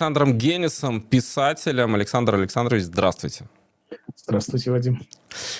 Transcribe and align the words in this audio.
Александром 0.00 0.38
Генисом, 0.38 1.02
писателем. 1.02 1.94
Александр 1.94 2.36
Александрович, 2.36 2.84
здравствуйте. 2.84 3.44
Здравствуйте, 4.16 4.70
Вадим. 4.70 5.06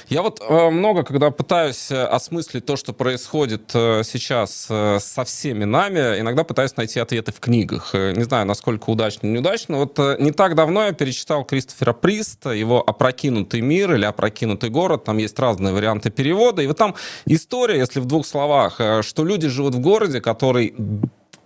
Я 0.08 0.22
вот 0.22 0.40
э, 0.40 0.70
много, 0.70 1.02
когда 1.02 1.30
пытаюсь 1.30 1.90
э, 1.90 2.04
осмыслить 2.04 2.64
то, 2.64 2.76
что 2.76 2.94
происходит 2.94 3.70
э, 3.74 4.00
сейчас 4.02 4.50
со 4.62 5.24
всеми 5.26 5.64
нами, 5.64 6.20
иногда 6.20 6.44
пытаюсь 6.44 6.74
найти 6.78 6.98
ответы 7.00 7.32
в 7.32 7.40
книгах. 7.40 7.92
Не 7.92 8.22
знаю, 8.22 8.46
насколько 8.46 8.88
удачно 8.88 9.26
или 9.26 9.34
неудачно. 9.34 9.76
Вот 9.76 9.98
не 10.18 10.30
так 10.30 10.54
давно 10.54 10.86
я 10.86 10.92
перечитал 10.92 11.44
Кристофера 11.44 11.92
Приста, 11.92 12.52
его 12.52 12.82
«Опрокинутый 12.82 13.60
мир» 13.60 13.92
или 13.92 14.06
«Опрокинутый 14.06 14.70
город». 14.70 15.04
Там 15.04 15.18
есть 15.18 15.38
разные 15.38 15.74
варианты 15.74 16.08
перевода. 16.08 16.62
И 16.62 16.66
вот 16.66 16.78
там 16.78 16.94
история, 17.26 17.76
если 17.76 18.00
в 18.00 18.06
двух 18.06 18.26
словах, 18.26 18.80
что 19.02 19.22
люди 19.22 19.48
живут 19.48 19.74
в 19.74 19.80
городе, 19.80 20.22
который 20.22 20.74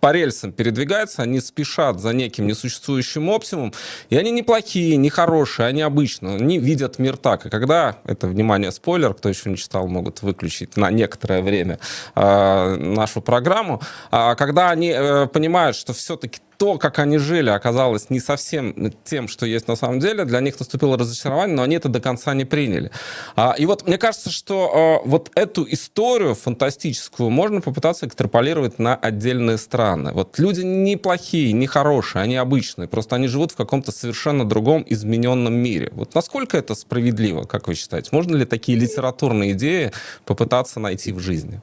по 0.04 0.12
рельсам 0.12 0.52
передвигаются, 0.52 1.22
они 1.22 1.40
спешат 1.40 1.98
за 1.98 2.12
неким 2.12 2.46
несуществующим 2.46 3.30
оптимумом, 3.30 3.72
и 4.10 4.18
они 4.18 4.32
неплохие, 4.32 4.98
не 4.98 5.08
хорошие, 5.08 5.66
они 5.66 5.80
обычно, 5.80 6.34
они 6.34 6.58
видят 6.58 6.98
мир 6.98 7.16
так. 7.16 7.46
И 7.46 7.48
когда, 7.48 7.96
это, 8.04 8.26
внимание, 8.26 8.70
спойлер, 8.70 9.14
кто 9.14 9.30
еще 9.30 9.48
не 9.48 9.56
читал, 9.56 9.88
могут 9.88 10.20
выключить 10.20 10.76
на 10.76 10.90
некоторое 10.90 11.40
время 11.40 11.78
э, 12.14 12.76
нашу 12.76 13.22
программу, 13.22 13.80
а 14.10 14.34
когда 14.34 14.68
они 14.68 14.92
э, 14.94 15.26
понимают, 15.26 15.74
что 15.74 15.94
все-таки 15.94 16.38
то, 16.58 16.78
как 16.78 16.98
они 16.98 17.18
жили, 17.18 17.50
оказалось 17.50 18.10
не 18.10 18.20
совсем 18.20 18.92
тем, 19.04 19.28
что 19.28 19.46
есть 19.46 19.68
на 19.68 19.76
самом 19.76 20.00
деле. 20.00 20.24
Для 20.24 20.40
них 20.40 20.58
наступило 20.58 20.98
разочарование, 20.98 21.56
но 21.56 21.62
они 21.62 21.76
это 21.76 21.88
до 21.88 22.00
конца 22.00 22.34
не 22.34 22.44
приняли. 22.44 22.90
А, 23.36 23.54
и 23.58 23.66
вот 23.66 23.86
мне 23.86 23.98
кажется, 23.98 24.30
что 24.30 25.00
а, 25.04 25.08
вот 25.08 25.30
эту 25.34 25.66
историю 25.68 26.34
фантастическую 26.34 27.30
можно 27.30 27.60
попытаться 27.60 28.06
экстраполировать 28.06 28.78
на 28.78 28.94
отдельные 28.94 29.58
страны. 29.58 30.12
Вот 30.12 30.38
люди 30.38 30.62
не 30.62 30.96
плохие, 30.96 31.52
не 31.52 31.66
хорошие, 31.66 32.22
они 32.22 32.36
обычные, 32.36 32.88
просто 32.88 33.16
они 33.16 33.28
живут 33.28 33.52
в 33.52 33.56
каком-то 33.56 33.92
совершенно 33.92 34.44
другом 34.44 34.84
измененном 34.86 35.54
мире. 35.54 35.90
Вот 35.94 36.14
насколько 36.14 36.56
это 36.56 36.74
справедливо, 36.74 37.44
как 37.44 37.68
вы 37.68 37.74
считаете? 37.74 38.10
Можно 38.12 38.36
ли 38.36 38.44
такие 38.44 38.78
литературные 38.78 39.52
идеи 39.52 39.92
попытаться 40.24 40.80
найти 40.80 41.12
в 41.12 41.18
жизни? 41.20 41.60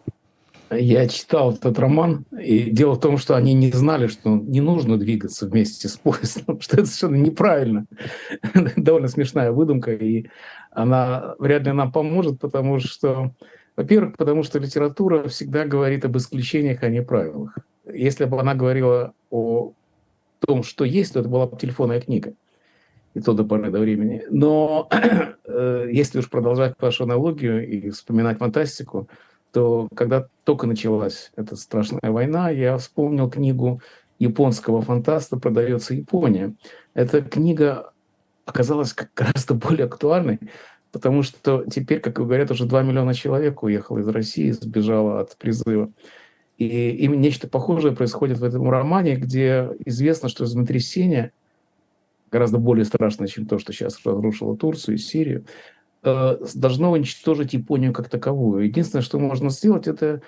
Я 0.73 1.05
читал 1.09 1.53
этот 1.53 1.77
роман, 1.80 2.25
и 2.31 2.69
дело 2.69 2.94
в 2.94 3.00
том, 3.02 3.17
что 3.17 3.36
они 3.36 3.53
не 3.53 3.72
знали, 3.72 4.08
что 4.08 4.30
не 4.30 4.61
нужно 4.61 4.97
двигаться 4.97 5.45
вместе 5.45 5.89
с 5.89 5.97
поездом, 5.97 6.61
что 6.61 6.77
это 6.77 6.86
совершенно 6.86 7.17
неправильно. 7.17 7.86
Довольно 8.77 9.09
смешная 9.09 9.52
выдумка, 9.52 9.92
и 9.92 10.27
она 10.72 11.36
вряд 11.39 11.64
ли 11.64 11.73
нам 11.73 11.92
поможет, 11.92 12.39
потому 12.39 12.80
что, 12.80 13.33
во-первых, 13.75 14.16
потому 14.16 14.44
что 14.44 14.59
литература 14.59 15.27
всегда 15.27 15.66
говорит 15.66 16.05
об 16.05 16.16
исключениях, 16.16 16.83
а 16.83 16.89
не 16.89 17.02
правилах. 17.02 17.58
Если 17.92 18.23
бы 18.23 18.39
она 18.39 18.55
говорила 18.55 19.14
о 19.30 19.73
том, 20.39 20.64
что 20.64 20.86
есть, 20.86 21.14
то 21.14 21.19
это 21.19 21.27
была 21.27 21.47
бы 21.47 21.58
телефонная 21.58 21.99
книга, 21.99 22.33
и 23.14 23.19
то 23.19 23.33
до 23.33 23.44
поры 23.44 23.72
до 23.72 23.80
времени. 23.80 24.23
Но 24.30 24.88
э, 25.45 25.89
если 25.92 26.19
уж 26.19 26.30
продолжать 26.30 26.75
вашу 26.80 27.03
аналогию 27.03 27.67
и 27.67 27.89
вспоминать 27.89 28.38
фантастику, 28.38 29.09
то 29.52 29.88
когда 29.95 30.27
только 30.44 30.67
началась 30.67 31.31
эта 31.35 31.55
страшная 31.55 32.11
война, 32.11 32.49
я 32.49 32.77
вспомнил 32.77 33.30
книгу 33.30 33.81
японского 34.19 34.81
фантаста 34.81 35.38
«Продается 35.38 35.93
Япония». 35.93 36.53
Эта 36.93 37.21
книга 37.21 37.91
оказалась 38.45 38.95
гораздо 39.16 39.53
более 39.53 39.85
актуальной, 39.85 40.39
потому 40.91 41.23
что 41.23 41.66
теперь, 41.69 41.99
как 41.99 42.13
говорят, 42.13 42.52
уже 42.52 42.66
2 42.66 42.83
миллиона 42.83 43.13
человек 43.13 43.63
уехало 43.63 43.99
из 43.99 44.08
России, 44.08 44.52
сбежало 44.52 45.21
от 45.21 45.38
призыва. 45.38 45.91
И 46.58 46.89
им 46.91 47.19
нечто 47.19 47.47
похожее 47.47 47.95
происходит 47.95 48.38
в 48.38 48.43
этом 48.43 48.69
романе, 48.69 49.15
где 49.15 49.69
известно, 49.86 50.30
что 50.30 50.45
землетрясение 50.45 51.31
гораздо 52.31 52.59
более 52.59 52.86
страшное, 52.86 53.27
чем 53.27 53.45
то, 53.45 53.58
что 53.58 53.73
сейчас 53.73 53.99
разрушило 54.05 54.55
Турцию 54.55 54.95
и 54.95 54.99
Сирию, 54.99 55.45
должно 56.03 56.91
уничтожить 56.91 57.53
Японию 57.53 57.94
как 57.94 58.09
таковую. 58.09 58.66
Единственное, 58.66 59.03
что 59.03 59.19
можно 59.19 59.49
сделать, 59.49 59.87
это 59.87 60.21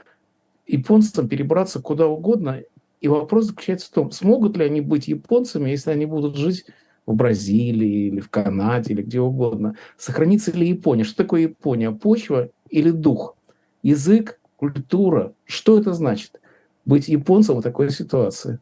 японцам 0.67 1.27
перебраться 1.27 1.81
куда 1.81 2.07
угодно. 2.07 2.61
И 3.01 3.07
вопрос 3.07 3.45
заключается 3.45 3.87
в 3.87 3.93
том, 3.93 4.11
смогут 4.11 4.55
ли 4.55 4.63
они 4.63 4.81
быть 4.81 5.07
японцами, 5.07 5.69
если 5.69 5.91
они 5.91 6.05
будут 6.05 6.37
жить 6.37 6.65
в 7.05 7.15
Бразилии 7.15 8.07
или 8.07 8.19
в 8.19 8.29
Канаде 8.29 8.93
или 8.93 9.01
где 9.01 9.19
угодно. 9.19 9.75
Сохранится 9.97 10.51
ли 10.51 10.69
Япония? 10.69 11.03
Что 11.03 11.17
такое 11.17 11.41
Япония? 11.41 11.91
Почва 11.91 12.49
или 12.69 12.91
дух? 12.91 13.35
Язык, 13.81 14.39
культура. 14.55 15.33
Что 15.43 15.79
это 15.79 15.93
значит? 15.93 16.39
Быть 16.85 17.07
японцем 17.07 17.57
в 17.57 17.61
такой 17.61 17.89
ситуации. 17.89 18.59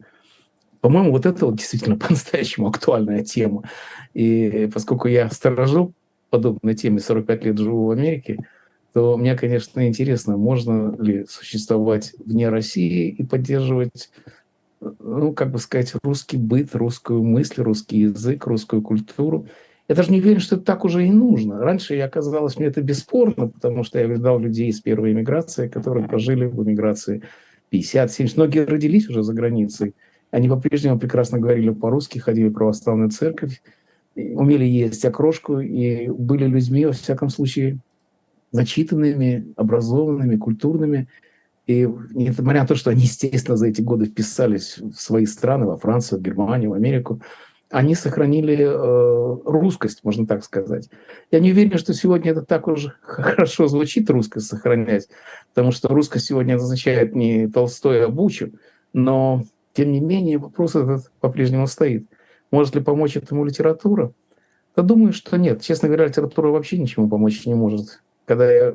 По-моему, 0.79 1.11
вот 1.11 1.25
это 1.25 1.45
вот 1.45 1.57
действительно 1.57 1.97
по-настоящему 1.99 2.67
актуальная 2.67 3.23
тема. 3.23 3.63
И 4.13 4.69
поскольку 4.73 5.07
я 5.07 5.29
сторожил 5.29 5.93
подобной 6.31 6.73
теме 6.73 6.99
45 6.99 7.45
лет 7.45 7.57
живу 7.59 7.85
в 7.85 7.91
Америке, 7.91 8.39
то 8.93 9.15
мне, 9.17 9.35
конечно, 9.35 9.87
интересно, 9.87 10.37
можно 10.37 10.95
ли 10.99 11.25
существовать 11.29 12.13
вне 12.25 12.49
России 12.49 13.09
и 13.09 13.23
поддерживать, 13.23 14.09
ну, 14.79 15.33
как 15.33 15.51
бы 15.51 15.59
сказать, 15.59 15.93
русский 16.03 16.37
быт, 16.37 16.73
русскую 16.73 17.23
мысль, 17.23 17.61
русский 17.61 17.99
язык, 17.99 18.45
русскую 18.47 18.81
культуру. 18.81 19.47
Я 19.87 19.95
даже 19.95 20.11
не 20.11 20.19
уверен, 20.19 20.39
что 20.39 20.55
это 20.55 20.65
так 20.65 20.85
уже 20.85 21.05
и 21.05 21.11
нужно. 21.11 21.59
Раньше 21.59 21.95
я 21.95 22.09
казалось 22.09 22.57
мне 22.57 22.67
это 22.67 22.81
бесспорно, 22.81 23.47
потому 23.47 23.83
что 23.83 23.99
я 23.99 24.05
видал 24.05 24.39
людей 24.39 24.69
из 24.69 24.81
первой 24.81 25.11
эмиграции, 25.11 25.67
которые 25.67 26.07
прожили 26.07 26.45
в 26.45 26.63
эмиграции 26.63 27.21
50-70. 27.71 28.33
Многие 28.35 28.65
родились 28.65 29.09
уже 29.09 29.23
за 29.23 29.33
границей. 29.33 29.95
Они 30.31 30.47
по-прежнему 30.47 30.97
прекрасно 30.97 31.39
говорили 31.39 31.71
по-русски, 31.71 32.19
ходили 32.19 32.47
в 32.47 32.53
православную 32.53 33.09
церковь 33.09 33.61
умели 34.15 34.65
есть 34.65 35.03
окрошку 35.05 35.59
и 35.59 36.07
были 36.09 36.45
людьми, 36.45 36.85
во 36.85 36.91
всяком 36.91 37.29
случае, 37.29 37.79
начитанными, 38.51 39.53
образованными, 39.55 40.35
культурными. 40.35 41.07
И 41.67 41.87
несмотря 42.11 42.61
на 42.61 42.67
то, 42.67 42.75
что 42.75 42.89
они, 42.89 43.03
естественно, 43.03 43.55
за 43.55 43.67
эти 43.67 43.81
годы 43.81 44.05
вписались 44.05 44.77
в 44.77 44.93
свои 44.95 45.25
страны, 45.25 45.65
во 45.65 45.77
Францию, 45.77 46.19
в 46.19 46.21
Германию, 46.23 46.71
в 46.71 46.73
Америку, 46.73 47.21
они 47.69 47.95
сохранили 47.95 48.57
э, 48.59 49.37
русскость, 49.45 50.03
можно 50.03 50.27
так 50.27 50.43
сказать. 50.43 50.89
Я 51.31 51.39
не 51.39 51.51
уверен, 51.51 51.77
что 51.77 51.93
сегодня 51.93 52.31
это 52.31 52.41
так 52.41 52.67
уж 52.67 52.87
хорошо 53.01 53.67
звучит, 53.67 54.09
русскость 54.09 54.47
сохранять, 54.47 55.07
потому 55.53 55.71
что 55.71 55.87
русскость 55.87 56.25
сегодня 56.25 56.55
означает 56.55 57.15
не 57.15 57.47
Толстой, 57.47 58.03
а 58.03 58.09
Бучу, 58.09 58.51
но, 58.91 59.43
тем 59.71 59.93
не 59.93 60.01
менее, 60.01 60.37
вопрос 60.37 60.75
этот 60.75 61.09
по-прежнему 61.21 61.67
стоит– 61.67 62.05
может 62.51 62.75
ли 62.75 62.81
помочь 62.81 63.17
этому 63.17 63.45
литература? 63.45 64.13
Да 64.75 64.83
думаю, 64.83 65.13
что 65.13 65.37
нет. 65.37 65.61
Честно 65.61 65.87
говоря, 65.87 66.07
литература 66.07 66.49
вообще 66.49 66.77
ничему 66.77 67.09
помочь 67.09 67.45
не 67.45 67.55
может. 67.55 68.01
Когда, 68.25 68.51
я, 68.51 68.73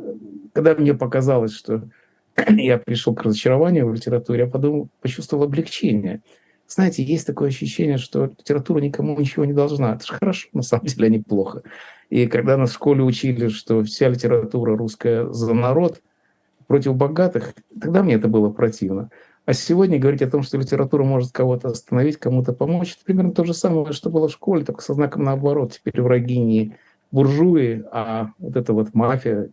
когда 0.53 0.75
мне 0.75 0.95
показалось, 0.95 1.53
что 1.53 1.89
я 2.49 2.79
пришел 2.79 3.15
к 3.15 3.23
разочарованию 3.23 3.89
в 3.89 3.95
литературе, 3.95 4.41
я 4.41 4.47
подумал, 4.47 4.89
почувствовал 5.01 5.45
облегчение. 5.45 6.23
Знаете, 6.69 7.05
есть 7.05 7.27
такое 7.27 7.49
ощущение, 7.49 7.97
что 7.97 8.27
литература 8.27 8.81
никому 8.81 9.19
ничего 9.19 9.45
не 9.45 9.53
должна. 9.53 9.95
Это 9.95 10.05
же 10.05 10.15
хорошо, 10.15 10.49
на 10.53 10.63
самом 10.63 10.87
деле, 10.87 11.07
а 11.07 11.11
не. 11.11 11.25
И 12.11 12.27
когда 12.27 12.57
нас 12.57 12.71
в 12.71 12.75
школе 12.75 13.03
учили, 13.03 13.49
что 13.49 13.83
вся 13.85 14.09
литература 14.09 14.77
русская 14.77 15.31
за 15.31 15.55
народ, 15.55 16.03
против 16.67 16.97
богатых, 16.97 17.55
тогда 17.81 18.03
мне 18.03 18.15
это 18.15 18.29
было 18.29 18.51
противно. 18.51 19.11
А 19.47 19.53
сегодня 19.53 20.01
говорить 20.01 20.23
о 20.23 20.31
том, 20.31 20.43
что 20.43 20.59
литература 20.59 21.05
может 21.05 21.31
кого-то 21.31 21.69
остановить, 21.69 22.17
кому-то 22.17 22.53
помочь, 22.53 22.95
это 22.95 23.05
примерно 23.05 23.31
то 23.31 23.45
же 23.45 23.55
самое, 23.55 23.93
что 23.93 24.11
было 24.11 24.27
в 24.27 24.33
школе, 24.33 24.65
только 24.65 24.83
со 24.83 24.93
знаком 24.93 25.23
наоборот. 25.23 25.73
Теперь 25.73 26.03
враги 26.03 26.37
не 26.39 26.75
буржуи, 27.13 27.85
а 27.93 28.33
вот 28.41 28.57
эта 28.57 28.73
вот 28.73 28.93
мафия. 28.93 29.51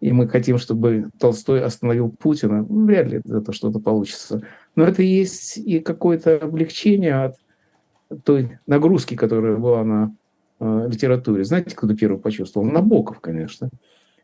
И 0.00 0.12
мы 0.12 0.28
хотим, 0.28 0.58
чтобы 0.58 1.10
Толстой 1.18 1.60
остановил 1.60 2.08
Путина. 2.08 2.64
Ну, 2.68 2.86
вряд 2.86 3.08
ли 3.08 3.20
это 3.28 3.52
что-то 3.52 3.80
получится. 3.80 4.42
Но 4.76 4.84
это 4.84 5.02
есть 5.02 5.58
и 5.58 5.80
какое-то 5.80 6.36
облегчение 6.36 7.24
от 7.24 7.34
той 8.22 8.60
нагрузки, 8.68 9.16
которая 9.16 9.56
была 9.56 9.82
на 9.82 10.14
э, 10.60 10.88
литературе. 10.88 11.42
Знаете, 11.42 11.74
кто 11.74 11.92
первый 11.96 12.20
почувствовал? 12.20 12.64
Набоков, 12.64 13.18
конечно. 13.18 13.70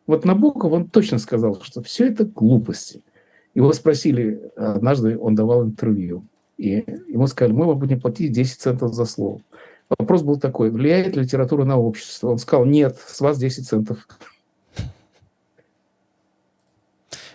Вот 0.06 0.24
Набоков, 0.24 0.72
он 0.72 0.88
точно 0.88 1.18
сказал, 1.18 1.60
что 1.60 1.82
все 1.82 2.06
это 2.06 2.24
глупости– 2.24 3.02
его 3.58 3.72
спросили, 3.72 4.40
однажды 4.56 5.18
он 5.18 5.34
давал 5.34 5.64
интервью, 5.64 6.24
и 6.56 6.84
ему 7.08 7.26
сказали, 7.26 7.52
мы 7.52 7.66
вам 7.66 7.78
будем 7.78 8.00
платить 8.00 8.32
10 8.32 8.60
центов 8.60 8.94
за 8.94 9.04
слово. 9.04 9.40
Вопрос 9.98 10.22
был 10.22 10.38
такой, 10.38 10.70
влияет 10.70 11.16
ли 11.16 11.22
литература 11.22 11.64
на 11.64 11.76
общество? 11.76 12.28
Он 12.30 12.38
сказал, 12.38 12.66
нет, 12.66 12.96
с 13.04 13.20
вас 13.20 13.38
10 13.38 13.66
центов. 13.66 14.06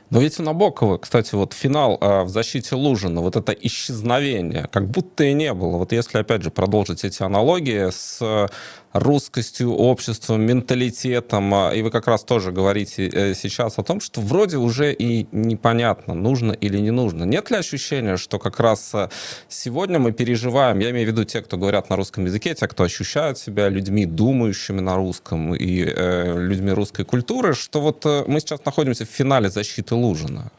Но 0.10 0.20
ведь 0.22 0.40
у 0.40 0.44
Набокова, 0.44 1.00
кстати, 1.00 1.34
вот 1.34 1.54
финал 1.54 1.98
э, 2.00 2.24
в 2.24 2.30
защите 2.30 2.76
Лужина, 2.76 3.22
вот 3.22 3.36
это 3.36 3.52
исчезновение, 3.52 4.69
как 4.72 4.88
будто 4.88 5.24
и 5.24 5.34
не 5.34 5.52
было. 5.54 5.78
Вот 5.78 5.92
если, 5.92 6.19
опять 6.19 6.44
же, 6.44 6.52
продолжить 6.52 7.04
эти 7.04 7.24
аналогии 7.24 7.90
с 7.90 8.48
русскостью, 8.94 9.74
обществом, 9.74 10.42
менталитетом. 10.42 11.54
А, 11.54 11.72
и 11.72 11.81
вы 11.81 11.90
как 11.90 12.07
раз 12.07 12.24
тоже 12.24 12.51
говорите 12.51 13.07
э, 13.07 13.34
сейчас 13.34 13.80
о 13.80 13.84
том, 13.84 14.00
что 14.00 14.22
вроде 14.22 14.57
уже 14.57 14.94
и 14.94 15.28
непонятно, 15.31 16.13
нужно 16.13 16.51
или 16.51 16.78
не 16.78 16.92
нужно. 16.92 17.24
Нет 17.24 17.51
ли 17.51 17.57
ощущения, 17.57 18.18
что 18.18 18.40
как 18.40 18.60
раз 18.60 18.92
э, 18.94 19.10
сегодня 19.50 20.00
мы 20.00 20.12
переживаем, 20.12 20.80
я 20.80 20.92
имею 20.92 21.07
в 21.07 21.12
виду 21.12 21.24
те, 21.24 21.42
кто 21.42 21.57
говорят 21.57 21.90
на 21.90 21.95
русском 21.95 22.25
языке, 22.25 22.54
те, 22.54 22.68
кто 22.68 22.84
ощущают 22.84 23.38
себя 23.38 23.68
людьми, 23.69 24.06
думающими 24.06 24.80
на 24.80 24.95
русском 24.95 25.56
и 25.56 25.84
э, 25.84 26.38
людьми 26.38 26.72
русской 26.72 27.04
культуры, 27.04 27.56
что 27.56 27.81
вот 27.81 28.06
э, 28.06 28.24
мы 28.28 28.40
сейчас 28.40 28.63
находимся 28.63 29.06
в 29.06 29.10
финале 29.10 29.50
защиты 29.50 29.95
Лужина 29.95 30.51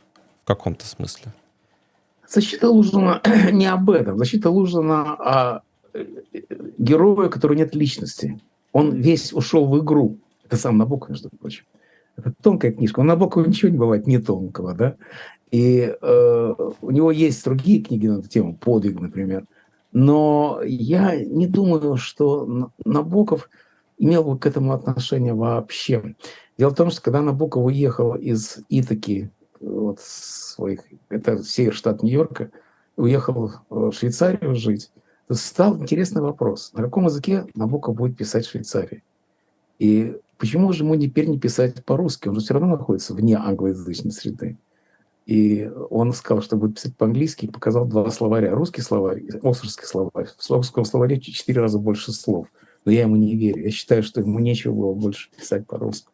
в 0.43 0.47
каком-то 0.47 0.87
смысле? 0.87 1.33
Защита 2.29 2.69
Лужина 2.69 3.21
не 3.53 3.67
об 3.67 3.91
этом. 3.91 4.19
Защита 4.19 4.51
Лужина 4.51 5.15
о 5.15 5.61
героя, 6.79 7.29
у 7.29 7.31
которого 7.31 7.57
нет 7.57 7.75
личности. 7.75 8.41
Он 8.73 8.93
весь 8.93 9.33
ушел 9.33 9.67
в 9.67 9.79
игру. 9.83 10.19
Это 10.45 10.57
сам 10.57 10.79
Набоков, 10.79 11.11
между 11.11 11.31
прочим. 11.31 11.65
Это 12.17 12.33
тонкая 12.43 12.73
книжка. 12.73 13.01
У 13.01 13.05
Набокова 13.05 13.45
ничего 13.45 13.71
не 13.71 13.79
бывает 13.79 14.07
не 14.07 14.19
тонкого, 14.19 14.75
да. 14.75 14.97
И 15.51 15.95
э, 16.01 16.55
у 16.81 16.91
него 16.91 17.11
есть 17.11 17.45
другие 17.45 17.83
книги 17.83 18.09
на 18.09 18.19
эту 18.19 18.29
тему, 18.29 18.57
«Подвиг», 18.57 19.01
например. 19.01 19.47
Но 19.93 20.61
я 20.65 21.17
не 21.25 21.47
думаю, 21.47 21.97
что 21.97 22.73
Набоков 22.85 23.49
имел 23.97 24.25
бы 24.25 24.39
к 24.39 24.47
этому 24.47 24.73
отношение 24.73 25.35
вообще. 25.35 26.17
Дело 26.59 26.71
в 26.71 26.75
том, 26.75 26.91
что 26.91 27.01
когда 27.01 27.21
Набоков 27.21 27.65
уехал 27.65 28.15
из 28.15 28.59
Итаки, 28.69 29.31
вот 29.61 30.01
своих, 30.01 30.81
это 31.09 31.43
север 31.43 31.75
штат 31.75 32.03
Нью-Йорка, 32.03 32.51
уехал 32.97 33.53
в 33.71 33.93
Швейцарию 33.93 34.55
жить, 34.55 34.91
стал 35.31 35.79
интересный 35.79 36.23
вопрос. 36.23 36.73
На 36.75 36.83
каком 36.83 37.07
языке 37.07 37.47
Набоков 37.55 37.97
будет 37.97 38.17
писать 38.17 38.47
в 38.47 38.51
Швейцарии? 38.51 39.03
И 39.79 40.17
почему 40.39 40.73
же 40.73 40.85
ему 40.85 40.97
теперь 40.97 41.27
не 41.27 41.39
писать 41.39 41.85
по-русски? 41.85 42.29
Он 42.29 42.35
же 42.35 42.41
все 42.41 42.55
равно 42.55 42.77
находится 42.77 43.15
вне 43.15 43.37
англоязычной 43.37 44.13
среды. 44.13 44.59
И 45.27 45.71
он 45.89 46.13
сказал, 46.13 46.43
что 46.43 46.57
будет 46.57 46.75
писать 46.75 46.97
по-английски, 46.97 47.47
и 47.47 47.51
показал 47.51 47.87
два 47.87 48.11
словаря. 48.11 48.55
Русский 48.55 48.83
словарь 48.83 49.23
и 49.23 49.31
оксфордский 49.31 49.87
словарь. 49.87 50.27
В 50.27 50.51
русском 50.51 50.85
словаре 50.85 51.19
четыре 51.19 51.63
раза 51.63 51.79
больше 51.79 52.13
слов. 52.13 52.47
Но 52.85 52.93
я 52.93 53.03
ему 53.03 53.17
не 53.17 53.35
верю. 53.35 53.63
Я 53.63 53.71
считаю, 53.71 54.03
что 54.03 54.21
ему 54.21 54.39
нечего 54.39 54.75
было 54.75 54.93
больше 54.93 55.31
писать 55.31 55.67
по-русски. 55.67 56.09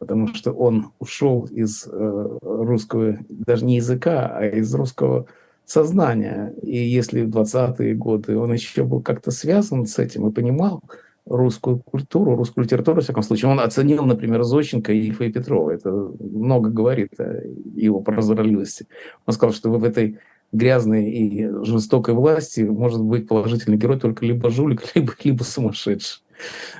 Потому 0.00 0.34
что 0.34 0.52
он 0.52 0.92
ушел 0.98 1.44
из 1.44 1.86
э, 1.86 2.38
русского, 2.42 3.18
даже 3.28 3.64
не 3.64 3.76
языка, 3.76 4.32
а 4.34 4.46
из 4.46 4.74
русского 4.74 5.26
сознания. 5.70 6.52
И 6.62 6.76
если 6.76 7.22
в 7.22 7.30
20-е 7.30 7.94
годы 7.94 8.36
он 8.36 8.52
еще 8.52 8.82
был 8.82 9.00
как-то 9.02 9.30
связан 9.30 9.86
с 9.86 9.98
этим 9.98 10.28
и 10.28 10.32
понимал 10.32 10.82
русскую 11.26 11.78
культуру, 11.78 12.34
русскую 12.34 12.64
литературу, 12.64 12.96
во 12.96 13.02
всяком 13.02 13.22
случае, 13.22 13.52
он 13.52 13.60
оценил, 13.60 14.04
например, 14.04 14.42
Зощенко 14.42 14.92
и 14.92 14.98
Ильфа 14.98 15.24
и 15.24 15.32
Петрова. 15.32 15.70
Это 15.70 15.90
много 15.90 16.70
говорит 16.70 17.20
о 17.20 17.42
его 17.76 18.00
прозорливости. 18.00 18.86
Он 19.26 19.34
сказал, 19.34 19.54
что 19.54 19.70
в 19.70 19.84
этой 19.84 20.18
грязной 20.50 21.08
и 21.08 21.48
жестокой 21.64 22.14
власти 22.14 22.62
может 22.62 23.00
быть 23.00 23.28
положительный 23.28 23.78
герой 23.78 24.00
только 24.00 24.26
либо 24.26 24.50
жулик, 24.50 24.82
либо, 24.96 25.12
либо 25.22 25.44
сумасшедший. 25.44 26.24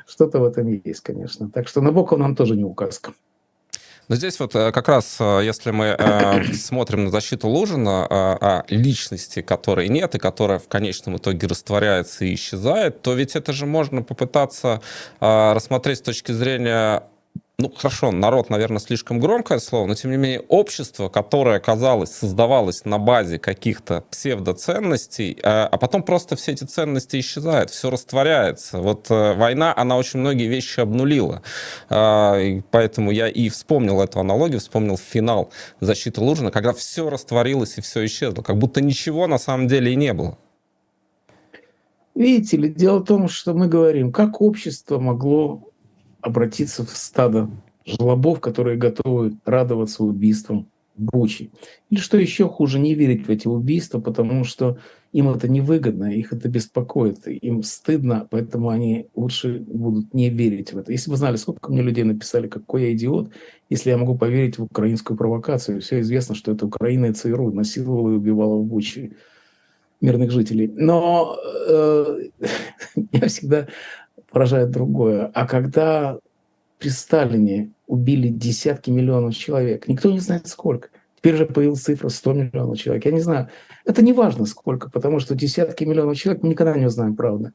Что-то 0.06 0.40
в 0.40 0.44
этом 0.44 0.66
есть, 0.66 1.00
конечно. 1.00 1.48
Так 1.48 1.68
что 1.68 1.80
Набоков 1.80 2.18
нам 2.18 2.34
тоже 2.34 2.56
не 2.56 2.64
указка. 2.64 3.12
Но 4.10 4.16
здесь 4.16 4.40
вот 4.40 4.56
э, 4.56 4.72
как 4.72 4.88
раз, 4.88 5.18
э, 5.20 5.42
если 5.44 5.70
мы 5.70 5.94
э, 5.96 6.52
смотрим 6.52 7.04
на 7.04 7.10
защиту 7.12 7.46
Лужина, 7.46 8.06
о 8.10 8.64
личности, 8.66 9.40
которой 9.40 9.88
нет, 9.88 10.16
и 10.16 10.18
которая 10.18 10.58
в 10.58 10.66
конечном 10.66 11.18
итоге 11.18 11.46
растворяется 11.46 12.24
и 12.24 12.34
исчезает, 12.34 13.02
то 13.02 13.14
ведь 13.14 13.36
это 13.36 13.52
же 13.52 13.66
можно 13.66 14.02
попытаться 14.02 14.82
рассмотреть 15.20 15.98
с 15.98 16.02
точки 16.02 16.32
зрения 16.32 17.04
ну 17.60 17.72
хорошо, 17.76 18.10
народ, 18.10 18.50
наверное, 18.50 18.78
слишком 18.78 19.20
громкое 19.20 19.58
слово, 19.58 19.86
но 19.86 19.94
тем 19.94 20.10
не 20.10 20.16
менее 20.16 20.40
общество, 20.48 21.08
которое, 21.08 21.60
казалось, 21.60 22.10
создавалось 22.10 22.84
на 22.84 22.98
базе 22.98 23.38
каких-то 23.38 24.04
псевдоценностей, 24.10 25.38
а, 25.42 25.68
а 25.70 25.78
потом 25.78 26.02
просто 26.02 26.36
все 26.36 26.52
эти 26.52 26.64
ценности 26.64 27.20
исчезают, 27.20 27.70
все 27.70 27.90
растворяется. 27.90 28.78
Вот 28.78 29.10
э, 29.10 29.34
война, 29.34 29.74
она 29.76 29.96
очень 29.96 30.20
многие 30.20 30.46
вещи 30.46 30.80
обнулила. 30.80 31.42
А, 31.88 32.38
и 32.38 32.62
поэтому 32.70 33.10
я 33.10 33.28
и 33.28 33.48
вспомнил 33.48 34.00
эту 34.00 34.20
аналогию, 34.20 34.60
вспомнил 34.60 34.96
финал 34.96 35.50
защиты 35.80 36.20
Лужина, 36.20 36.50
когда 36.50 36.72
все 36.72 37.10
растворилось 37.10 37.78
и 37.78 37.80
все 37.80 38.04
исчезло, 38.06 38.42
как 38.42 38.56
будто 38.56 38.80
ничего 38.80 39.26
на 39.26 39.38
самом 39.38 39.68
деле 39.68 39.92
и 39.92 39.96
не 39.96 40.12
было. 40.12 40.38
Видите 42.14 42.56
ли, 42.56 42.68
дело 42.68 42.98
в 42.98 43.04
том, 43.04 43.28
что 43.28 43.54
мы 43.54 43.66
говорим, 43.66 44.12
как 44.12 44.40
общество 44.40 44.98
могло 44.98 45.69
обратиться 46.22 46.84
в 46.84 46.90
стадо 46.90 47.50
жлобов, 47.86 48.40
которые 48.40 48.76
готовы 48.76 49.36
радоваться 49.44 50.04
убийствам 50.04 50.66
Бучи. 50.96 51.50
Или 51.88 51.98
что 51.98 52.18
еще 52.18 52.46
хуже, 52.46 52.78
не 52.78 52.94
верить 52.94 53.26
в 53.26 53.30
эти 53.30 53.48
убийства, 53.48 54.00
потому 54.00 54.44
что 54.44 54.78
им 55.12 55.30
это 55.30 55.48
невыгодно, 55.48 56.12
их 56.12 56.32
это 56.32 56.48
беспокоит, 56.48 57.26
им 57.26 57.62
стыдно, 57.62 58.28
поэтому 58.30 58.68
они 58.68 59.06
лучше 59.14 59.60
будут 59.60 60.12
не 60.12 60.28
верить 60.28 60.72
в 60.72 60.78
это. 60.78 60.92
Если 60.92 61.10
бы 61.10 61.16
знали, 61.16 61.36
сколько 61.36 61.72
мне 61.72 61.82
людей 61.82 62.04
написали, 62.04 62.48
какой 62.48 62.82
я 62.82 62.92
идиот, 62.92 63.30
если 63.70 63.90
я 63.90 63.96
могу 63.96 64.16
поверить 64.16 64.58
в 64.58 64.64
украинскую 64.64 65.16
провокацию. 65.16 65.80
Все 65.80 66.00
известно, 66.00 66.34
что 66.34 66.52
это 66.52 66.66
Украина 66.66 67.06
и 67.06 67.12
ЦРУ 67.12 67.52
насиловала 67.52 68.10
и 68.10 68.16
убивала 68.16 68.56
в 68.56 68.64
Бучи 68.64 69.16
мирных 70.00 70.30
жителей. 70.30 70.70
Но 70.74 71.36
э, 71.68 72.28
я 73.12 73.28
всегда 73.28 73.68
поражает 74.30 74.70
другое. 74.70 75.30
А 75.34 75.46
когда 75.46 76.18
при 76.78 76.88
Сталине 76.88 77.72
убили 77.86 78.28
десятки 78.28 78.90
миллионов 78.90 79.36
человек, 79.36 79.88
никто 79.88 80.10
не 80.10 80.20
знает 80.20 80.46
сколько. 80.46 80.88
Теперь 81.16 81.36
же 81.36 81.46
появилась 81.46 81.82
цифра 81.82 82.08
100 82.08 82.32
миллионов 82.32 82.78
человек. 82.78 83.04
Я 83.04 83.12
не 83.12 83.20
знаю. 83.20 83.48
Это 83.84 84.02
не 84.02 84.14
важно 84.14 84.46
сколько, 84.46 84.90
потому 84.90 85.20
что 85.20 85.34
десятки 85.34 85.84
миллионов 85.84 86.16
человек 86.16 86.42
мы 86.42 86.48
никогда 86.48 86.74
не 86.76 86.86
узнаем, 86.86 87.14
правда. 87.14 87.52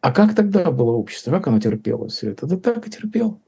А 0.00 0.12
как 0.12 0.36
тогда 0.36 0.70
было 0.70 0.92
общество? 0.92 1.32
Как 1.32 1.48
оно 1.48 1.60
терпело 1.60 2.08
все 2.08 2.30
это? 2.30 2.46
Да 2.46 2.56
так 2.56 2.86
и 2.86 2.90
терпело. 2.90 3.40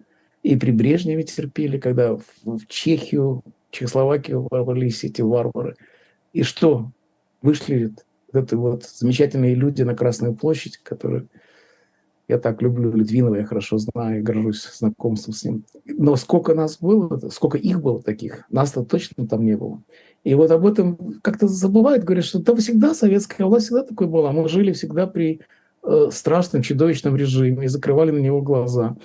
И 0.42 0.56
при 0.56 0.72
Брежневе 0.72 1.22
терпели, 1.22 1.78
когда 1.78 2.16
в 2.16 2.66
Чехию, 2.68 3.42
Чехословакию 3.70 4.46
ворвались 4.50 5.04
эти 5.04 5.20
варвары. 5.22 5.76
И 6.32 6.42
что? 6.42 6.90
Вышли 7.42 7.94
вот 8.32 8.44
эти 8.44 8.54
вот 8.54 8.84
замечательные 8.84 9.54
люди 9.54 9.82
на 9.82 9.94
Красную 9.94 10.34
площадь, 10.34 10.78
которые 10.78 11.26
я 12.28 12.38
так 12.38 12.62
люблю 12.62 12.92
Литвинова, 12.92 13.36
я 13.36 13.44
хорошо 13.44 13.78
знаю, 13.78 14.22
горжусь 14.22 14.66
знакомством 14.78 15.34
с 15.34 15.44
ним. 15.44 15.64
Но 15.86 16.16
сколько 16.16 16.54
нас 16.54 16.78
было, 16.78 17.20
сколько 17.30 17.58
их 17.58 17.82
было 17.82 18.02
таких, 18.02 18.44
нас-то 18.50 18.84
точно 18.84 19.26
там 19.26 19.44
не 19.44 19.56
было. 19.56 19.82
И 20.24 20.34
вот 20.34 20.50
об 20.50 20.66
этом 20.66 21.20
как-то 21.22 21.48
забывают, 21.48 22.04
говорят, 22.04 22.24
что 22.24 22.42
там 22.42 22.56
всегда 22.56 22.94
советская 22.94 23.46
власть 23.46 23.66
всегда 23.66 23.82
такой 23.82 24.06
была. 24.06 24.32
Мы 24.32 24.48
жили 24.48 24.72
всегда 24.72 25.06
при 25.06 25.40
э, 25.82 26.08
страшном, 26.10 26.62
чудовищном 26.62 27.14
режиме 27.14 27.66
и 27.66 27.68
закрывали 27.68 28.10
на 28.10 28.18
него 28.18 28.40
глаза. 28.40 28.96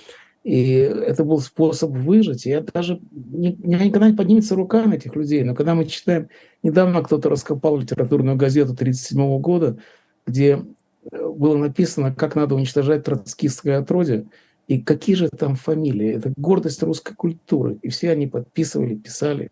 И 0.42 0.72
это 0.72 1.22
был 1.22 1.38
способ 1.40 1.90
выжить. 1.90 2.46
Я 2.46 2.62
даже 2.62 3.00
не, 3.12 3.52
никогда 3.52 4.08
не 4.08 4.16
поднимется 4.16 4.54
рука 4.54 4.86
на 4.86 4.94
этих 4.94 5.14
людей. 5.14 5.44
Но 5.44 5.54
когда 5.54 5.74
мы 5.74 5.84
читаем, 5.84 6.28
недавно 6.62 7.02
кто-то 7.02 7.28
раскопал 7.28 7.76
литературную 7.76 8.38
газету 8.38 8.72
1937 8.72 9.38
года, 9.40 9.78
где 10.26 10.64
было 11.10 11.56
написано, 11.56 12.14
как 12.14 12.34
надо 12.34 12.54
уничтожать 12.54 13.04
троцкистское 13.04 13.78
отродье, 13.78 14.26
и 14.70 14.78
какие 14.78 15.16
же 15.16 15.28
там 15.28 15.56
фамилии. 15.56 16.14
Это 16.14 16.32
гордость 16.36 16.80
русской 16.84 17.16
культуры. 17.16 17.78
И 17.82 17.88
все 17.88 18.12
они 18.12 18.28
подписывали, 18.28 18.94
писали. 18.94 19.50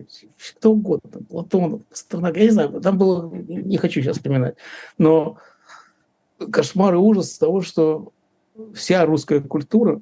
Кто 0.58 0.70
угодно. 0.70 1.10
Платонов, 1.28 1.84
Пастернак. 1.86 2.36
Я 2.36 2.44
не 2.44 2.50
знаю, 2.50 2.80
там 2.80 2.98
было... 2.98 3.28
Не 3.34 3.78
хочу 3.78 4.00
сейчас 4.00 4.18
вспоминать. 4.18 4.54
Но 4.96 5.36
кошмар 6.52 6.94
и 6.94 6.98
ужас 6.98 7.36
того, 7.36 7.62
что 7.62 8.12
вся 8.74 9.04
русская 9.06 9.40
культура, 9.40 10.00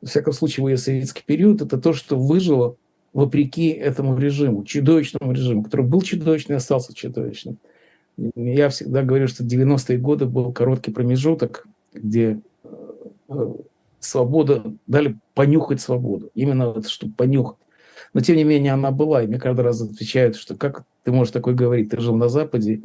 во 0.00 0.08
всяком 0.08 0.32
случае, 0.32 0.66
в 0.66 0.78
советский 0.80 1.22
период, 1.24 1.62
это 1.62 1.78
то, 1.78 1.92
что 1.92 2.18
выжило 2.18 2.74
вопреки 3.12 3.68
этому 3.68 4.18
режиму, 4.18 4.64
чудовищному 4.64 5.32
режиму, 5.32 5.62
который 5.62 5.86
был 5.86 6.02
чудовищным 6.02 6.56
и 6.56 6.58
остался 6.58 6.92
чудовищным. 6.92 7.58
Я 8.16 8.68
всегда 8.70 9.02
говорю, 9.02 9.28
что 9.28 9.44
90-е 9.44 9.98
годы 9.98 10.26
был 10.26 10.52
короткий 10.52 10.90
промежуток, 10.90 11.66
где 11.92 12.40
э, 13.28 13.54
свобода, 14.00 14.74
дали 14.86 15.18
понюхать 15.34 15.80
свободу. 15.80 16.30
Именно 16.34 16.72
вот, 16.72 16.88
чтобы 16.88 17.12
понюхать. 17.12 17.58
Но 18.14 18.20
тем 18.20 18.36
не 18.36 18.44
менее 18.44 18.72
она 18.72 18.90
была. 18.90 19.22
И 19.22 19.26
мне 19.26 19.38
каждый 19.38 19.60
раз 19.60 19.82
отвечают, 19.82 20.36
что 20.36 20.56
как 20.56 20.84
ты 21.04 21.12
можешь 21.12 21.32
такое 21.32 21.54
говорить? 21.54 21.90
Ты 21.90 22.00
жил 22.00 22.16
на 22.16 22.28
Западе 22.28 22.82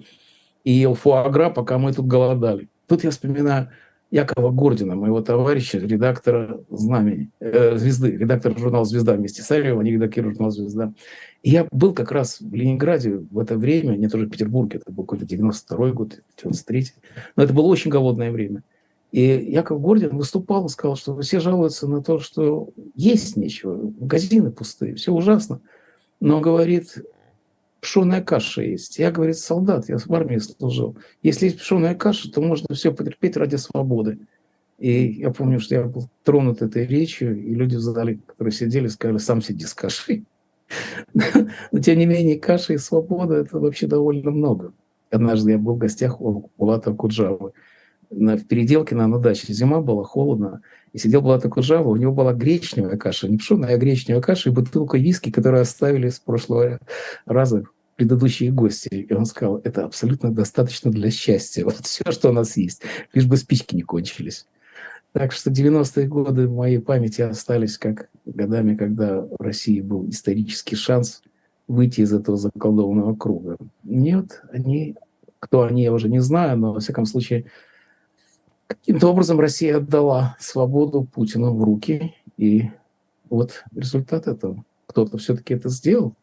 и 0.64 0.72
ел 0.72 0.96
фуагра, 0.96 1.50
пока 1.50 1.78
мы 1.78 1.94
тут 1.94 2.08
голодали. 2.08 2.70
Тут 2.88 3.04
я 3.04 3.12
вспоминаю 3.12 3.70
Якова 4.12 4.52
Гордина, 4.52 4.96
моего 4.96 5.22
товарища, 5.22 5.80
редактора 5.80 6.60
«Знамени», 6.70 7.32
э, 7.40 7.78
«Звезды», 7.78 8.12
редактор 8.12 8.58
журнала 8.58 8.84
«Звезда» 8.84 9.14
вместе 9.14 9.42
с 9.42 9.50
Аревым, 9.50 9.80
они 9.80 9.92
редактируют 9.92 10.36
журнал 10.36 10.52
«Звезда». 10.52 10.94
И 11.44 11.50
я 11.50 11.66
был 11.72 11.94
как 11.94 12.12
раз 12.12 12.42
в 12.42 12.54
Ленинграде 12.54 13.18
в 13.32 13.40
это 13.40 13.58
время, 13.58 13.96
не 13.96 14.10
тоже 14.10 14.26
в 14.26 14.30
Петербурге, 14.30 14.80
это 14.80 14.92
был 14.92 15.06
какой-то 15.06 15.26
92 15.26 15.92
год, 15.92 16.20
93 16.44 16.88
но 17.38 17.44
это 17.44 17.54
было 17.54 17.68
очень 17.68 17.90
голодное 17.90 18.32
время. 18.32 18.64
И 19.14 19.22
Яков 19.22 19.82
Гордин 19.82 20.18
выступал 20.18 20.66
и 20.66 20.70
сказал, 20.70 20.98
что 20.98 21.20
все 21.22 21.40
жалуются 21.40 21.88
на 21.88 22.04
то, 22.04 22.20
что 22.20 22.70
есть 22.96 23.38
нечего, 23.38 23.92
магазины 23.98 24.52
пустые, 24.52 24.96
все 24.96 25.14
ужасно. 25.14 25.62
Но, 26.20 26.42
говорит, 26.42 26.98
пшеная 27.82 28.22
каша 28.22 28.62
есть. 28.62 29.00
Я, 29.00 29.12
говорит, 29.12 29.38
солдат, 29.38 29.90
я 29.90 29.98
в 29.98 30.14
армии 30.14 30.38
служил. 30.38 30.98
Если 31.24 31.46
есть 31.48 31.60
пшеная 31.60 31.96
каша, 31.96 32.32
то 32.32 32.42
можно 32.42 32.74
все 32.74 32.94
потерпеть 32.94 33.36
ради 33.36 33.58
свободы. 33.58 34.20
И 34.78 35.20
я 35.20 35.32
помню, 35.32 35.60
что 35.60 35.76
я 35.76 35.84
был 35.84 36.10
тронут 36.24 36.62
этой 36.62 36.88
речью, 36.88 37.38
и 37.38 37.54
люди 37.54 37.76
в 37.76 37.82
зале, 37.82 38.20
которые 38.26 38.52
сидели, 38.52 38.88
сказали, 38.88 39.18
сам 39.18 39.42
сиди 39.42 39.66
с 39.66 39.74
кашей. 39.74 40.24
Но, 41.14 41.80
тем 41.80 41.98
не 42.00 42.06
менее, 42.06 42.40
каша 42.40 42.74
и 42.74 42.78
свобода– 42.78 43.36
это 43.36 43.60
вообще 43.60 43.88
довольно 43.88 44.32
много. 44.32 44.74
Однажды 45.10 45.52
я 45.52 45.58
был 45.58 45.76
в 45.76 45.78
гостях 45.78 46.22
у 46.22 46.50
Булата 46.58 46.94
Куджавы 46.94 47.52
на, 48.12 48.38
в 48.38 48.46
переделке 48.46 48.96
на, 48.96 49.18
даче. 49.18 49.54
Зима 49.54 49.82
была, 49.82 50.04
холодно. 50.04 50.62
И 50.94 50.98
сидел 50.98 51.22
Булат 51.22 51.44
Куджава, 51.44 51.88
у 51.88 51.96
него 51.96 52.12
была 52.12 52.34
гречневая 52.34 52.98
каша, 52.98 53.30
не 53.30 53.38
пшеная, 53.38 53.76
а 53.76 53.78
гречневая 53.78 54.22
каша 54.22 54.50
и 54.50 54.54
бутылка 54.54 54.98
виски, 54.98 55.32
которую 55.32 55.62
оставили 55.62 56.10
с 56.10 56.20
прошлого 56.20 56.80
раза 57.26 57.64
предыдущие 57.96 58.52
гости. 58.52 58.90
И 58.90 59.14
он 59.14 59.26
сказал, 59.26 59.62
это 59.64 59.86
абсолютно 59.86 60.32
достаточно 60.32 60.92
для 60.92 61.10
счастья. 61.12 61.64
Вот 61.64 61.78
все, 61.78 62.12
что 62.12 62.30
у 62.30 62.34
нас 62.34 62.58
есть, 62.58 62.82
лишь 63.14 63.26
бы 63.26 63.38
спички 63.38 63.76
не 63.76 63.84
кончились. 63.84 64.48
Так 65.14 65.32
что 65.32 65.50
90-е 65.50 66.08
годы 66.08 66.48
в 66.48 66.56
моей 66.56 66.80
памяти 66.80 67.22
остались 67.22 67.78
как 67.78 68.10
годами, 68.26 68.76
когда 68.76 69.22
в 69.22 69.36
России 69.40 69.82
был 69.82 70.10
исторический 70.10 70.76
шанс 70.76 71.22
выйти 71.68 72.02
из 72.02 72.14
этого 72.14 72.38
заколдованного 72.38 73.16
круга. 73.16 73.58
Нет, 73.84 74.42
они, 74.52 74.96
кто 75.40 75.64
они, 75.64 75.84
я 75.84 75.94
уже 75.94 76.10
не 76.10 76.22
знаю, 76.22 76.58
но, 76.58 76.74
во 76.74 76.80
всяком 76.80 77.06
случае, 77.06 77.46
каким-то 78.76 79.08
образом 79.08 79.40
Россия 79.40 79.78
отдала 79.78 80.36
свободу 80.40 81.04
Путину 81.04 81.54
в 81.54 81.64
руки. 81.64 82.16
И 82.38 82.70
вот 83.30 83.64
результат 83.76 84.28
этого. 84.28 84.64
Кто-то 84.88 85.18
все-таки 85.18 85.54
это 85.54 85.70
сделал. 85.70 86.16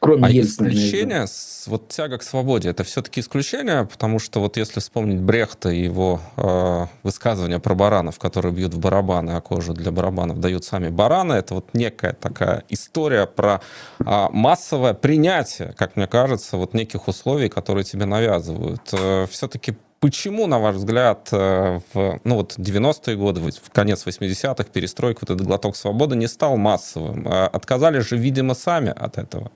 Кроме 0.00 0.26
а 0.26 0.30
Ельцина, 0.30 0.68
исключение, 0.68 1.26
вот 1.66 1.88
тяга 1.88 2.16
к 2.16 2.22
свободе, 2.22 2.70
это 2.70 2.84
все-таки 2.84 3.20
исключение, 3.20 3.84
потому 3.84 4.18
что 4.18 4.40
вот 4.40 4.56
если 4.56 4.80
вспомнить 4.80 5.20
Брехта 5.20 5.68
и 5.68 5.82
его 5.84 6.22
э, 6.38 6.86
высказывания 7.02 7.58
про 7.58 7.74
баранов, 7.74 8.18
которые 8.18 8.54
бьют 8.54 8.72
в 8.72 8.78
барабаны, 8.78 9.32
а 9.32 9.42
кожу 9.42 9.74
для 9.74 9.92
барабанов 9.92 10.40
дают 10.40 10.64
сами 10.64 10.88
бараны, 10.88 11.34
это 11.34 11.54
вот 11.54 11.74
некая 11.74 12.14
такая 12.14 12.64
история 12.70 13.26
про 13.26 13.60
э, 13.98 14.28
массовое 14.30 14.94
принятие, 14.94 15.74
как 15.76 15.96
мне 15.96 16.06
кажется, 16.06 16.56
вот 16.56 16.72
неких 16.72 17.06
условий, 17.06 17.50
которые 17.50 17.84
тебе 17.84 18.06
навязывают. 18.06 18.80
Э, 18.92 19.26
все-таки 19.30 19.76
Почему, 20.00 20.46
на 20.46 20.58
ваш 20.58 20.76
взгляд, 20.76 21.28
э, 21.30 21.80
в 21.92 22.20
ну 22.24 22.36
вот 22.36 22.58
90-е 22.58 23.16
годы, 23.16 23.40
в 23.40 23.70
конец 23.70 24.06
80-х, 24.06 24.64
перестройка, 24.72 25.20
вот 25.20 25.30
этот 25.30 25.46
глоток 25.46 25.76
свободы 25.76 26.16
не 26.16 26.26
стал 26.26 26.56
массовым? 26.56 27.28
А 27.28 27.46
отказались 27.46 28.08
же, 28.08 28.16
видимо, 28.16 28.54
сами 28.54 28.94
от 28.96 29.18
этого. 29.18 29.52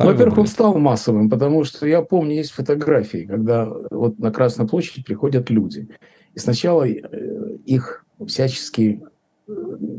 Во-первых, 0.00 0.38
он 0.38 0.46
стал 0.48 0.76
массовым, 0.78 1.30
потому 1.30 1.62
что 1.64 1.86
я 1.86 2.02
помню, 2.02 2.34
есть 2.34 2.50
фотографии, 2.50 3.26
когда 3.26 3.66
вот 3.90 4.18
на 4.18 4.32
Красную 4.32 4.68
площадь 4.68 5.04
приходят 5.04 5.50
люди. 5.50 5.88
И 6.34 6.38
сначала 6.40 6.86
э, 6.86 7.56
их 7.64 8.04
всячески 8.26 9.02
э, 9.46 9.52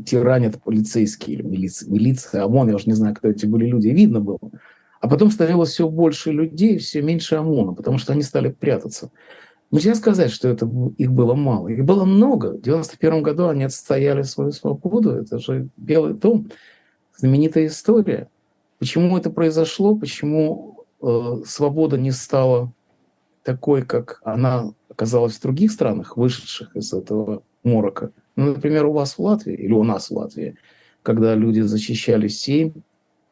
тиранят 0.06 0.62
полицейские 0.62 1.36
или 1.36 1.42
милиция, 1.42 1.90
милиция, 1.90 2.44
ОМОН, 2.44 2.68
я 2.68 2.74
уже 2.76 2.86
не 2.86 2.94
знаю, 2.94 3.14
кто 3.14 3.28
эти 3.28 3.46
были 3.46 3.66
люди, 3.66 3.88
видно 3.88 4.20
было. 4.20 4.38
А 5.00 5.08
потом 5.08 5.30
становилось 5.30 5.70
все 5.70 5.88
больше 5.88 6.30
людей, 6.30 6.78
все 6.78 7.00
меньше 7.00 7.36
ОМОНа, 7.36 7.72
потому 7.72 7.98
что 7.98 8.12
они 8.12 8.22
стали 8.22 8.50
прятаться. 8.50 9.10
Нельзя 9.70 9.94
сказать, 9.94 10.30
что 10.30 10.48
это, 10.48 10.68
их 10.98 11.12
было 11.12 11.34
мало. 11.34 11.68
Их 11.68 11.84
было 11.84 12.04
много. 12.04 12.54
В 12.54 12.60
91 12.60 13.22
году 13.22 13.48
они 13.48 13.64
отстояли 13.64 14.22
свою 14.22 14.52
свободу. 14.52 15.12
Это 15.12 15.38
же 15.38 15.68
Белый 15.76 16.14
дом. 16.14 16.50
Знаменитая 17.16 17.66
история. 17.66 18.28
Почему 18.78 19.16
это 19.16 19.30
произошло? 19.30 19.94
Почему 19.94 20.84
э, 21.00 21.42
свобода 21.46 21.96
не 21.96 22.10
стала 22.10 22.72
такой, 23.42 23.82
как 23.82 24.20
она 24.24 24.72
оказалась 24.88 25.34
в 25.34 25.42
других 25.42 25.70
странах, 25.70 26.16
вышедших 26.16 26.76
из 26.76 26.92
этого 26.92 27.42
морока? 27.62 28.10
Ну, 28.36 28.54
например, 28.54 28.86
у 28.86 28.92
вас 28.92 29.14
в 29.14 29.20
Латвии 29.20 29.54
или 29.54 29.72
у 29.72 29.84
нас 29.84 30.10
в 30.10 30.14
Латвии, 30.14 30.56
когда 31.02 31.34
люди 31.34 31.60
защищали 31.60 32.26
семь, 32.28 32.72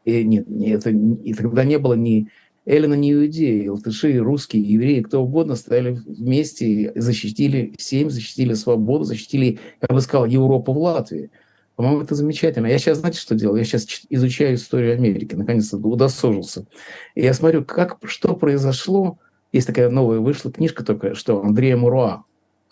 и 0.09 0.25
нет, 0.25 0.47
это, 0.49 0.91
и 0.91 1.35
тогда 1.35 1.65
не 1.65 1.79
было 1.79 1.95
ни 1.95 2.29
Эллина, 2.65 2.95
ни 2.95 3.13
иудеи, 3.13 3.69
латыши, 3.69 4.19
русские, 4.19 4.63
евреи, 4.63 5.01
кто 5.01 5.23
угодно 5.23 5.55
стояли 5.55 5.99
вместе 6.07 6.67
и 6.67 6.99
защитили 6.99 7.75
семь, 7.79 8.11
защитили 8.11 8.55
свободу, 8.55 9.05
защитили, 9.05 9.59
я 9.81 9.95
бы 9.95 10.01
сказал, 10.01 10.27
Европу 10.27 10.73
в 10.73 10.79
Латвии. 10.79 11.31
По-моему, 11.77 12.03
это 12.03 12.15
замечательно. 12.15 12.67
Я 12.67 12.79
сейчас, 12.79 12.99
знаете, 12.99 13.21
что 13.21 13.35
делаю? 13.35 13.59
Я 13.59 13.65
сейчас 13.65 13.87
изучаю 14.09 14.57
историю 14.57 14.95
Америки, 14.95 15.35
наконец-то 15.35 15.77
удосужился. 15.77 16.67
И 17.15 17.23
я 17.23 17.33
смотрю, 17.35 17.65
как, 17.65 17.99
что 18.05 18.35
произошло. 18.35 19.19
Есть 19.53 19.67
такая 19.67 19.89
новая, 19.89 20.19
вышла 20.19 20.51
книжка 20.51 20.85
только 20.85 21.15
что 21.15 21.43
Андрея 21.43 21.77
Муруа, 21.77 22.25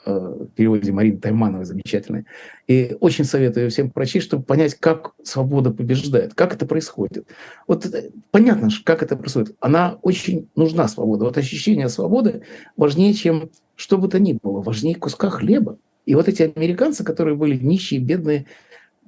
в 0.07 0.47
переводе 0.55 0.93
Марины 0.93 1.19
Таймановой 1.19 1.65
замечательной. 1.65 2.25
И 2.69 2.97
очень 3.01 3.25
советую 3.25 3.71
всем 3.71 3.91
прочесть, 3.91 4.27
чтобы 4.27 4.45
понять, 4.45 4.75
как 4.77 5.13
свобода 5.23 5.71
побеждает, 5.71 6.35
как 6.35 6.55
это 6.55 6.65
происходит. 6.65 7.27
Вот 7.67 7.87
понятно, 8.31 8.69
как 8.85 9.03
это 9.03 9.17
происходит. 9.17 9.57
Она 9.61 9.99
очень 10.03 10.49
нужна, 10.55 10.89
свобода. 10.89 11.25
Вот 11.25 11.37
ощущение 11.37 11.89
свободы 11.89 12.43
важнее, 12.77 13.13
чем 13.15 13.51
что 13.75 13.99
бы 13.99 14.09
то 14.09 14.19
ни 14.19 14.39
было, 14.41 14.63
важнее 14.63 14.95
куска 14.95 15.29
хлеба. 15.29 15.79
И 16.07 16.15
вот 16.15 16.29
эти 16.29 16.43
американцы, 16.55 17.03
которые 17.05 17.37
были 17.37 17.57
нищие, 17.57 18.01
бедные, 18.01 18.47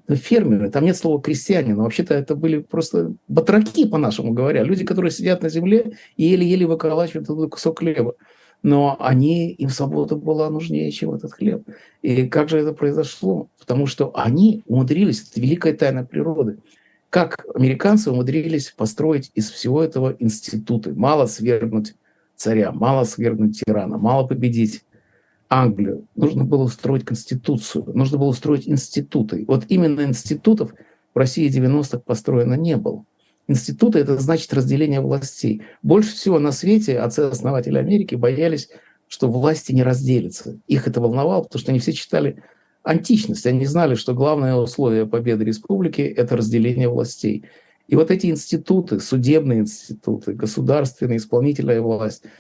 фермеры, 0.09 0.71
там 0.71 0.85
нет 0.85 0.97
слова 0.97 1.21
крестьяне, 1.21 1.75
но 1.75 1.83
вообще-то 1.83 2.15
это 2.15 2.35
были 2.35 2.59
просто 2.59 3.13
батраки, 3.29 3.87
по-нашему 3.87 4.33
говоря, 4.33 4.65
люди, 4.65 4.85
которые 4.85 5.11
сидят 5.11 5.43
на 5.43 5.49
земле 5.49 5.93
и 6.17 6.25
еле-еле 6.25 6.67
выколачивают 6.67 7.29
кусок 7.51 7.79
хлеба. 7.81 8.15
Но 8.63 8.97
они, 8.99 9.53
им 9.53 9.69
свобода 9.69 10.17
была 10.17 10.51
нужнее, 10.51 10.91
чем 10.91 11.15
этот 11.15 11.33
хлеб. 11.33 11.63
И 12.03 12.27
как 12.27 12.49
же 12.49 12.59
это 12.59 12.73
произошло? 12.73 13.49
Потому 13.59 13.87
что 13.87 14.11
они 14.15 14.63
умудрились, 14.67 15.29
это 15.31 15.41
великая 15.41 15.75
тайна 15.75 16.05
природы, 16.05 16.59
как 17.11 17.47
американцы 17.55 18.11
умудрились 18.11 18.75
построить 18.77 19.31
из 19.35 19.51
всего 19.51 19.83
этого 19.83 20.17
институты. 20.19 20.93
Мало 20.93 21.27
свергнуть 21.27 21.95
царя, 22.37 22.73
мало 22.73 23.05
свергнуть 23.05 23.61
тирана, 23.61 23.97
мало 23.97 24.27
победить 24.27 24.83
Англию, 25.49 26.07
нужно 26.15 26.45
было 26.45 26.65
устроить 26.65 27.05
конституцию, 27.05 27.85
нужно 27.95 28.19
было 28.19 28.29
устроить 28.29 28.69
институты. 28.69 29.45
Вот 29.49 29.65
именно 29.69 30.03
институтов 30.03 30.75
в 31.15 31.19
России 31.19 31.49
90-х 31.49 32.01
построено 32.01 32.55
не 32.55 32.77
было. 32.77 33.05
Институты– 33.49 33.99
это 34.01 34.19
значит 34.19 34.53
разделение 34.53 35.01
властей. 35.01 35.63
Больше 35.83 36.15
всего 36.15 36.39
на 36.39 36.53
свете 36.53 36.99
отцы-основатели 36.99 37.79
Америки 37.79 38.15
боялись, 38.15 38.69
что 39.09 39.29
власти 39.29 39.73
не 39.73 39.83
разделятся. 39.83 40.59
Их 40.67 40.87
это 40.87 41.01
волновало, 41.01 41.43
потому 41.43 41.61
что 41.61 41.73
они 41.73 41.81
все 41.81 41.93
читали 41.93 42.43
античность. 42.83 43.47
Они 43.47 43.65
знали, 43.65 43.95
что 43.95 44.15
главное 44.15 44.55
условие 44.55 45.07
победы 45.07 45.45
республики– 45.45 46.03
это 46.17 46.37
разделение 46.37 46.89
властей. 46.89 47.45
И 47.87 47.97
вот 47.97 48.11
эти 48.11 48.27
институты, 48.27 49.01
судебные 49.01 49.61
институты, 49.61 50.35
государственная, 50.35 51.17
исполнительная 51.17 51.81
власть– 51.81 52.23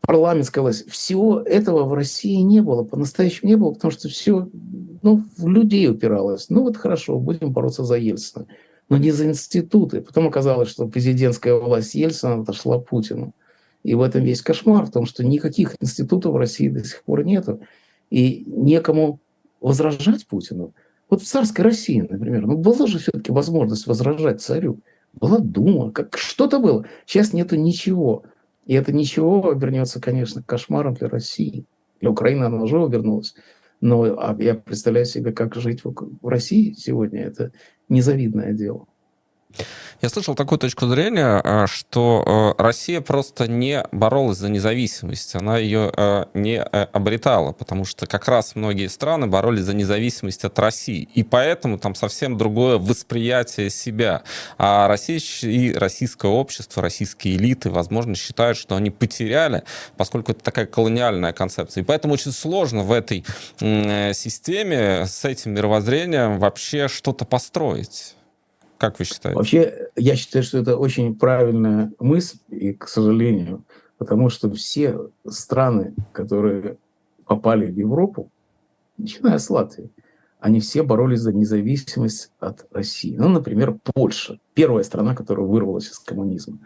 парламентская 0.00 0.62
власть. 0.62 0.90
Всего 0.90 1.40
этого 1.40 1.84
в 1.84 1.94
России 1.94 2.36
не 2.36 2.60
было, 2.60 2.84
по-настоящему 2.84 3.48
не 3.50 3.56
было, 3.56 3.72
потому 3.72 3.92
что 3.92 4.08
все 4.08 4.48
ну, 5.02 5.22
в 5.36 5.48
людей 5.48 5.88
упиралось. 5.88 6.46
Ну 6.48 6.62
вот 6.62 6.76
хорошо, 6.76 7.18
будем 7.18 7.52
бороться 7.52 7.84
за 7.84 7.96
Ельцина. 7.96 8.46
Но 8.90 8.98
не 8.98 9.12
за 9.12 9.24
институты. 9.24 10.02
Потом 10.02 10.26
оказалось, 10.26 10.68
что 10.68 10.86
президентская 10.86 11.54
власть 11.54 11.94
Ельцина 11.94 12.42
отошла 12.42 12.78
Путину. 12.78 13.34
И 13.82 13.94
в 13.94 14.02
этом 14.02 14.22
весь 14.22 14.42
кошмар, 14.42 14.84
в 14.84 14.90
том, 14.90 15.06
что 15.06 15.24
никаких 15.24 15.76
институтов 15.80 16.34
в 16.34 16.36
России 16.36 16.68
до 16.68 16.84
сих 16.84 17.02
пор 17.04 17.24
нету. 17.24 17.60
И 18.10 18.44
некому 18.46 19.20
возражать 19.60 20.26
Путину. 20.26 20.74
Вот 21.08 21.22
в 21.22 21.26
царской 21.26 21.64
России, 21.64 22.06
например, 22.08 22.46
ну 22.46 22.56
была 22.56 22.86
же 22.86 22.98
все-таки 22.98 23.32
возможность 23.32 23.86
возражать 23.86 24.42
царю. 24.42 24.80
Была 25.12 25.38
Дума, 25.38 25.92
как 25.92 26.18
что-то 26.18 26.58
было. 26.58 26.84
Сейчас 27.06 27.32
нету 27.32 27.56
ничего. 27.56 28.24
И 28.66 28.74
это 28.74 28.92
ничего 28.92 29.50
обернется, 29.50 30.00
конечно, 30.00 30.42
кошмаром 30.42 30.94
для 30.94 31.08
России. 31.08 31.64
Для 32.00 32.10
Украины 32.10 32.44
оно 32.44 32.62
уже 32.62 32.82
обернулось. 32.82 33.34
Но 33.80 34.02
а 34.02 34.36
я 34.38 34.54
представляю 34.54 35.06
себе, 35.06 35.32
как 35.32 35.54
жить 35.54 35.82
в 35.84 36.28
России 36.28 36.72
сегодня. 36.74 37.22
Это 37.22 37.52
незавидное 37.88 38.52
дело. 38.52 38.86
Я 40.02 40.08
слышал 40.08 40.34
такую 40.34 40.58
точку 40.58 40.86
зрения, 40.86 41.42
а, 41.44 41.66
что 41.66 42.54
э, 42.58 42.62
Россия 42.62 43.02
просто 43.02 43.46
не 43.46 43.84
боролась 43.92 44.38
за 44.38 44.48
независимость, 44.48 45.34
она 45.34 45.58
ее 45.58 45.92
э, 45.94 46.24
не 46.32 46.56
э, 46.56 46.86
обретала, 46.92 47.52
потому 47.52 47.84
что 47.84 48.06
как 48.06 48.26
раз 48.26 48.54
многие 48.54 48.86
страны 48.86 49.26
боролись 49.26 49.64
за 49.64 49.74
независимость 49.74 50.44
от 50.46 50.58
России, 50.58 51.06
и 51.14 51.22
поэтому 51.22 51.78
там 51.78 51.94
совсем 51.94 52.38
другое 52.38 52.78
восприятие 52.78 53.68
себя. 53.68 54.22
А 54.56 54.88
Россия 54.88 55.20
и 55.42 55.74
российское 55.74 56.30
общество, 56.30 56.82
российские 56.82 57.36
элиты, 57.36 57.68
возможно, 57.68 58.14
считают, 58.14 58.56
что 58.56 58.76
они 58.76 58.88
потеряли, 58.88 59.64
поскольку 59.98 60.32
это 60.32 60.42
такая 60.42 60.64
колониальная 60.64 61.34
концепция. 61.34 61.82
И 61.82 61.84
поэтому 61.84 62.14
очень 62.14 62.32
сложно 62.32 62.84
в 62.84 62.92
этой 62.92 63.26
системе 63.58 65.04
с 65.06 65.26
этим 65.26 65.52
мировоззрением 65.52 66.38
вообще 66.38 66.88
что-то 66.88 67.26
построить. 67.26 68.14
Как 68.80 68.98
вы 68.98 69.04
считаете? 69.04 69.36
Вообще, 69.36 69.88
я 69.94 70.16
считаю, 70.16 70.42
что 70.42 70.56
это 70.56 70.78
очень 70.78 71.14
правильная 71.14 71.92
мысль, 71.98 72.38
и, 72.48 72.72
к 72.72 72.88
сожалению, 72.88 73.62
потому 73.98 74.30
что 74.30 74.50
все 74.54 75.10
страны, 75.28 75.94
которые 76.12 76.78
попали 77.26 77.70
в 77.70 77.76
Европу, 77.76 78.30
начиная 78.96 79.36
с 79.36 79.50
Латвии, 79.50 79.90
они 80.38 80.60
все 80.60 80.82
боролись 80.82 81.20
за 81.20 81.34
независимость 81.34 82.32
от 82.40 82.66
России. 82.72 83.14
Ну, 83.18 83.28
например, 83.28 83.76
Польша, 83.92 84.38
первая 84.54 84.82
страна, 84.82 85.14
которая 85.14 85.44
вырвалась 85.44 85.90
из 85.90 85.98
коммунизма. 85.98 86.58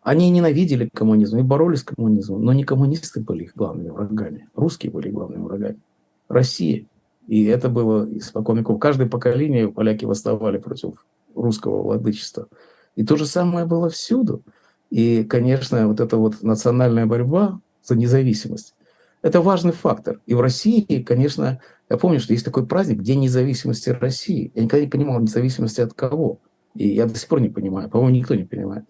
Они 0.00 0.30
ненавидели 0.30 0.88
коммунизм 0.94 1.38
и 1.38 1.42
боролись 1.42 1.80
с 1.80 1.82
коммунизмом, 1.82 2.44
но 2.44 2.52
не 2.52 2.62
коммунисты 2.62 3.20
были 3.20 3.44
их 3.44 3.56
главными 3.56 3.88
врагами, 3.88 4.48
русские 4.54 4.92
были 4.92 5.10
главными 5.10 5.42
врагами. 5.42 5.80
Россия. 6.28 6.86
И 7.26 7.46
это 7.46 7.68
было 7.68 8.08
испокон 8.16 8.58
веков. 8.58 8.78
Каждое 8.78 9.08
поколение 9.08 9.72
поляки 9.72 10.04
восставали 10.04 10.58
против 10.58 11.04
русского 11.42 11.82
владычества. 11.82 12.48
И 12.96 13.04
то 13.04 13.16
же 13.16 13.26
самое 13.26 13.66
было 13.66 13.88
всюду. 13.88 14.42
И, 14.90 15.24
конечно, 15.24 15.86
вот 15.86 16.00
эта 16.00 16.16
вот 16.16 16.42
национальная 16.42 17.06
борьба 17.06 17.60
за 17.84 17.96
независимость, 17.96 18.74
это 19.22 19.40
важный 19.40 19.72
фактор. 19.72 20.20
И 20.26 20.34
в 20.34 20.40
России, 20.40 21.02
конечно, 21.02 21.60
я 21.90 21.96
помню, 21.96 22.20
что 22.20 22.32
есть 22.32 22.44
такой 22.44 22.66
праздник 22.66 23.02
День 23.02 23.20
независимости 23.20 23.90
России. 23.90 24.52
Я 24.54 24.62
никогда 24.62 24.84
не 24.84 24.90
понимал 24.90 25.20
независимости 25.20 25.80
от 25.80 25.94
кого. 25.94 26.40
И 26.74 26.88
я 26.88 27.06
до 27.06 27.18
сих 27.18 27.28
пор 27.28 27.40
не 27.40 27.48
понимаю. 27.48 27.90
По-моему, 27.90 28.16
никто 28.16 28.34
не 28.34 28.44
понимает. 28.44 28.84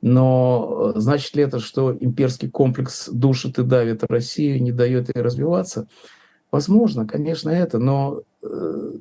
Но 0.00 0.92
э, 0.94 1.00
значит 1.00 1.34
ли 1.34 1.42
это, 1.42 1.60
что 1.60 1.96
имперский 1.98 2.50
комплекс 2.50 3.08
душит 3.08 3.58
и 3.58 3.62
давит 3.62 4.04
Россию, 4.04 4.62
не 4.62 4.72
дает 4.72 5.14
ей 5.14 5.22
развиваться? 5.22 5.88
Возможно, 6.50 7.06
конечно, 7.06 7.50
это, 7.50 7.78
но 7.78 8.22
э, 8.42 8.92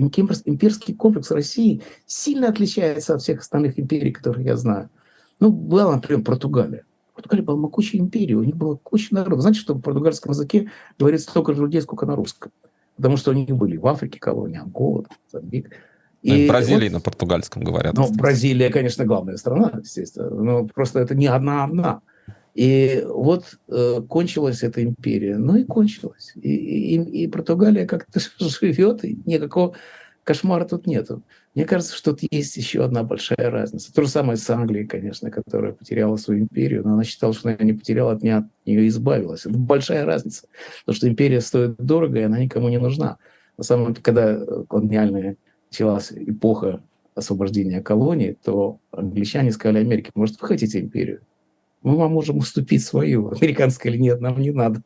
имперский 0.00 0.94
комплекс 0.94 1.30
России 1.30 1.82
сильно 2.06 2.48
отличается 2.48 3.14
от 3.14 3.22
всех 3.22 3.40
остальных 3.40 3.78
империй, 3.78 4.12
которых 4.12 4.44
я 4.44 4.56
знаю. 4.56 4.90
Ну, 5.38 5.50
была, 5.50 5.94
например, 5.94 6.22
Португалия. 6.22 6.84
Португалия 7.14 7.44
была 7.44 7.58
могучей 7.58 7.98
империей, 7.98 8.34
у 8.34 8.44
них 8.44 8.56
было 8.56 8.76
куча 8.76 9.14
народа. 9.14 9.42
Знаете, 9.42 9.60
что 9.60 9.74
в 9.74 9.80
португальском 9.80 10.32
языке 10.32 10.70
говорится 10.98 11.30
столько 11.30 11.54
же 11.54 11.62
людей, 11.62 11.82
сколько 11.82 12.06
на 12.06 12.16
русском. 12.16 12.52
Потому 12.96 13.16
что 13.16 13.30
у 13.30 13.34
них 13.34 13.48
были 13.48 13.76
в 13.76 13.86
Африке 13.86 14.18
колонии, 14.18 14.58
Ангола, 14.58 15.04
Мозамбик. 15.32 15.70
Ну, 16.22 16.34
и 16.34 16.46
в 16.46 16.48
Бразилии 16.48 16.88
вот, 16.88 16.94
на 16.94 17.00
португальском 17.00 17.64
говорят. 17.64 17.94
Ну, 17.94 18.10
Бразилия, 18.12 18.70
конечно, 18.70 19.06
главная 19.06 19.36
страна, 19.36 19.72
естественно. 19.82 20.30
Но 20.30 20.66
просто 20.66 21.00
это 21.00 21.14
не 21.14 21.26
одна-одна. 21.26 22.02
И 22.60 23.02
вот 23.06 23.58
э, 23.68 24.02
кончилась 24.06 24.62
эта 24.62 24.84
империя. 24.84 25.38
Ну 25.38 25.56
и 25.56 25.64
кончилась. 25.64 26.32
И, 26.36 26.94
и, 26.94 27.22
и 27.22 27.26
Португалия 27.26 27.86
как-то 27.86 28.20
живет, 28.38 29.02
и 29.02 29.18
никакого 29.24 29.76
кошмара 30.24 30.66
тут 30.66 30.86
нету. 30.86 31.22
Мне 31.54 31.64
кажется, 31.64 31.96
что 31.96 32.12
тут 32.12 32.28
есть 32.30 32.58
еще 32.58 32.84
одна 32.84 33.02
большая 33.02 33.50
разница. 33.50 33.94
То 33.94 34.02
же 34.02 34.08
самое 34.08 34.36
с 34.36 34.50
Англией, 34.50 34.86
конечно, 34.86 35.30
которая 35.30 35.72
потеряла 35.72 36.16
свою 36.16 36.42
империю, 36.42 36.82
но 36.84 36.92
она 36.92 37.04
считала, 37.04 37.32
что 37.32 37.48
она 37.48 37.56
не 37.62 37.72
потеряла, 37.72 38.12
от 38.12 38.22
нее, 38.22 38.36
от 38.36 38.44
нее 38.66 38.88
избавилась. 38.88 39.46
Это 39.46 39.56
большая 39.56 40.04
разница. 40.04 40.46
Потому 40.80 40.96
что 40.96 41.08
империя 41.08 41.40
стоит 41.40 41.76
дорого, 41.78 42.18
и 42.18 42.24
она 42.24 42.40
никому 42.40 42.68
не 42.68 42.78
нужна. 42.78 43.16
На 43.56 43.64
самом 43.64 43.94
деле, 43.94 44.02
когда 44.02 44.38
колониальная 44.68 45.38
началась 45.70 46.12
эпоха 46.12 46.82
освобождения 47.14 47.80
колоний, 47.80 48.34
то 48.34 48.80
англичане 48.90 49.50
сказали 49.50 49.78
Америке, 49.78 50.10
может, 50.14 50.38
вы 50.42 50.46
хотите 50.46 50.78
империю? 50.78 51.22
Мы 51.82 51.96
вам 51.96 52.12
можем 52.12 52.38
уступить 52.38 52.84
свою, 52.84 53.28
американская 53.30 53.92
или 53.92 54.00
нет, 54.00 54.20
нам 54.20 54.40
не 54.40 54.50
надо. 54.50 54.82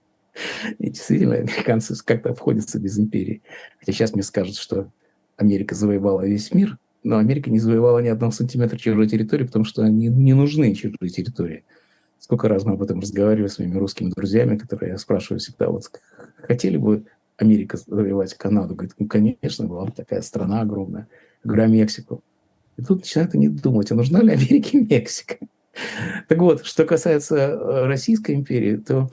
И 0.79 0.91
действительно, 0.91 1.37
американцы 1.37 1.95
как-то 2.05 2.31
обходятся 2.31 2.81
без 2.81 2.99
империи. 2.99 3.43
Хотя 3.79 3.93
сейчас 3.93 4.15
мне 4.15 4.23
скажут, 4.23 4.57
что 4.57 4.91
Америка 5.37 5.75
завоевала 5.75 6.27
весь 6.27 6.53
мир, 6.53 6.79
но 7.03 7.19
Америка 7.19 7.51
не 7.51 7.59
завоевала 7.59 8.01
ни 8.01 8.09
одного 8.09 8.33
сантиметра 8.33 8.77
чужой 8.77 9.09
территории, 9.09 9.45
потому 9.45 9.65
что 9.65 9.83
они 9.83 10.09
не 10.09 10.33
нужны 10.33 10.75
чужой 10.75 11.09
территории. 11.09 11.65
Сколько 12.19 12.49
раз 12.49 12.65
мы 12.65 12.73
об 12.73 12.83
этом 12.83 13.01
разговаривали 13.01 13.49
с 13.49 13.59
моими 13.59 13.77
русскими 13.77 14.11
друзьями, 14.11 14.57
которые 14.57 14.93
я 14.93 14.99
спрашиваю 14.99 15.41
всегда, 15.41 15.69
вот 15.69 15.91
хотели 16.39 16.79
бы 16.79 17.05
Америка 17.37 17.77
завоевать 17.77 18.35
Канаду? 18.35 18.75
Говорит, 18.75 18.95
ну, 18.99 19.07
конечно, 19.07 19.67
была 19.67 19.85
бы 19.85 19.93
такая 19.93 20.23
страна 20.23 20.63
огромная. 20.63 21.09
Я 21.45 21.49
говорю, 21.49 21.64
а 21.64 21.66
Мексику? 21.66 22.23
И 22.77 22.83
тут 22.83 23.01
начинают 23.01 23.35
они 23.35 23.49
думать, 23.49 23.90
а 23.90 23.95
нужна 23.95 24.21
ли 24.23 24.33
Америке 24.33 24.81
Мексика? 24.81 25.37
Так 26.29 26.39
вот, 26.39 26.65
что 26.65 26.85
касается 26.85 27.37
э, 27.37 27.87
Российской 27.87 28.35
империи, 28.35 28.77
то 28.77 29.11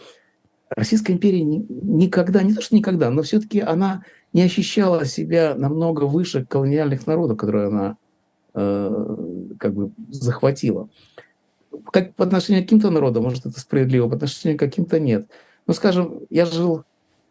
Российская 0.69 1.13
империя 1.13 1.43
никогда, 1.43 2.43
не 2.43 2.53
то 2.53 2.61
что 2.61 2.75
никогда, 2.75 3.09
но 3.09 3.23
все-таки 3.23 3.59
она 3.59 4.03
не 4.33 4.41
ощущала 4.43 5.05
себя 5.05 5.55
намного 5.55 6.05
выше 6.05 6.45
колониальных 6.45 7.07
народов, 7.07 7.37
которые 7.37 7.67
она 7.67 7.97
э, 8.53 9.55
как 9.59 9.73
бы 9.73 9.91
захватила. 10.09 10.89
Как 11.91 12.15
по 12.15 12.23
отношению 12.23 12.63
к 12.63 12.65
каким-то 12.65 12.89
народам, 12.89 13.23
может, 13.23 13.45
это 13.45 13.59
справедливо, 13.59 14.07
по 14.07 14.15
отношению 14.15 14.57
к 14.57 14.61
каким-то 14.61 14.99
нет. 14.99 15.27
Ну, 15.67 15.73
скажем, 15.73 16.21
я 16.29 16.45
жил 16.45 16.83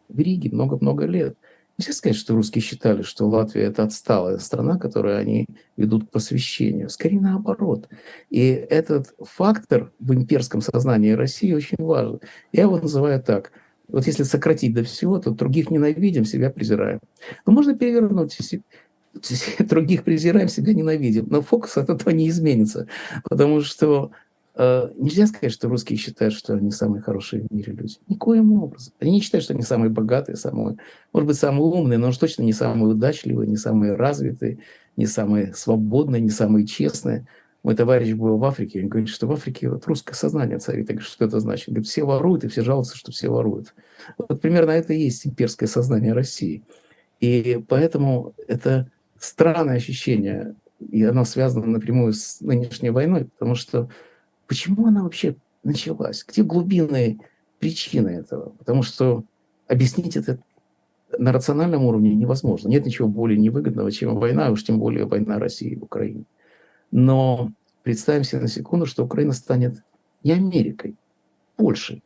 в 0.09 0.19
Риге 0.19 0.49
много-много 0.51 1.05
лет– 1.05 1.35
Нельзя 1.81 1.93
сказать, 1.93 2.15
что 2.15 2.35
русские 2.35 2.61
считали, 2.61 3.01
что 3.01 3.27
Латвия– 3.27 3.63
это 3.63 3.81
отсталая 3.81 4.37
страна, 4.37 4.77
которую 4.77 5.17
они 5.17 5.47
ведут 5.77 6.05
к 6.05 6.11
просвещению. 6.11 6.89
Скорее 6.89 7.19
наоборот. 7.19 7.89
И 8.29 8.49
этот 8.49 9.15
фактор 9.19 9.91
в 9.97 10.13
имперском 10.13 10.61
сознании 10.61 11.13
России 11.13 11.51
очень 11.53 11.77
важен. 11.79 12.19
Я 12.51 12.63
его 12.63 12.77
называю 12.77 13.19
так. 13.19 13.51
Вот 13.87 14.05
если 14.05 14.21
сократить 14.21 14.75
до 14.75 14.83
всего, 14.83 15.17
то 15.17 15.31
других 15.31 15.71
ненавидим, 15.71 16.23
себя 16.23 16.51
презираем. 16.51 16.99
Но 17.47 17.53
можно 17.53 17.75
перевернуть 17.75 18.37
других 19.59 20.03
презираем, 20.03 20.49
себя 20.49 20.75
ненавидим. 20.75 21.25
Но 21.31 21.41
фокус 21.41 21.77
от 21.77 21.89
этого 21.89 22.11
не 22.11 22.29
изменится. 22.29 22.85
Потому 23.27 23.61
что 23.61 24.11
нельзя 24.55 25.27
сказать, 25.27 25.53
что 25.53 25.69
русские 25.69 25.97
считают, 25.97 26.33
что 26.33 26.53
они 26.53 26.71
самые 26.71 27.01
хорошие 27.01 27.43
в 27.43 27.53
мире 27.53 27.73
люди. 27.73 27.95
Никоим 28.07 28.53
образом. 28.61 28.93
Они 28.99 29.11
не 29.11 29.21
считают, 29.21 29.45
что 29.45 29.53
они 29.53 29.63
самые 29.63 29.89
богатые, 29.89 30.35
самые, 30.35 30.77
может 31.13 31.27
быть, 31.27 31.37
самые 31.37 31.63
умные, 31.63 31.97
но 31.97 32.09
уж 32.09 32.17
точно 32.17 32.43
не 32.43 32.53
самые 32.53 32.93
удачливые, 32.93 33.47
не 33.47 33.57
самые 33.57 33.95
развитые, 33.95 34.59
не 34.97 35.05
самые 35.05 35.53
свободные, 35.53 36.21
не 36.21 36.29
самые 36.29 36.65
честные. 36.65 37.27
Мой 37.63 37.75
товарищ 37.75 38.13
был 38.13 38.37
в 38.37 38.43
Африке, 38.43 38.81
он 38.81 38.89
говорит, 38.89 39.09
что 39.09 39.27
в 39.27 39.31
Африке 39.31 39.69
вот 39.69 39.85
русское 39.85 40.15
сознание 40.15 40.57
царит. 40.57 40.89
Я 40.89 40.95
говорю, 40.95 41.07
что 41.07 41.25
это 41.25 41.39
значит? 41.39 41.67
Говорит, 41.67 41.87
все 41.87 42.03
воруют, 42.03 42.43
и 42.43 42.47
все 42.47 42.63
жалуются, 42.63 42.97
что 42.97 43.11
все 43.11 43.29
воруют. 43.29 43.75
Вот 44.17 44.41
примерно 44.41 44.71
это 44.71 44.93
и 44.93 45.03
есть 45.03 45.27
имперское 45.27 45.69
сознание 45.69 46.13
России. 46.13 46.63
И 47.19 47.63
поэтому 47.67 48.33
это 48.47 48.89
странное 49.19 49.75
ощущение, 49.75 50.55
и 50.79 51.03
оно 51.03 51.23
связано 51.23 51.67
напрямую 51.67 52.13
с 52.13 52.41
нынешней 52.41 52.89
войной, 52.89 53.25
потому 53.25 53.53
что 53.53 53.89
Почему 54.51 54.85
она 54.85 55.01
вообще 55.03 55.37
началась? 55.63 56.25
Где 56.27 56.43
глубинные 56.43 57.19
причины 57.59 58.09
этого? 58.09 58.49
Потому 58.49 58.83
что 58.83 59.23
объяснить 59.65 60.17
это 60.17 60.39
на 61.17 61.31
рациональном 61.31 61.85
уровне 61.85 62.13
невозможно. 62.13 62.67
Нет 62.67 62.85
ничего 62.85 63.07
более 63.07 63.39
невыгодного, 63.39 63.89
чем 63.93 64.19
война, 64.19 64.51
уж 64.51 64.65
тем 64.65 64.77
более 64.77 65.05
война 65.05 65.39
России 65.39 65.75
в 65.75 65.83
Украине. 65.83 66.25
Но 66.91 67.53
представим 67.83 68.25
себе 68.25 68.41
на 68.41 68.49
секунду, 68.49 68.85
что 68.85 69.05
Украина 69.05 69.31
станет 69.31 69.83
не 70.21 70.33
Америкой, 70.33 70.97
Польшей, 71.55 72.03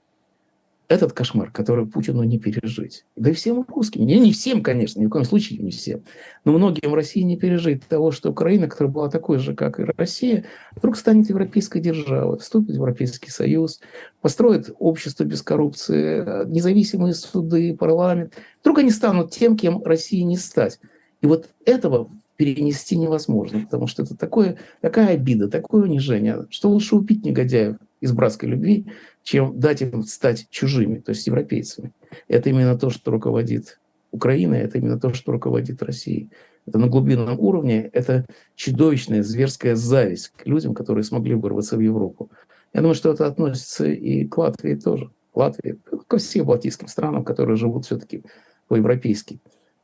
этот 0.88 1.14
кошмар, 1.14 1.52
который 1.52 1.86
Путину 1.86 2.24
не 2.24 2.40
пережить. 2.40 3.06
Да 3.16 3.30
и 3.30 3.34
всем 3.34 3.66
русским, 3.68 4.06
не, 4.06 4.20
не 4.20 4.32
всем, 4.32 4.62
конечно, 4.62 5.00
ни 5.00 5.06
в 5.06 5.10
коем 5.10 5.26
случае 5.26 5.60
не 5.60 5.72
всем, 5.72 6.04
но 6.44 6.54
многим 6.54 6.92
в 6.92 6.94
России 6.94 7.22
не 7.22 7.38
пережить 7.38 7.86
того, 7.88 8.12
что 8.12 8.30
Украина, 8.32 8.68
которая 8.68 8.94
была 8.94 9.10
такой 9.10 9.40
же, 9.40 9.56
как 9.56 9.80
и 9.80 9.84
Россия, 9.98 10.46
вдруг 10.76 10.98
станет 10.98 11.30
европейской 11.30 11.80
державой, 11.80 12.38
вступит 12.38 12.72
в 12.72 12.76
Европейский 12.76 13.32
Союз, 13.32 13.82
построит 14.22 14.72
общество 14.80 15.24
без 15.24 15.42
коррупции, 15.42 16.48
независимые 16.48 17.14
суды, 17.14 17.76
парламент. 17.76 18.34
Вдруг 18.62 18.80
они 18.80 18.92
станут 18.92 19.32
тем, 19.32 19.58
кем 19.58 19.84
России 19.84 20.22
не 20.22 20.38
стать. 20.38 20.80
И 21.22 21.28
вот 21.28 21.50
этого 21.66 22.10
перенести 22.36 22.98
невозможно, 22.98 23.62
потому 23.62 23.88
что 23.88 24.04
это 24.04 24.16
такое, 24.16 24.58
такая 24.82 25.16
обида, 25.16 25.50
такое 25.50 25.84
унижение, 25.84 26.46
что 26.50 26.70
лучше 26.70 26.96
убить 26.96 27.26
негодяев 27.26 27.78
из 28.06 28.14
братской 28.14 28.50
любви, 28.50 28.86
чем 29.24 29.60
дать 29.60 29.82
им 29.82 30.04
стать 30.04 30.48
чужими, 30.50 31.00
то 31.00 31.10
есть 31.10 31.28
европейцами. 31.28 31.92
Это 32.28 32.50
именно 32.50 32.78
то, 32.78 32.90
что 32.90 33.12
руководит 33.12 33.80
Украиной, 34.12 34.60
это 34.60 34.78
именно 34.78 35.00
то, 35.00 35.14
что 35.14 35.32
руководит 35.32 35.84
Россией. 35.84 36.30
это 36.68 36.80
на 36.80 36.88
глубинном 36.88 37.40
уровне, 37.40 37.90
это 37.94 38.26
чудовищная 38.56 39.24
зверская 39.24 39.76
зависть 39.76 40.30
к 40.30 40.46
людям, 40.48 40.74
которые 40.74 41.04
смогли 41.04 41.36
вырваться 41.36 41.78
в 41.78 41.82
Европу. 41.82 42.32
Я 42.74 42.82
думаю, 42.82 42.96
что 42.96 43.12
это 43.12 43.28
относится 43.28 43.86
и 43.88 44.26
к 44.26 44.38
Латвии 44.38 44.76
тоже. 44.76 45.10
К 45.34 45.38
Латвии, 45.38 45.80
ко 46.08 46.18
всем 46.18 46.46
балтийским 46.46 46.88
странам, 46.88 47.24
которые 47.24 47.58
живут 47.58 47.86
все-таки 47.86 48.24
по-европейски. 48.68 49.40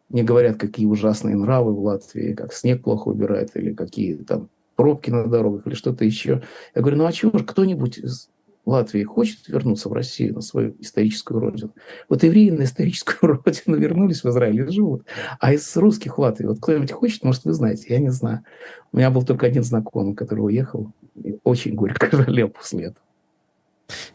Не 0.09 0.23
говорят, 0.23 0.57
какие 0.57 0.85
ужасные 0.85 1.35
нравы 1.35 1.73
в 1.73 1.83
Латвии, 1.83 2.33
как 2.33 2.53
снег 2.53 2.83
плохо 2.83 3.09
убирает, 3.09 3.51
или 3.55 3.73
какие 3.73 4.15
там 4.15 4.49
пробки 4.81 5.11
на 5.11 5.27
дорогах, 5.27 5.67
или 5.67 5.75
что-то 5.75 6.05
еще. 6.05 6.41
Я 6.73 6.81
говорю, 6.81 6.97
ну 6.97 7.05
а 7.05 7.11
чего 7.11 7.37
же 7.37 7.45
кто-нибудь 7.45 7.99
из 7.99 8.31
Латвии 8.65 9.03
хочет 9.03 9.47
вернуться 9.47 9.89
в 9.89 9.93
Россию, 9.93 10.33
на 10.33 10.41
свою 10.41 10.75
историческую 10.79 11.39
родину. 11.39 11.75
Вот 12.09 12.23
евреи 12.23 12.49
на 12.49 12.63
историческую 12.63 13.39
родину 13.45 13.77
вернулись 13.77 14.23
в 14.23 14.29
Израиль 14.29 14.59
и 14.59 14.71
живут. 14.71 15.05
А 15.39 15.53
из 15.53 15.77
русских 15.77 16.17
в 16.17 16.21
Латвии, 16.21 16.47
вот 16.47 16.57
кто-нибудь 16.59 16.91
хочет, 16.91 17.23
может, 17.23 17.45
вы 17.45 17.53
знаете, 17.53 17.93
я 17.93 17.99
не 17.99 18.09
знаю. 18.09 18.43
У 18.91 18.97
меня 18.97 19.11
был 19.11 19.21
только 19.21 19.45
один 19.45 19.61
знакомый, 19.61 20.15
который 20.15 20.39
уехал, 20.39 20.91
и 21.13 21.37
очень 21.43 21.75
горько 21.75 22.09
жалел 22.17 22.49
после 22.49 22.85
этого. 22.85 23.05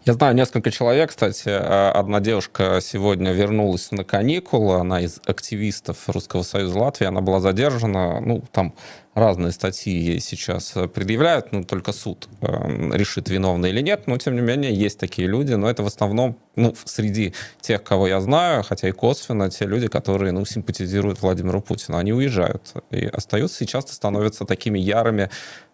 Я 0.04 0.12
знаю 0.12 0.34
несколько 0.34 0.70
человек, 0.70 1.10
кстати. 1.10 1.48
Э, 1.48 1.90
одна 1.90 2.20
девушка 2.20 2.80
сегодня 2.82 3.32
вернулась 3.32 3.90
на 3.90 4.04
каникулы. 4.04 4.76
Она 4.76 5.00
из 5.00 5.20
активистов 5.26 6.08
Русского 6.08 6.42
Союза 6.42 6.78
Латвии. 6.78 7.06
Она 7.06 7.20
была 7.20 7.40
задержана. 7.40 8.20
Ну, 8.20 8.42
там 8.52 8.74
разные 9.14 9.52
статьи 9.52 9.92
ей 9.92 10.20
сейчас 10.20 10.74
предъявляют, 10.92 11.50
ну, 11.50 11.64
только 11.64 11.92
суд 11.92 12.28
э, 12.42 12.46
решит, 12.92 13.28
виновна 13.28 13.66
или 13.66 13.80
нет. 13.80 14.06
Но, 14.06 14.18
тем 14.18 14.34
не 14.34 14.42
менее, 14.42 14.74
есть 14.74 14.98
такие 14.98 15.26
люди. 15.26 15.54
Но 15.54 15.68
это 15.68 15.82
в 15.82 15.86
основном, 15.86 16.36
ну, 16.54 16.74
среди 16.84 17.34
тех, 17.60 17.82
кого 17.82 18.06
я 18.06 18.20
знаю, 18.20 18.62
хотя 18.62 18.88
и 18.88 18.92
косвенно, 18.92 19.50
те 19.50 19.64
люди, 19.64 19.88
которые, 19.88 20.32
ну, 20.32 20.44
симпатизируют 20.44 21.22
Владимиру 21.22 21.60
Путину. 21.60 21.96
Они 21.96 22.12
уезжают 22.12 22.74
и 22.90 23.06
остаются 23.06 23.64
и 23.64 23.66
часто 23.66 23.94
становятся 23.94 24.44
такими 24.44 24.78
ярыми 24.78 25.30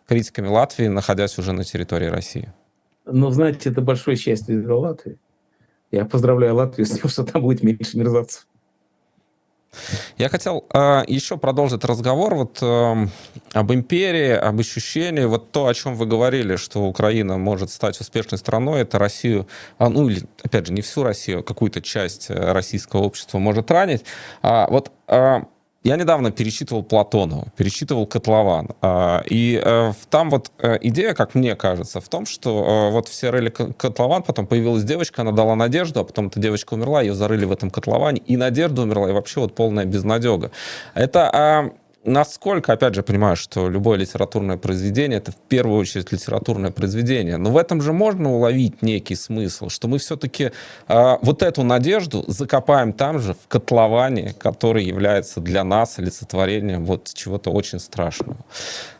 критиками 0.06 0.48
Латвии, 0.48 0.86
находясь 0.86 1.38
уже 1.38 1.52
на 1.52 1.64
территории 1.64 2.06
России. 2.06 2.52
Но, 3.04 3.30
знаете, 3.30 3.70
это 3.70 3.80
большое 3.80 4.16
счастье 4.16 4.56
для 4.56 4.74
Латвии. 4.74 5.18
Я 5.90 6.04
поздравляю 6.04 6.54
Латвию 6.54 6.86
с 6.86 6.90
тем, 6.90 7.08
что 7.10 7.24
там 7.24 7.42
будет 7.42 7.62
меньше 7.62 7.98
мерзавцев. 7.98 8.46
Я 10.18 10.28
хотел 10.28 10.66
э, 10.74 11.02
еще 11.06 11.38
продолжить 11.38 11.84
разговор 11.84 12.34
вот 12.34 12.58
э, 12.60 13.06
об 13.52 13.72
империи, 13.72 14.32
об 14.32 14.60
ощущении, 14.60 15.24
вот 15.24 15.50
то, 15.50 15.66
о 15.66 15.74
чем 15.74 15.94
вы 15.94 16.04
говорили, 16.04 16.56
что 16.56 16.84
Украина 16.84 17.38
может 17.38 17.70
стать 17.70 17.98
успешной 17.98 18.38
страной, 18.38 18.82
это 18.82 18.98
Россию, 18.98 19.46
а, 19.78 19.88
ну 19.88 20.08
или, 20.10 20.24
опять 20.42 20.66
же, 20.66 20.74
не 20.74 20.82
всю 20.82 21.02
Россию, 21.02 21.40
а 21.40 21.42
какую-то 21.42 21.80
часть 21.80 22.28
э, 22.28 22.52
российского 22.52 23.00
общества 23.00 23.38
может 23.38 23.70
ранить. 23.70 24.04
А, 24.42 24.66
вот 24.68 24.92
э, 25.08 25.40
я 25.84 25.96
недавно 25.96 26.30
перечитывал 26.30 26.82
Платонова, 26.82 27.48
перечитывал 27.56 28.06
Котлован. 28.06 28.68
А, 28.80 29.22
и 29.28 29.60
э, 29.62 29.92
там 30.10 30.30
вот 30.30 30.52
э, 30.58 30.78
идея, 30.82 31.14
как 31.14 31.34
мне 31.34 31.56
кажется, 31.56 32.00
в 32.00 32.08
том, 32.08 32.24
что 32.24 32.88
э, 32.88 32.92
вот 32.92 33.08
все 33.08 33.30
рыли 33.30 33.50
котлован, 33.50 34.22
потом 34.22 34.46
появилась 34.46 34.84
девочка, 34.84 35.22
она 35.22 35.32
дала 35.32 35.56
надежду, 35.56 36.00
а 36.00 36.04
потом 36.04 36.28
эта 36.28 36.38
девочка 36.38 36.74
умерла, 36.74 37.02
ее 37.02 37.14
зарыли 37.14 37.44
в 37.44 37.52
этом 37.52 37.70
котловане, 37.70 38.22
и 38.26 38.36
надежда 38.36 38.82
умерла, 38.82 39.10
и 39.10 39.12
вообще 39.12 39.40
вот 39.40 39.54
полная 39.54 39.84
безнадега. 39.84 40.52
Это 40.94 41.30
а, 41.32 41.70
насколько, 42.04 42.72
опять 42.72 42.94
же, 42.94 43.02
понимаю, 43.02 43.36
что 43.36 43.68
любое 43.68 43.98
литературное 43.98 44.56
произведение 44.56 45.18
это 45.18 45.32
в 45.32 45.36
первую 45.36 45.78
очередь 45.78 46.12
литературное 46.12 46.70
произведение, 46.70 47.36
но 47.36 47.50
в 47.50 47.56
этом 47.56 47.80
же 47.80 47.92
можно 47.92 48.32
уловить 48.32 48.82
некий 48.82 49.14
смысл, 49.14 49.68
что 49.68 49.88
мы 49.88 49.98
все-таки 49.98 50.44
э, 50.44 50.50
а, 50.88 51.18
вот 51.22 51.42
эту 51.42 51.62
надежду 51.62 52.24
закопаем 52.26 52.92
там 52.92 53.18
же, 53.18 53.34
в 53.34 53.48
котловане, 53.48 54.34
который 54.38 54.84
является 54.84 55.40
для 55.40 55.64
нас 55.64 55.98
олицетворением 55.98 56.84
вот 56.84 57.12
чего-то 57.14 57.50
очень 57.50 57.78
страшного. 57.78 58.38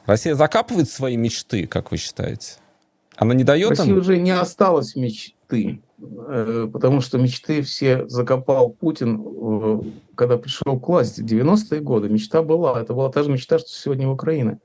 Россия 0.06 0.34
закапывает 0.34 0.88
свои 0.88 1.16
мечты, 1.16 1.66
как 1.66 1.90
вы 1.90 1.96
считаете? 1.96 2.54
Она 3.16 3.34
не 3.34 3.44
дает 3.44 3.70
России 3.70 3.90
им... 3.90 3.98
уже 3.98 4.16
не 4.18 4.30
осталось 4.30 4.96
мечты. 4.96 5.80
Э, 6.02 6.68
потому 6.72 7.00
что 7.00 7.18
мечты 7.18 7.62
все 7.62 8.08
закопал 8.08 8.70
Путин, 8.70 9.22
э, 9.22 9.80
когда 10.14 10.36
пришел 10.36 10.78
к 10.78 10.88
власти. 10.88 11.22
90-е 11.22 11.80
годы 11.80 12.08
мечта 12.08 12.42
была. 12.42 12.80
Это 12.80 12.94
была 12.94 13.10
та 13.10 13.22
же 13.22 13.30
мечта, 13.30 13.58
что 13.58 13.68
сегодня 13.68 14.08
в 14.08 14.12
Украине. 14.12 14.58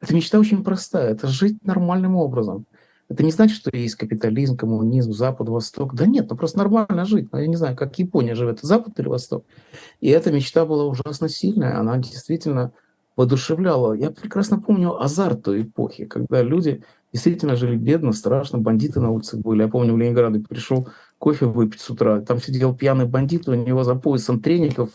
Эта 0.00 0.14
мечта 0.14 0.38
очень 0.38 0.62
простая. 0.62 1.10
Это 1.10 1.26
жить 1.26 1.64
нормальным 1.64 2.16
образом. 2.16 2.66
Это 3.08 3.24
не 3.24 3.32
значит, 3.32 3.56
что 3.56 3.76
есть 3.76 3.96
капитализм, 3.96 4.56
коммунизм, 4.56 5.12
Запад, 5.12 5.48
Восток. 5.48 5.94
Да 5.94 6.06
нет, 6.06 6.28
ну 6.30 6.36
просто 6.36 6.58
нормально 6.58 7.04
жить. 7.04 7.28
Ну, 7.32 7.40
я 7.40 7.48
не 7.48 7.56
знаю, 7.56 7.76
как 7.76 7.98
Япония 7.98 8.36
живет, 8.36 8.60
Запад 8.60 8.98
или 9.00 9.08
Восток. 9.08 9.44
И 10.00 10.08
эта 10.08 10.30
мечта 10.30 10.64
была 10.64 10.84
ужасно 10.84 11.28
сильная. 11.28 11.78
Она 11.78 11.98
действительно 11.98 12.72
воодушевляла. 13.16 13.94
Я 13.94 14.12
прекрасно 14.12 14.60
помню 14.60 15.02
азарт 15.02 15.42
той 15.42 15.62
эпохи, 15.62 16.04
когда 16.04 16.42
люди 16.42 16.84
действительно 17.12 17.56
жили 17.56 17.76
бедно, 17.76 18.12
страшно, 18.12 18.58
бандиты 18.58 19.00
на 19.00 19.10
улицах 19.10 19.40
были. 19.40 19.62
Я 19.62 19.68
помню, 19.68 19.94
в 19.94 19.98
Ленинграде 19.98 20.40
пришел 20.40 20.88
кофе 21.18 21.46
выпить 21.46 21.80
с 21.80 21.90
утра, 21.90 22.20
там 22.20 22.40
сидел 22.40 22.74
пьяный 22.74 23.06
бандит, 23.06 23.48
у 23.48 23.54
него 23.54 23.84
за 23.84 23.94
поясом 23.94 24.40
треников 24.40 24.90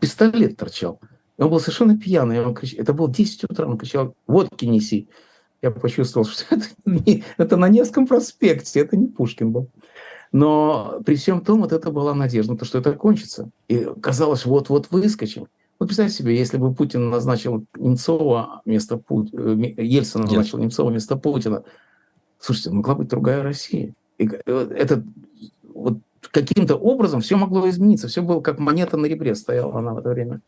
пистолет 0.00 0.56
торчал. 0.56 1.00
И 1.38 1.42
он 1.42 1.50
был 1.50 1.60
совершенно 1.60 1.96
пьяный, 1.96 2.44
он 2.44 2.54
крич... 2.54 2.74
это 2.74 2.92
было 2.92 3.10
10 3.10 3.44
утра, 3.44 3.66
он 3.66 3.78
кричал, 3.78 4.14
водки 4.26 4.66
неси. 4.66 5.08
Я 5.62 5.70
почувствовал, 5.70 6.26
что 6.28 6.54
это, 6.54 6.66
не... 6.84 7.24
это 7.38 7.56
на 7.56 7.68
Невском 7.68 8.06
проспекте, 8.06 8.80
это 8.80 8.96
не 8.96 9.06
Пушкин 9.06 9.52
был. 9.52 9.68
Но 10.32 11.00
при 11.04 11.16
всем 11.16 11.40
том, 11.40 11.60
вот 11.60 11.72
это 11.72 11.90
была 11.90 12.14
надежда, 12.14 12.56
то, 12.56 12.64
что 12.64 12.78
это 12.78 12.92
кончится. 12.92 13.50
И 13.68 13.88
казалось, 14.00 14.46
вот-вот 14.46 14.90
выскочим. 14.90 15.48
Вот 15.80 15.86
представьте 15.86 16.18
себе, 16.18 16.36
если 16.36 16.58
бы 16.58 16.74
Путин 16.74 17.08
назначил 17.08 17.64
Немцова 17.74 18.60
вместо 18.66 18.98
Пу... 18.98 19.26
Э, 19.32 19.56
Ельцина 19.78 20.24
назначил 20.24 20.58
yes. 20.58 20.62
Немцова 20.62 20.90
вместо 20.90 21.16
Путина, 21.16 21.64
слушайте, 22.38 22.70
могла 22.70 22.94
быть 22.94 23.08
другая 23.08 23.42
Россия. 23.42 23.94
И 24.18 24.28
это 24.46 25.02
вот 25.64 26.00
каким-то 26.20 26.76
образом 26.76 27.22
все 27.22 27.36
могло 27.36 27.66
измениться. 27.70 28.08
Все 28.08 28.20
было 28.20 28.42
как 28.42 28.58
монета 28.58 28.98
на 28.98 29.06
ребре 29.06 29.34
стояла 29.34 29.78
она 29.78 29.94
в 29.94 29.98
это 29.98 30.10
время. 30.10 30.42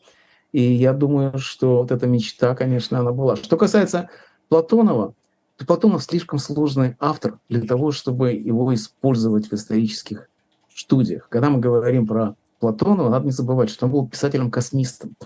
И 0.53 0.61
я 0.61 0.92
думаю, 0.92 1.38
что 1.38 1.79
вот 1.79 1.92
эта 1.92 2.07
мечта, 2.07 2.55
конечно, 2.55 2.99
она 2.99 3.12
была. 3.12 3.37
Что 3.37 3.57
касается 3.57 4.11
Платонова, 4.51 5.14
то 5.57 5.64
Платонов 5.64 6.03
слишком 6.03 6.38
сложный 6.40 6.95
автор 6.99 7.38
для 7.49 7.62
того, 7.62 7.90
чтобы 7.90 8.33
его 8.33 8.75
использовать 8.75 9.51
в 9.51 9.55
исторических 9.55 10.29
студиях. 10.75 11.31
Когда 11.31 11.49
мы 11.49 11.59
говорим 11.59 12.07
про 12.07 12.37
Платонова, 12.62 13.09
надо 13.09 13.27
не 13.27 13.33
забывать, 13.33 13.70
что 13.70 13.87
он 13.87 13.92
был 13.92 14.09
писателем-космистом. 14.09 15.16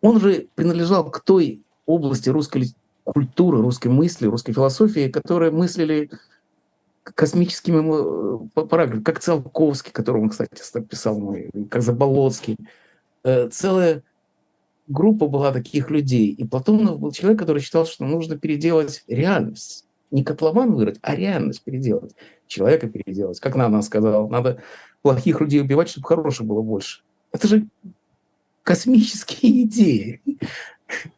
Он 0.00 0.20
же 0.20 0.46
принадлежал 0.54 1.10
к 1.10 1.18
той 1.18 1.64
области 1.86 2.28
русской 2.28 2.72
культуры, 3.02 3.60
русской 3.60 3.88
мысли, 3.88 4.28
русской 4.28 4.52
философии, 4.52 5.08
которые 5.08 5.50
мыслили 5.50 6.08
космическими 7.02 7.82
э, 7.82 8.60
параграфами, 8.68 9.02
как 9.02 9.18
Циолковский, 9.18 9.90
которого 9.90 10.22
он, 10.22 10.28
кстати, 10.28 10.52
писал 10.88 11.18
мой, 11.18 11.50
как 11.68 11.82
Заболоцкий. 11.82 12.56
Э, 13.24 13.48
целая 13.48 14.04
группа 14.86 15.26
была 15.26 15.50
таких 15.50 15.90
людей. 15.90 16.28
И 16.30 16.44
Платонов 16.44 17.00
был 17.00 17.10
человек, 17.10 17.40
который 17.40 17.60
считал, 17.60 17.86
что 17.86 18.04
нужно 18.04 18.38
переделать 18.38 19.02
реальность. 19.08 19.84
Не 20.12 20.22
котлован 20.22 20.74
вырыть, 20.74 20.98
а 21.02 21.16
реальность 21.16 21.64
переделать. 21.64 22.14
Человека 22.46 22.86
переделать. 22.88 23.40
Как 23.40 23.56
Нана 23.56 23.82
сказала, 23.82 24.28
надо 24.28 24.62
плохих 25.00 25.40
людей 25.40 25.60
убивать, 25.60 25.88
чтобы 25.88 26.06
хороших 26.06 26.46
было 26.46 26.62
больше. 26.62 27.02
Это 27.32 27.48
же 27.48 27.66
космические 28.62 29.62
идеи. 29.64 30.20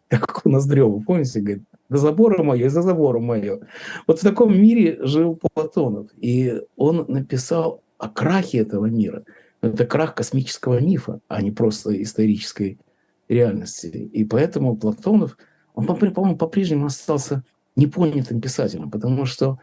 Как 0.09 0.47
у 0.47 0.49
Ноздрева, 0.49 1.01
помните, 1.01 1.41
говорит, 1.41 1.65
до 1.89 1.99
забора 1.99 2.43
мое, 2.43 2.69
за 2.69 2.83
забором 2.83 3.25
мое. 3.25 3.61
Вот 4.07 4.21
в 4.21 4.23
таком 4.23 4.57
мире 4.57 4.99
жил 5.05 5.37
Платонов. 5.37 6.11
И 6.17 6.63
он 6.77 7.05
написал 7.09 7.83
о 7.99 8.09
крахе 8.09 8.59
этого 8.59 8.87
мира. 8.87 9.25
Это 9.61 9.87
крах 9.87 10.15
космического 10.15 10.81
мифа, 10.81 11.21
а 11.27 11.43
не 11.43 11.51
просто 11.51 12.01
исторической 12.01 12.79
реальности. 13.29 13.87
И 13.87 14.25
поэтому 14.25 14.77
Платонов, 14.77 15.37
он, 15.75 15.87
по-моему, 15.87 16.37
по-прежнему 16.37 16.87
остался 16.87 17.43
непонятым 17.77 18.41
писателем, 18.41 18.91
потому 18.91 19.27
что 19.27 19.59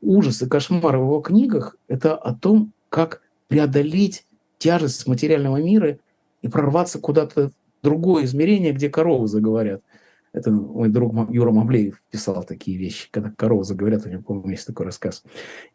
ужас 0.00 0.42
и 0.42 0.48
кошмар 0.48 0.96
в 0.96 1.02
его 1.02 1.20
книгах– 1.20 1.76
это 1.88 2.16
о 2.16 2.34
том, 2.34 2.72
как 2.88 3.22
преодолеть 3.48 4.24
тяжесть 4.58 5.06
материального 5.06 5.58
мира 5.58 5.98
и 6.42 6.48
прорваться 6.48 6.98
куда-то 6.98 7.48
в 7.48 7.52
другое 7.82 8.24
измерение, 8.24 8.72
где 8.72 8.88
коровы 8.88 9.26
заговорят. 9.26 9.82
Это 10.32 10.50
мой 10.50 10.88
друг 10.88 11.14
Юра 11.30 11.50
Мамлеев 11.50 12.02
писал 12.10 12.44
такие 12.44 12.76
вещи, 12.76 13.08
когда 13.10 13.30
коровы 13.30 13.64
заговорят, 13.64 14.06
у 14.06 14.08
него, 14.08 14.22
по-моему, 14.22 14.50
есть 14.50 14.66
такой 14.66 14.86
рассказ. 14.86 15.24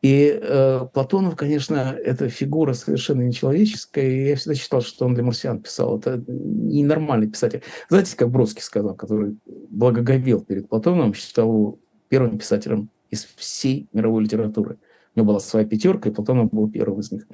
И 0.01 0.39
э, 0.41 0.81
Платонов, 0.93 1.35
конечно, 1.35 1.95
это 2.03 2.29
фигура 2.29 2.73
совершенно 2.73 3.21
нечеловеческая, 3.23 4.05
и 4.05 4.27
я 4.29 4.35
всегда 4.35 4.55
считал, 4.55 4.81
что 4.81 5.05
он 5.05 5.15
для 5.15 5.23
марсиан 5.23 5.61
писал. 5.61 5.97
Это 5.97 6.23
ненормальный 6.27 7.29
писатель. 7.29 7.63
Знаете, 7.89 8.15
как 8.15 8.29
Бродский 8.29 8.61
сказал, 8.61 8.95
который 8.95 9.37
благоговел 9.45 10.41
перед 10.41 10.69
Платоновым, 10.69 11.13
считал 11.13 11.47
его 11.47 11.79
первым 12.09 12.37
писателем 12.37 12.89
из 13.09 13.25
всей 13.35 13.87
мировой 13.93 14.23
литературы. 14.23 14.77
У 15.15 15.19
него 15.19 15.27
была 15.29 15.39
своя 15.39 15.65
пятерка, 15.65 16.09
и 16.09 16.13
Платонов 16.13 16.51
был 16.51 16.69
первым 16.69 16.99
из 16.99 17.11
них. 17.11 17.27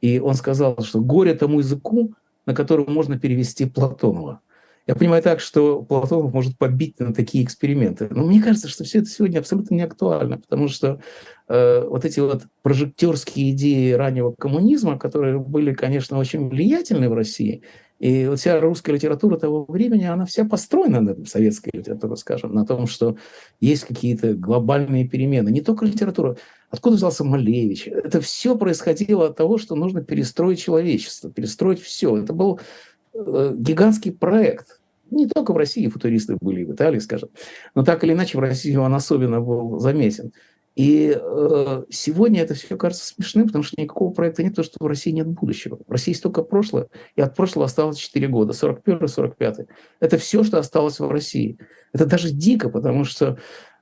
И 0.00 0.18
он 0.18 0.34
сказал, 0.34 0.76
что 0.82 1.00
горе 1.00 1.34
тому 1.34 1.58
языку, 1.58 2.14
на 2.46 2.54
котором 2.54 2.92
можно 2.92 3.18
перевести 3.18 3.66
Платонова. 3.66 4.40
Я 4.88 4.94
понимаю 4.94 5.22
так, 5.22 5.40
что 5.40 5.82
Платонов 5.82 6.32
может 6.32 6.56
побить 6.56 6.98
на 6.98 7.12
такие 7.12 7.44
эксперименты. 7.44 8.08
Но 8.10 8.24
мне 8.24 8.42
кажется, 8.42 8.68
что 8.68 8.84
все 8.84 9.00
это 9.00 9.08
сегодня 9.08 9.38
абсолютно 9.38 9.74
не 9.74 9.82
актуально, 9.82 10.38
потому 10.38 10.68
что 10.68 11.00
э, 11.46 11.84
вот 11.86 12.06
эти 12.06 12.20
вот 12.20 12.44
прожектерские 12.62 13.50
идеи 13.50 13.92
раннего 13.92 14.32
коммунизма, 14.32 14.98
которые 14.98 15.38
были, 15.38 15.74
конечно, 15.74 16.16
очень 16.16 16.48
влиятельны 16.48 17.10
в 17.10 17.12
России, 17.12 17.62
и 17.98 18.26
вот 18.28 18.38
вся 18.38 18.60
русская 18.60 18.92
литература 18.92 19.36
того 19.36 19.66
времени, 19.68 20.04
она 20.04 20.24
вся 20.24 20.44
построена 20.44 21.00
на 21.00 21.10
этом, 21.10 21.26
советской 21.26 21.70
литературе, 21.74 22.16
скажем, 22.16 22.54
на 22.54 22.64
том, 22.64 22.86
что 22.86 23.16
есть 23.60 23.84
какие-то 23.84 24.34
глобальные 24.34 25.08
перемены. 25.08 25.50
Не 25.50 25.62
только 25.62 25.84
литература. 25.84 26.36
Откуда 26.70 26.96
взялся 26.96 27.24
Малевич? 27.24 27.88
Это 27.88 28.20
все 28.20 28.56
происходило 28.56 29.26
от 29.26 29.36
того, 29.36 29.58
что 29.58 29.74
нужно 29.74 30.02
перестроить 30.02 30.60
человечество, 30.60 31.30
перестроить 31.30 31.82
все. 31.82 32.16
Это 32.16 32.32
был 32.32 32.60
э, 33.14 33.54
гигантский 33.56 34.12
проект. 34.12 34.77
Не 35.10 35.26
только 35.26 35.52
в 35.52 35.56
России 35.56 35.88
футуристы 35.88 36.36
были, 36.40 36.64
в 36.64 36.72
Италии, 36.72 36.98
скажем. 36.98 37.30
Но 37.74 37.84
так 37.84 38.04
или 38.04 38.12
иначе 38.12 38.38
в 38.38 38.40
России 38.40 38.76
он 38.76 38.94
особенно 38.94 39.40
был 39.40 39.78
заметен. 39.78 40.32
И 40.78 41.12
э, 41.20 41.82
сегодня 41.90 42.42
это 42.42 42.54
все 42.54 42.76
кажется 42.76 43.06
смешным, 43.06 43.46
потому 43.46 43.64
что 43.64 43.80
никакого 43.82 44.12
проекта 44.12 44.44
нет, 44.44 44.52
потому 44.52 44.64
что 44.64 44.76
в 44.84 44.86
России 44.86 45.10
нет 45.10 45.26
будущего. 45.26 45.80
В 45.84 45.90
России 45.90 46.12
есть 46.12 46.22
только 46.22 46.42
прошлое, 46.42 46.86
и 47.16 47.20
от 47.20 47.34
прошлого 47.34 47.66
осталось 47.66 47.98
4 47.98 48.28
года, 48.28 48.52
41-45. 48.52 49.66
Это 49.98 50.18
все, 50.18 50.44
что 50.44 50.58
осталось 50.58 51.00
в 51.00 51.10
России. 51.10 51.58
Это 51.92 52.06
даже 52.06 52.30
дико, 52.30 52.68
потому 52.68 53.04
что 53.04 53.38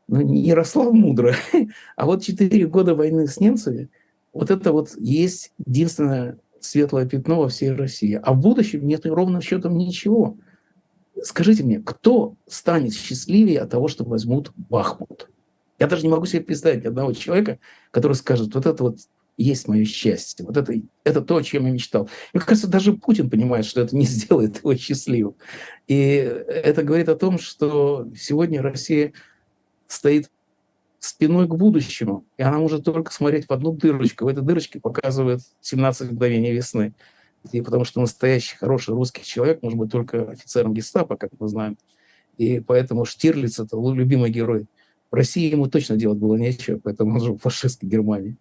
ну, 0.08 0.22
не 0.22 0.46
Ярослав 0.46 0.92
мудро, 0.94 1.34
а 1.96 2.06
вот 2.06 2.24
4 2.24 2.66
года 2.66 2.94
войны 2.94 3.26
с 3.26 3.40
немцами, 3.40 3.90
вот 4.32 4.50
это 4.50 4.72
вот 4.72 4.96
есть 4.96 5.52
единственное 5.66 6.38
светлое 6.60 7.06
пятно 7.06 7.40
во 7.40 7.48
всей 7.48 7.72
России. 7.72 8.18
А 8.22 8.32
в 8.32 8.40
будущем 8.40 8.86
нет 8.86 9.04
ровным 9.04 9.42
счетом 9.42 9.76
ничего. 9.76 10.38
Скажите 11.22 11.62
мне, 11.62 11.80
кто 11.80 12.36
станет 12.46 12.94
счастливее 12.94 13.60
от 13.60 13.70
того, 13.70 13.88
что 13.88 14.04
возьмут 14.04 14.52
Бахмут? 14.56 15.28
Я 15.78 15.86
даже 15.86 16.02
не 16.02 16.08
могу 16.08 16.26
себе 16.26 16.42
представить 16.42 16.84
одного 16.84 17.12
человека, 17.12 17.58
который 17.90 18.14
скажет, 18.14 18.54
вот 18.54 18.66
это 18.66 18.82
вот 18.82 18.98
есть 19.36 19.68
мое 19.68 19.84
счастье, 19.84 20.46
вот 20.46 20.56
это, 20.56 20.72
это 21.04 21.20
то, 21.20 21.36
о 21.36 21.42
чем 21.42 21.66
я 21.66 21.72
мечтал. 21.72 22.08
Мне 22.32 22.42
кажется, 22.42 22.68
даже 22.68 22.94
Путин 22.94 23.28
понимает, 23.28 23.66
что 23.66 23.82
это 23.82 23.94
не 23.94 24.06
сделает 24.06 24.58
его 24.58 24.74
счастливым. 24.74 25.34
И 25.86 25.96
это 25.96 26.82
говорит 26.82 27.08
о 27.08 27.16
том, 27.16 27.38
что 27.38 28.08
сегодня 28.16 28.62
Россия 28.62 29.12
стоит 29.86 30.30
спиной 30.98 31.46
к 31.46 31.54
будущему, 31.54 32.24
и 32.36 32.42
она 32.42 32.58
может 32.58 32.84
только 32.84 33.12
смотреть 33.12 33.46
в 33.46 33.52
одну 33.52 33.72
дырочку. 33.72 34.24
В 34.24 34.28
этой 34.28 34.42
дырочке 34.42 34.80
показывает 34.80 35.40
17 35.60 36.12
мгновений 36.12 36.52
весны. 36.52 36.94
И 37.52 37.60
потому 37.60 37.84
что 37.84 38.00
настоящий 38.00 38.56
хороший 38.56 38.94
русский 38.94 39.24
человек 39.24 39.62
может 39.62 39.78
быть 39.78 39.90
только 39.90 40.30
офицером 40.30 40.74
гестапо, 40.74 41.16
как 41.16 41.30
мы 41.38 41.48
знаем. 41.48 41.78
И 42.38 42.60
поэтому 42.60 43.04
Штирлиц– 43.04 43.58
это 43.60 43.76
любимый 43.76 44.30
герой 44.30 44.66
в 45.10 45.14
России 45.14 45.50
ему 45.50 45.68
точно 45.68 45.96
делать 45.96 46.18
было 46.18 46.36
нечего, 46.36 46.80
поэтому 46.82 47.14
он 47.14 47.20
жил 47.20 47.36
в 47.36 47.42
фашистской 47.42 47.88
Германии. 47.88 48.36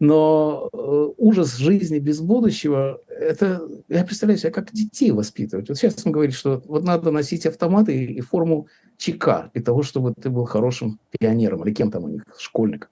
Но 0.00 0.70
э, 0.72 1.08
ужас 1.16 1.56
жизни 1.56 1.98
без 1.98 2.20
будущего, 2.20 3.00
это, 3.08 3.68
я 3.88 4.04
представляю 4.04 4.38
себе, 4.38 4.52
как 4.52 4.72
детей 4.72 5.10
воспитывать. 5.10 5.68
Вот 5.68 5.76
сейчас 5.76 6.06
он 6.06 6.12
говорит, 6.12 6.34
что 6.34 6.62
вот 6.66 6.84
надо 6.84 7.10
носить 7.10 7.46
автоматы 7.46 8.04
и, 8.04 8.14
и 8.14 8.20
форму 8.20 8.68
ЧК 8.96 9.50
для 9.54 9.62
того, 9.62 9.82
чтобы 9.82 10.14
ты 10.14 10.30
был 10.30 10.44
хорошим 10.44 11.00
пионером 11.18 11.64
или 11.64 11.74
кем 11.74 11.90
там 11.90 12.04
у 12.04 12.08
них, 12.08 12.22
школьником. 12.38 12.90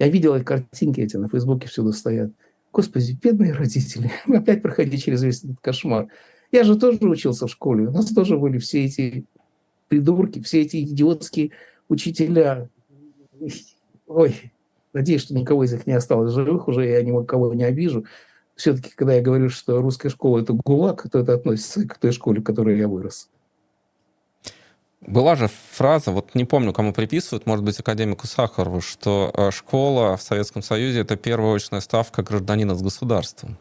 Я 0.00 0.08
видел 0.08 0.34
эти 0.34 0.42
картинки 0.42 1.00
эти 1.00 1.16
на 1.16 1.28
Фейсбуке 1.28 1.68
всюду 1.68 1.92
стоят. 1.92 2.32
Господи, 2.74 3.16
бедные 3.22 3.52
родители, 3.52 4.10
опять 4.26 4.60
проходить 4.60 5.04
через 5.04 5.22
весь 5.22 5.44
этот 5.44 5.60
кошмар. 5.60 6.08
Я 6.50 6.64
же 6.64 6.76
тоже 6.76 6.98
учился 7.02 7.46
в 7.46 7.50
школе, 7.50 7.86
у 7.86 7.92
нас 7.92 8.12
тоже 8.12 8.36
были 8.36 8.58
все 8.58 8.84
эти 8.84 9.26
придурки, 9.86 10.42
все 10.42 10.62
эти 10.62 10.82
идиотские 10.82 11.52
учителя, 11.88 12.68
ой, 14.08 14.52
надеюсь, 14.92 15.22
что 15.22 15.34
никого 15.34 15.62
из 15.62 15.72
них 15.72 15.86
не 15.86 15.92
осталось 15.92 16.32
живых 16.32 16.66
уже, 16.66 16.84
я 16.88 17.00
никого 17.02 17.54
не 17.54 17.62
обижу. 17.62 18.06
Все-таки, 18.56 18.90
когда 18.96 19.14
я 19.14 19.22
говорю, 19.22 19.50
что 19.50 19.80
русская 19.80 20.08
школа– 20.08 20.40
это 20.40 20.52
ГУЛАГ, 20.52 21.10
то 21.10 21.20
это 21.20 21.34
относится 21.34 21.86
к 21.86 21.98
той 21.98 22.10
школе, 22.10 22.40
в 22.40 22.44
которой 22.44 22.76
я 22.76 22.88
вырос. 22.88 23.30
Была 25.06 25.36
же 25.36 25.50
фраза, 25.72 26.10
вот 26.10 26.34
не 26.34 26.44
помню, 26.44 26.72
кому 26.72 26.92
приписывают, 26.94 27.46
может 27.46 27.64
быть, 27.64 27.78
академику 27.78 28.26
Сахарову, 28.26 28.80
что 28.80 29.30
э, 29.34 29.50
школа 29.50 30.16
в 30.16 30.22
Советском 30.22 30.62
Союзе– 30.62 31.00
это 31.00 31.16
первая 31.16 31.54
очная 31.54 31.80
ставка 31.80 32.22
гражданина 32.22 32.74
с 32.74 32.82
государством. 32.82 33.58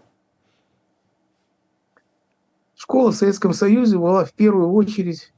Школа 2.75 3.11
в 3.11 3.15
Советском 3.15 3.53
Союзе 3.53 3.97
была 3.97 4.23
в 4.23 4.33
первую 4.33 4.71
очередь 4.71 5.33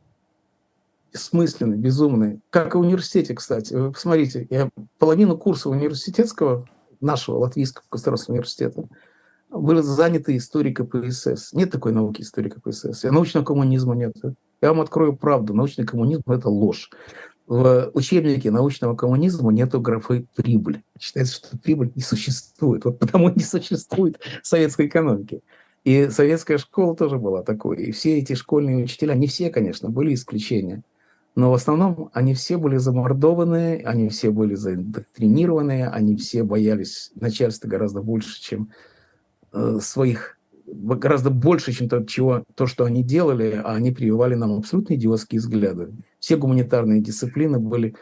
бессмысленный, 1.11 1.77
безумный. 1.77 2.39
Как 2.49 2.75
и 2.75 2.77
в 2.77 2.81
университете, 2.81 3.33
кстати. 3.33 3.73
Вы 3.73 3.91
посмотрите, 3.91 4.45
я 4.49 4.69
половину 4.99 5.37
курса 5.37 5.69
университетского, 5.69 6.67
нашего 7.01 7.37
Латвийского 7.37 7.85
государственного 7.89 8.39
университета, 8.39 8.87
были 9.49 9.81
заняты 9.81 10.37
историей 10.37 10.73
КПСС. 10.73 11.53
Нет 11.53 11.71
такой 11.71 11.93
науки 11.93 12.21
истории 12.21 12.49
КПСС. 12.49 13.05
И 13.05 13.09
научного 13.09 13.45
коммунизма 13.45 13.95
нет. 13.95 14.15
Я 14.61 14.69
вам 14.69 14.81
открою 14.81 15.15
правду. 15.15 15.53
Научный 15.53 15.85
коммунизм– 15.85 16.23
это 16.27 16.49
ложь. 16.49 16.89
В 17.47 17.91
учебнике 17.93 18.49
научного 18.49 18.95
коммунизма 18.95 19.51
нету 19.51 19.79
графы 19.79 20.25
«прибыль». 20.35 20.81
Считается, 20.99 21.35
что 21.35 21.57
прибыль 21.57 21.91
не 21.95 22.01
существует. 22.01 22.85
Вот 22.85 22.97
потому 22.99 23.29
не 23.29 23.43
существует 23.43 24.19
советской 24.41 24.87
экономики. 24.87 25.41
И 25.83 26.09
советская 26.09 26.57
школа 26.57 26.95
тоже 26.95 27.19
была 27.19 27.43
такой. 27.43 27.77
И 27.83 27.91
все 27.91 28.17
эти 28.17 28.33
школьные 28.33 28.83
учителя, 28.83 29.13
не 29.13 29.27
все, 29.27 29.49
конечно, 29.51 29.89
были 29.89 30.13
исключения– 30.13 30.83
но 31.35 31.51
в 31.51 31.53
основном 31.53 32.09
они 32.13 32.33
все 32.33 32.57
были 32.57 32.77
замордованы, 32.77 33.81
они 33.85 34.07
все 34.07 34.31
были 34.31 34.55
заиндоктринированы, 34.55 35.85
они 35.85 36.15
все 36.15 36.43
боялись 36.43 37.11
начальства 37.15 37.67
гораздо 37.67 38.01
больше, 38.01 38.41
чем 38.41 38.71
э, 39.51 39.79
своих, 39.81 40.34
гораздо 40.67 41.29
больше, 41.29 41.71
чем 41.71 41.89
то, 41.89 42.03
чего, 42.03 42.43
то, 42.55 42.67
что 42.67 42.85
они 42.85 43.03
делали, 43.03 43.61
а 43.63 43.73
они 43.73 43.91
прививали 43.91 44.35
нам 44.35 44.57
абсолютно 44.57 44.95
идиотские 44.95 45.39
взгляды. 45.39 45.93
Все 46.19 46.37
гуманитарные 46.37 47.01
дисциплины 47.01 47.59
были 47.59 47.95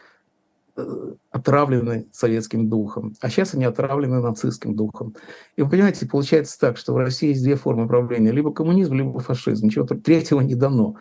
э, 0.76 1.12
отравлены 1.30 2.06
советским 2.12 2.68
духом, 2.68 3.14
а 3.20 3.28
сейчас 3.28 3.54
они 3.54 3.64
отравлены 3.64 4.20
нацистским 4.20 4.74
духом. 4.74 5.14
И 5.56 5.62
вы 5.62 5.70
понимаете, 5.70 6.06
получается 6.06 6.58
так, 6.58 6.76
что 6.76 6.94
в 6.94 6.96
России 6.96 7.28
есть 7.28 7.42
две 7.42 7.56
формы 7.56 7.86
правления, 7.86 8.32
либо 8.32 8.52
коммунизм, 8.52 8.94
либо 8.94 9.18
фашизм, 9.20 9.66
ничего 9.66 9.86
третьего 9.86 10.40
не 10.40 10.54
дано. 10.54 10.96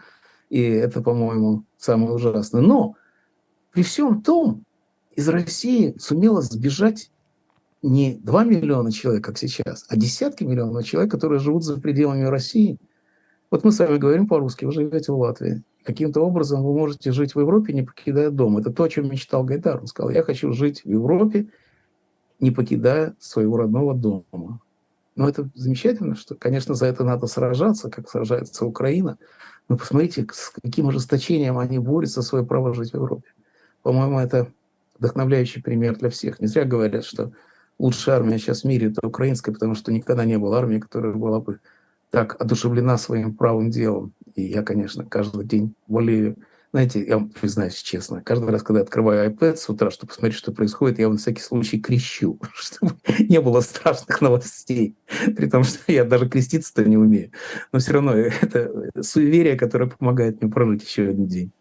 И 0.49 0.61
это, 0.61 1.01
по-моему, 1.01 1.63
самое 1.77 2.13
ужасное. 2.13 2.61
Но 2.61 2.95
при 3.71 3.83
всем 3.83 4.21
том, 4.21 4.63
из 5.15 5.29
России 5.29 5.95
сумело 5.97 6.41
сбежать 6.41 7.11
не 7.83 8.15
2 8.15 8.43
миллиона 8.45 8.91
человек, 8.91 9.23
как 9.23 9.37
сейчас, 9.37 9.85
а 9.89 9.97
десятки 9.97 10.43
миллионов 10.43 10.85
человек, 10.85 11.11
которые 11.11 11.39
живут 11.39 11.63
за 11.63 11.79
пределами 11.79 12.23
России. 12.23 12.79
Вот 13.51 13.63
мы 13.63 13.71
с 13.71 13.79
вами 13.79 13.97
говорим 13.97 14.27
по-русски, 14.27 14.65
вы 14.65 14.71
живете 14.71 15.11
в 15.11 15.17
Латвии. 15.19 15.63
Каким-то 15.83 16.21
образом 16.21 16.63
вы 16.63 16.73
можете 16.73 17.11
жить 17.11 17.35
в 17.35 17.39
Европе, 17.39 17.73
не 17.73 17.83
покидая 17.83 18.31
дом. 18.31 18.57
Это 18.57 18.71
то, 18.71 18.83
о 18.83 18.89
чем 18.89 19.09
мечтал 19.11 19.43
Гайдар. 19.43 19.81
Он 19.81 19.87
сказал, 19.87 20.11
я 20.11 20.23
хочу 20.23 20.53
жить 20.53 20.85
в 20.85 20.89
Европе, 20.89 21.49
не 22.39 22.51
покидая 22.51 23.15
своего 23.19 23.57
родного 23.57 23.93
дома. 23.93 24.61
Но 25.15 25.27
это 25.27 25.49
замечательно, 25.53 26.15
что, 26.15 26.35
конечно, 26.35 26.73
за 26.73 26.87
это 26.87 27.03
надо 27.03 27.27
сражаться, 27.27 27.89
как 27.89 28.09
сражается 28.09 28.65
Украина. 28.65 29.17
Но 29.67 29.77
посмотрите, 29.77 30.25
с 30.31 30.53
каким 30.63 30.87
ожесточением 30.87 31.57
они 31.59 31.79
борются 31.79 32.21
за 32.21 32.27
свое 32.27 32.45
право 32.45 32.73
жить 32.73 32.91
в 32.91 32.95
Европе. 32.95 33.27
По-моему, 33.83 34.19
это 34.19 34.47
вдохновляющий 34.97 35.61
пример 35.61 35.97
для 35.97 36.09
всех. 36.09 36.39
Не 36.39 36.47
зря 36.47 36.63
говорят, 36.63 37.03
что 37.03 37.33
лучшая 37.79 38.17
армия 38.17 38.37
сейчас 38.37 38.61
в 38.61 38.65
мире– 38.65 38.87
это 38.91 39.05
украинская, 39.05 39.53
потому 39.53 39.75
что 39.75 39.91
никогда 39.91 40.25
не 40.25 40.37
было 40.37 40.57
армии, 40.57 40.79
которая 40.79 41.13
была 41.13 41.39
бы 41.39 41.59
так 42.09 42.39
одушевлена 42.39 42.97
своим 42.97 43.35
правым 43.35 43.69
делом. 43.71 44.13
И 44.35 44.43
я, 44.43 44.63
конечно, 44.63 45.05
каждый 45.05 45.45
день 45.45 45.73
болею 45.87 46.37
знаете, 46.73 47.05
я 47.05 47.17
вам 47.17 47.29
признаюсь 47.29 47.75
честно, 47.75 48.23
каждый 48.23 48.49
раз, 48.49 48.63
когда 48.63 48.81
открываю 48.81 49.31
iPad 49.31 49.57
с 49.57 49.69
утра, 49.69 49.91
чтобы 49.91 50.09
посмотреть, 50.09 50.39
что 50.39 50.51
происходит, 50.51 50.97
я 50.97 51.07
на 51.07 51.17
всякий 51.17 51.43
случай 51.43 51.79
крещу, 51.79 52.39
чтобы 52.55 52.93
не 53.19 53.39
было 53.39 53.61
страшных 53.61 54.19
новостей, 54.21 54.97
при 55.37 55.47
том, 55.47 55.63
что 55.63 55.79
я 55.91 56.03
даже 56.03 56.27
креститься-то 56.27 56.83
не 56.83 56.97
умею. 56.97 57.29
Но 57.71 57.77
все 57.77 57.93
равно 57.93 58.13
это 58.15 58.89
суеверие, 59.03 59.55
которое 59.55 59.87
помогает 59.87 60.41
мне 60.41 60.51
прожить 60.51 60.83
еще 60.83 61.09
один 61.09 61.27
день. 61.27 61.51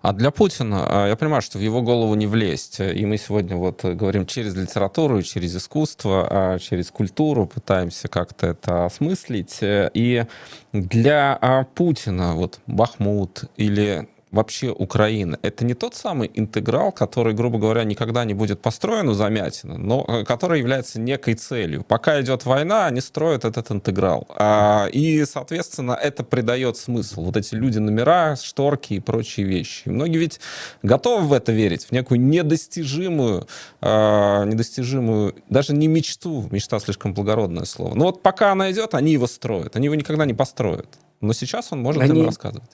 А 0.00 0.12
для 0.12 0.30
Путина, 0.30 0.84
а, 1.04 1.08
я 1.08 1.16
понимаю, 1.16 1.42
что 1.42 1.58
в 1.58 1.60
его 1.60 1.82
голову 1.82 2.14
не 2.14 2.26
влезть, 2.26 2.80
и 2.80 3.06
мы 3.06 3.18
сегодня 3.18 3.56
вот 3.56 3.84
говорим 3.84 4.26
через 4.26 4.54
литературу, 4.54 5.22
через 5.22 5.56
искусство, 5.56 6.26
а 6.28 6.58
через 6.58 6.90
культуру, 6.90 7.46
пытаемся 7.46 8.08
как-то 8.08 8.48
это 8.48 8.86
осмыслить. 8.86 9.58
И 9.62 10.24
для 10.72 11.38
а, 11.40 11.64
Путина 11.64 12.34
вот 12.34 12.60
Бахмут 12.66 13.44
или 13.56 14.08
вообще 14.32 14.70
Украины? 14.70 15.38
Это 15.42 15.64
не 15.64 15.74
тот 15.74 15.94
самый 15.94 16.30
интеграл, 16.34 16.90
который, 16.90 17.34
грубо 17.34 17.58
говоря, 17.58 17.84
никогда 17.84 18.24
не 18.24 18.34
будет 18.34 18.60
построен 18.60 19.08
у 19.08 19.12
Замятина, 19.12 19.78
но 19.78 20.04
э, 20.08 20.24
который 20.24 20.58
является 20.58 21.00
некой 21.00 21.34
целью. 21.34 21.84
Пока 21.84 22.20
идет 22.20 22.44
война, 22.44 22.86
они 22.86 23.00
строят 23.00 23.44
этот 23.44 23.70
интеграл. 23.70 24.26
А, 24.30 24.86
и, 24.92 25.24
соответственно, 25.24 25.92
это 25.92 26.24
придает 26.24 26.76
смысл. 26.76 27.24
Вот 27.24 27.36
эти 27.36 27.54
люди-номера, 27.54 28.36
шторки 28.36 28.94
и 28.94 29.00
прочие 29.00 29.46
вещи. 29.46 29.82
И 29.86 29.90
многие 29.90 30.18
ведь 30.18 30.40
готовы 30.82 31.28
в 31.28 31.32
это 31.32 31.52
верить, 31.52 31.84
в 31.84 31.92
некую 31.92 32.20
недостижимую, 32.20 33.46
а, 33.80 34.44
недостижимую, 34.44 35.34
даже 35.48 35.74
не 35.74 35.86
мечту, 35.86 36.48
мечта 36.50 36.78
слишком 36.80 37.14
благородное 37.14 37.64
слово. 37.64 37.94
Но 37.94 38.06
вот 38.06 38.22
пока 38.22 38.52
она 38.52 38.70
идет, 38.72 38.94
они 38.94 39.12
его 39.12 39.26
строят. 39.26 39.76
Они 39.76 39.86
его 39.86 39.94
никогда 39.94 40.24
не 40.24 40.34
построят. 40.34 40.88
Но 41.20 41.32
сейчас 41.32 41.72
он 41.72 41.80
может 41.82 42.02
Они- 42.02 42.20
им 42.20 42.26
рассказывать. 42.26 42.70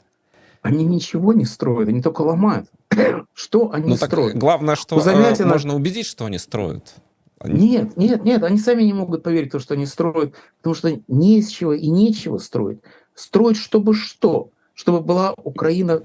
Они 0.63 0.85
ничего 0.85 1.33
не 1.33 1.45
строят, 1.45 1.89
они 1.89 2.03
только 2.03 2.23
ломают. 2.23 2.69
Что 3.35 3.73
они 3.73 3.91
Ну 3.91 3.97
так 3.97 4.11
строят? 4.11 4.37
главное, 4.37 4.75
что 4.77 4.97
У 4.97 5.01
Замятина- 5.01 5.47
э, 5.47 5.53
можно 5.53 5.75
убедить, 5.77 6.07
что 6.07 6.25
они 6.27 6.39
строят. 6.39 6.95
Они- 7.39 7.71
Нет, 7.71 7.97
нет, 7.97 8.25
нет, 8.25 8.43
они 8.43 8.59
сами 8.59 8.83
не 8.83 8.93
могут 8.93 9.23
поверить 9.23 9.51
в 9.51 9.53
то, 9.53 9.59
что 9.61 9.75
они 9.75 9.87
строят, 9.87 10.35
потому 10.59 10.75
что 10.75 11.01
не 11.07 11.39
из 11.39 11.49
чего 11.49 11.73
и 11.73 11.87
нечего 11.89 12.39
строить. 12.39 12.81
Строить, 13.15 13.57
чтобы 13.57 13.95
что? 13.95 14.51
Чтобы 14.75 15.01
была 15.01 15.35
Украина, 15.45 16.03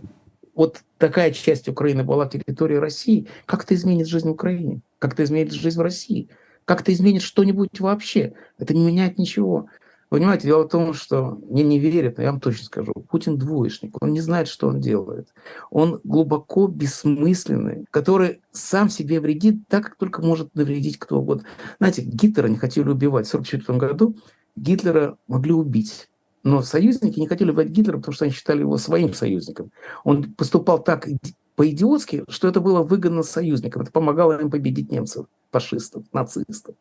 вот 0.53 0.81
такая 0.99 1.31
часть 1.31 1.67
Украины 1.67 2.03
была 2.03 2.27
территорией 2.27 2.79
России. 2.79 3.27
Как 3.47 3.63
это 3.63 3.73
изменит 3.73 4.07
жизнь 4.07 4.27
в 4.27 4.31
Украине? 4.31 4.81
Как 4.99 5.13
это 5.13 5.23
изменит 5.23 5.51
жизнь 5.51 5.77
в 5.79 5.81
России? 5.81 6.29
Как 6.65 6.81
это 6.81 6.93
изменит 6.93 7.23
что-нибудь 7.23 7.79
вообще? 7.79 8.33
Это 8.59 8.75
не 8.75 8.85
меняет 8.85 9.17
ничего. 9.17 9.65
Понимаете, 10.13 10.45
дело 10.45 10.65
в 10.65 10.69
том, 10.69 10.93
что 10.93 11.39
мне 11.49 11.63
не 11.63 11.79
верят, 11.79 12.17
но 12.17 12.23
я 12.23 12.29
вам 12.29 12.39
точно 12.39 12.65
скажу, 12.65 12.93
Путин 13.09 13.35
двоечник, 13.35 13.95
он 13.99 14.13
не 14.13 14.21
знает, 14.21 14.47
что 14.47 14.67
он 14.67 14.79
делает. 14.79 15.29
Он 15.71 16.01
глубоко 16.03 16.67
бессмысленный, 16.67 17.87
который 17.89 18.41
сам 18.51 18.89
себе 18.89 19.19
вредит 19.19 19.67
так, 19.67 19.85
как 19.85 19.95
только 19.95 20.21
может 20.21 20.53
навредить 20.53 20.99
кто 20.99 21.19
угодно. 21.19 21.45
Знаете, 21.79 22.03
Гитлера 22.03 22.45
не 22.45 22.57
хотели 22.57 22.87
убивать 22.87 23.25
в 23.25 23.33
1944 23.33 23.79
году, 23.79 24.15
Гитлера 24.55 25.17
могли 25.25 25.53
убить. 25.53 26.07
Но 26.43 26.61
союзники 26.61 27.19
не 27.19 27.27
хотели 27.27 27.49
убивать 27.49 27.69
Гитлера, 27.69 27.97
потому 27.97 28.13
что 28.13 28.25
они 28.25 28.33
считали 28.35 28.59
его 28.59 28.77
своим 28.77 29.15
союзником. 29.15 29.71
Он 30.03 30.31
поступал 30.35 30.83
так 30.83 31.07
иди- 31.07 31.35
по-идиотски, 31.55 32.25
что 32.27 32.47
это 32.47 32.61
было 32.61 32.83
выгодно 32.83 33.23
союзникам. 33.23 33.81
Это 33.81 33.91
помогало 33.91 34.39
им 34.39 34.51
победить 34.51 34.91
немцев, 34.91 35.25
фашистов, 35.53 36.03
нацистов. 36.11 36.75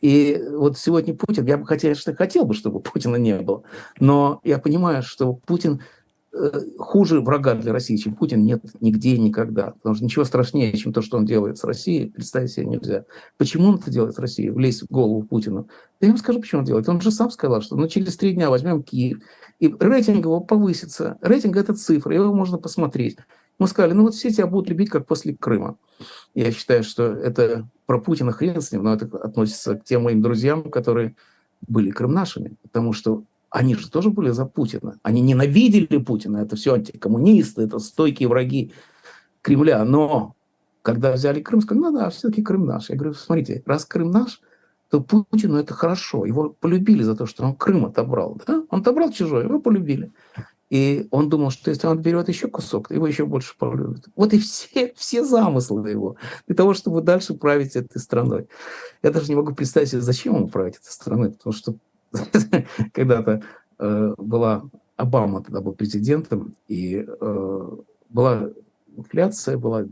И 0.00 0.42
вот 0.50 0.78
сегодня 0.78 1.14
Путин, 1.14 1.44
я 1.46 1.58
бы, 1.58 1.66
конечно, 1.66 2.14
хотел 2.16 2.46
бы, 2.46 2.54
чтобы 2.54 2.80
Путина 2.80 3.16
не 3.16 3.38
было, 3.38 3.62
но 4.00 4.40
я 4.44 4.58
понимаю, 4.58 5.02
что 5.02 5.34
Путин 5.34 5.82
э, 6.32 6.60
хуже 6.78 7.20
врага 7.20 7.54
для 7.54 7.72
России, 7.72 7.96
чем 7.96 8.14
Путин, 8.14 8.44
нет 8.44 8.62
нигде 8.80 9.10
и 9.10 9.18
никогда. 9.18 9.72
Потому 9.72 9.94
что 9.94 10.04
ничего 10.04 10.24
страшнее, 10.24 10.74
чем 10.76 10.94
то, 10.94 11.02
что 11.02 11.18
он 11.18 11.26
делает 11.26 11.58
с 11.58 11.64
Россией, 11.64 12.08
представить 12.08 12.50
себе 12.50 12.66
нельзя. 12.66 13.04
Почему 13.36 13.68
он 13.68 13.76
это 13.76 13.90
делает 13.90 14.14
с 14.14 14.18
Россией? 14.18 14.50
Влезть 14.50 14.82
в 14.82 14.90
голову 14.90 15.22
Путину. 15.22 15.68
Да 16.00 16.06
я 16.06 16.08
вам 16.08 16.18
скажу, 16.18 16.40
почему 16.40 16.60
он 16.60 16.64
делает. 16.64 16.88
Он 16.88 17.00
же 17.00 17.10
сам 17.10 17.30
сказал, 17.30 17.60
что 17.60 17.76
ну, 17.76 17.86
через 17.88 18.16
три 18.16 18.32
дня 18.32 18.48
возьмем 18.48 18.82
Киев, 18.82 19.18
и 19.60 19.74
рейтинг 19.78 20.24
его 20.24 20.40
повысится. 20.40 21.18
Рейтинг– 21.20 21.56
это 21.58 21.74
цифра, 21.74 22.14
его 22.14 22.32
можно 22.32 22.56
посмотреть. 22.58 23.18
Мы 23.58 23.68
сказали, 23.68 23.92
ну 23.92 24.02
вот 24.02 24.14
все 24.14 24.30
тебя 24.30 24.46
будут 24.46 24.68
любить, 24.68 24.90
как 24.90 25.06
после 25.06 25.34
Крыма. 25.34 25.76
Я 26.34 26.50
считаю, 26.50 26.82
что 26.82 27.04
это 27.04 27.68
про 27.86 28.00
Путина 28.00 28.32
хрен 28.32 28.60
с 28.60 28.72
ним, 28.72 28.84
но 28.84 28.94
это 28.94 29.06
относится 29.18 29.76
к 29.76 29.84
тем 29.84 30.02
моим 30.04 30.22
друзьям, 30.22 30.70
которые 30.70 31.14
были 31.66 31.90
крымнашами, 31.90 32.56
потому 32.62 32.92
что 32.92 33.24
они 33.50 33.76
же 33.76 33.88
тоже 33.88 34.10
были 34.10 34.30
за 34.30 34.46
Путина. 34.46 34.98
Они 35.02 35.20
ненавидели 35.20 35.98
Путина, 35.98 36.38
это 36.38 36.56
все 36.56 36.74
антикоммунисты, 36.74 37.62
это 37.62 37.78
стойкие 37.78 38.28
враги 38.28 38.72
Кремля. 39.42 39.84
Но 39.84 40.34
когда 40.82 41.12
взяли 41.12 41.40
Крым, 41.40 41.60
сказали, 41.60 41.84
ну 41.84 41.92
да, 41.92 42.10
все-таки 42.10 42.42
Крым 42.42 42.66
наш. 42.66 42.90
Я 42.90 42.96
говорю, 42.96 43.14
смотрите, 43.14 43.62
раз 43.64 43.84
Крым 43.84 44.10
наш, 44.10 44.40
то 44.90 45.00
Путину 45.00 45.56
это 45.56 45.72
хорошо. 45.72 46.26
Его 46.26 46.50
полюбили 46.50 47.02
за 47.02 47.14
то, 47.14 47.26
что 47.26 47.44
он 47.44 47.54
Крым 47.54 47.86
отобрал. 47.86 48.40
Да? 48.46 48.64
Он 48.70 48.80
отобрал 48.80 49.12
чужой, 49.12 49.44
его 49.44 49.60
полюбили. 49.60 50.12
И 50.70 51.06
он 51.10 51.28
думал, 51.28 51.50
что 51.50 51.70
если 51.70 51.86
он 51.86 52.00
берет 52.00 52.28
еще 52.28 52.48
кусок, 52.48 52.90
его 52.90 53.06
еще 53.06 53.26
больше 53.26 53.54
полюбят. 53.56 54.06
Вот 54.16 54.32
и 54.32 54.38
все, 54.38 54.92
все 54.96 55.24
замыслы 55.24 55.88
его 55.88 56.16
для 56.46 56.56
того, 56.56 56.74
чтобы 56.74 57.02
дальше 57.02 57.34
править 57.34 57.76
этой 57.76 57.98
страной. 57.98 58.48
Я 59.02 59.10
даже 59.10 59.28
не 59.28 59.34
могу 59.34 59.54
представить 59.54 59.90
себе, 59.90 60.00
зачем 60.00 60.36
ему 60.36 60.48
править 60.48 60.76
этой 60.76 60.90
страной, 60.90 61.30
потому 61.30 61.52
что 61.52 61.74
когда-то 62.92 63.42
э, 63.78 64.14
была 64.16 64.64
Обама 64.96 65.42
тогда 65.42 65.60
был 65.60 65.72
президентом, 65.72 66.54
и 66.68 67.04
э, 67.04 67.70
была 68.10 68.50
инфляция, 68.96 69.58
была 69.58 69.84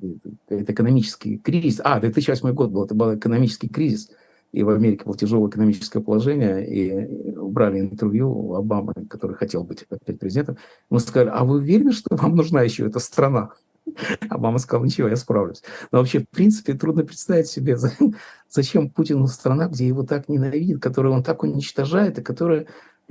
это 0.48 0.72
экономический 0.72 1.38
кризис. 1.38 1.80
А, 1.82 1.98
2008 1.98 2.52
год 2.52 2.70
был, 2.70 2.84
это 2.84 2.94
был 2.94 3.14
экономический 3.16 3.68
кризис, 3.68 4.10
и 4.52 4.62
в 4.62 4.68
Америке 4.68 5.04
было 5.04 5.16
тяжелое 5.16 5.50
экономическое 5.50 6.00
положение, 6.00 6.64
и 6.68 7.31
убрали 7.52 7.78
интервью 7.78 8.32
у 8.32 8.54
Обамы, 8.54 8.94
который 9.08 9.36
хотел 9.36 9.62
быть 9.62 9.84
опять 9.90 10.18
президентом. 10.18 10.56
Мы 10.90 10.98
сказали, 11.00 11.30
а 11.32 11.44
вы 11.44 11.56
уверены, 11.56 11.92
что 11.92 12.16
вам 12.16 12.34
нужна 12.34 12.62
еще 12.62 12.86
эта 12.86 12.98
страна? 12.98 13.50
Обама 14.30 14.58
сказал, 14.58 14.84
ничего, 14.84 15.08
я 15.08 15.16
справлюсь. 15.16 15.62
Но 15.90 15.98
вообще, 15.98 16.20
в 16.20 16.28
принципе, 16.28 16.74
трудно 16.74 17.04
представить 17.04 17.48
себе, 17.48 17.76
зачем 18.48 18.88
Путину 18.90 19.26
страна, 19.26 19.66
где 19.66 19.86
его 19.86 20.02
так 20.02 20.28
ненавидят, 20.28 20.80
которую 20.80 21.14
он 21.14 21.22
так 21.22 21.42
уничтожает, 21.42 22.18
и 22.18 22.22
которая 22.22 22.66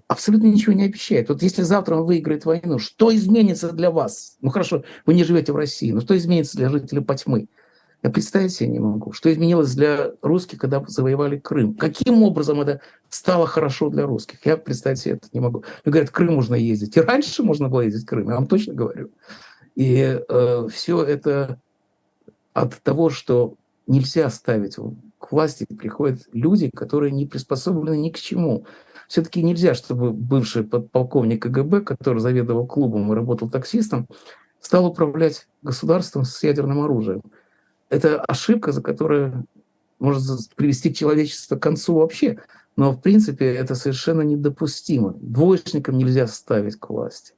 абсолютно 0.07 0.47
ничего 0.47 0.73
не 0.73 0.85
обещает. 0.85 1.29
Вот 1.29 1.43
если 1.43 1.61
завтра 1.61 1.95
он 1.95 2.05
выиграет 2.05 2.45
войну, 2.45 2.79
что 2.79 3.13
изменится 3.13 3.71
для 3.71 3.91
вас? 3.91 4.37
Ну 4.41 4.49
хорошо, 4.49 4.83
вы 5.05 5.13
не 5.13 5.23
живете 5.23 5.51
в 5.51 5.57
России, 5.57 5.91
но 5.91 6.01
что 6.01 6.17
изменится 6.17 6.57
для 6.57 6.69
жителей 6.69 7.01
Потьмы? 7.01 7.47
Я 8.03 8.09
представить 8.09 8.51
себе 8.51 8.69
не 8.69 8.79
могу. 8.79 9.11
Что 9.11 9.31
изменилось 9.31 9.75
для 9.75 10.11
русских, 10.21 10.57
когда 10.57 10.83
завоевали 10.87 11.37
Крым? 11.37 11.75
Каким 11.75 12.23
образом 12.23 12.59
это 12.59 12.81
стало 13.09 13.45
хорошо 13.45 13.89
для 13.89 14.05
русских? 14.05 14.43
Я 14.45 14.57
представить 14.57 14.99
себе 14.99 15.15
это 15.15 15.27
не 15.33 15.39
могу. 15.39 15.59
Мне 15.85 15.91
говорят, 15.91 16.09
в 16.09 16.13
Крым 16.13 16.35
можно 16.35 16.55
ездить. 16.55 16.97
И 16.97 17.01
раньше 17.01 17.43
можно 17.43 17.69
было 17.69 17.81
ездить 17.81 18.03
в 18.03 18.07
Крым, 18.07 18.29
я 18.29 18.35
вам 18.35 18.47
точно 18.47 18.73
говорю. 18.73 19.11
И 19.75 20.19
э, 20.27 20.67
все 20.71 21.03
это 21.03 21.59
от 22.53 22.81
того, 22.81 23.09
что 23.09 23.55
нельзя 23.87 24.29
ставить 24.29 24.77
к 25.19 25.31
власти, 25.31 25.65
приходят 25.65 26.21
люди, 26.33 26.69
которые 26.69 27.11
не 27.11 27.27
приспособлены 27.27 27.97
ни 27.97 28.09
к 28.09 28.17
чему. 28.17 28.65
Все-таки 29.07 29.43
нельзя, 29.43 29.75
чтобы 29.75 30.11
бывший 30.11 30.63
подполковник 30.63 31.43
КГБ, 31.43 31.81
который 31.81 32.19
заведовал 32.19 32.65
клубом 32.65 33.11
и 33.11 33.15
работал 33.15 33.49
таксистом, 33.49 34.07
стал 34.59 34.87
управлять 34.87 35.47
государством 35.61 36.25
с 36.25 36.41
ядерным 36.43 36.81
оружием. 36.81 37.21
Это 37.91 38.21
ошибка, 38.21 38.71
за 38.71 38.81
которую 38.81 39.45
может 39.99 40.49
привести 40.55 40.95
человечество 40.95 41.57
к 41.57 41.61
концу 41.61 41.95
вообще. 41.95 42.39
Но, 42.77 42.93
в 42.93 43.01
принципе, 43.01 43.53
это 43.53 43.75
совершенно 43.75 44.21
недопустимо. 44.21 45.13
Двоечникам 45.19 45.97
нельзя 45.97 46.25
ставить 46.27 46.79
к 46.79 46.89
власти. 46.89 47.33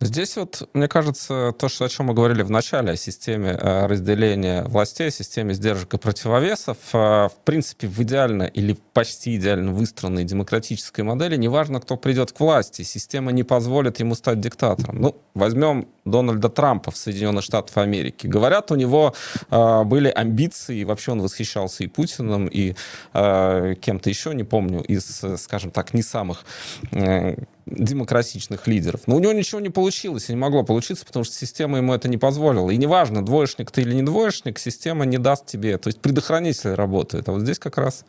Здесь 0.00 0.36
вот, 0.36 0.68
мне 0.74 0.88
кажется, 0.88 1.54
то, 1.56 1.68
что, 1.68 1.84
о 1.84 1.88
чем 1.88 2.06
мы 2.06 2.14
говорили 2.14 2.42
в 2.42 2.50
начале, 2.50 2.90
о 2.90 2.96
системе 2.96 3.50
э, 3.50 3.86
разделения 3.86 4.64
властей, 4.64 5.12
системе 5.12 5.54
сдержек 5.54 5.94
и 5.94 5.98
противовесов, 5.98 6.78
э, 6.92 6.98
в 6.98 7.36
принципе, 7.44 7.86
в 7.86 8.02
идеально 8.02 8.42
или 8.42 8.76
почти 8.92 9.36
идеально 9.36 9.72
выстроенной 9.72 10.24
демократической 10.24 11.00
модели, 11.00 11.36
неважно, 11.36 11.80
кто 11.80 11.96
придет 11.96 12.32
к 12.32 12.40
власти, 12.40 12.82
система 12.82 13.32
не 13.32 13.42
позволит 13.42 14.00
ему 14.00 14.14
стать 14.14 14.40
диктатором. 14.40 15.00
Ну, 15.00 15.16
возьмем 15.34 15.88
Дональда 16.04 16.48
Трампа 16.48 16.90
в 16.90 16.96
Соединенных 16.96 17.44
Штатах 17.44 17.78
Америки. 17.78 18.26
Говорят, 18.26 18.70
у 18.70 18.74
него 18.74 19.14
э, 19.50 19.84
были 19.84 20.08
амбиции, 20.08 20.78
и 20.78 20.84
вообще 20.84 21.12
он 21.12 21.22
восхищался 21.22 21.84
и 21.84 21.86
Путиным, 21.86 22.46
и 22.46 22.74
э, 23.14 23.74
кем-то 23.80 24.10
еще, 24.10 24.34
не 24.34 24.44
помню, 24.44 24.82
из, 24.82 25.22
скажем 25.38 25.70
так, 25.70 25.94
не 25.94 26.02
самых 26.02 26.44
э, 26.90 27.36
демократичных 27.66 28.66
лидеров. 28.66 29.02
Но 29.06 29.16
у 29.16 29.20
него 29.20 29.32
ничего 29.32 29.60
не 29.60 29.70
получилось 29.70 30.28
и 30.28 30.32
не 30.32 30.38
могло 30.38 30.64
получиться, 30.64 31.06
потому 31.06 31.24
что 31.24 31.34
система 31.34 31.78
ему 31.78 31.94
это 31.94 32.08
не 32.08 32.18
позволила. 32.18 32.70
И 32.70 32.76
неважно, 32.76 33.24
двоечник 33.24 33.70
ты 33.70 33.82
или 33.82 33.94
не 33.94 34.02
двоечник, 34.02 34.58
система 34.58 35.06
не 35.06 35.18
даст 35.18 35.46
тебе. 35.46 35.78
То 35.78 35.88
есть 35.88 36.00
предохранители 36.00 36.70
работают. 36.70 37.28
А 37.28 37.32
вот 37.32 37.42
здесь 37.42 37.58
как 37.58 37.78
раз 37.78 38.04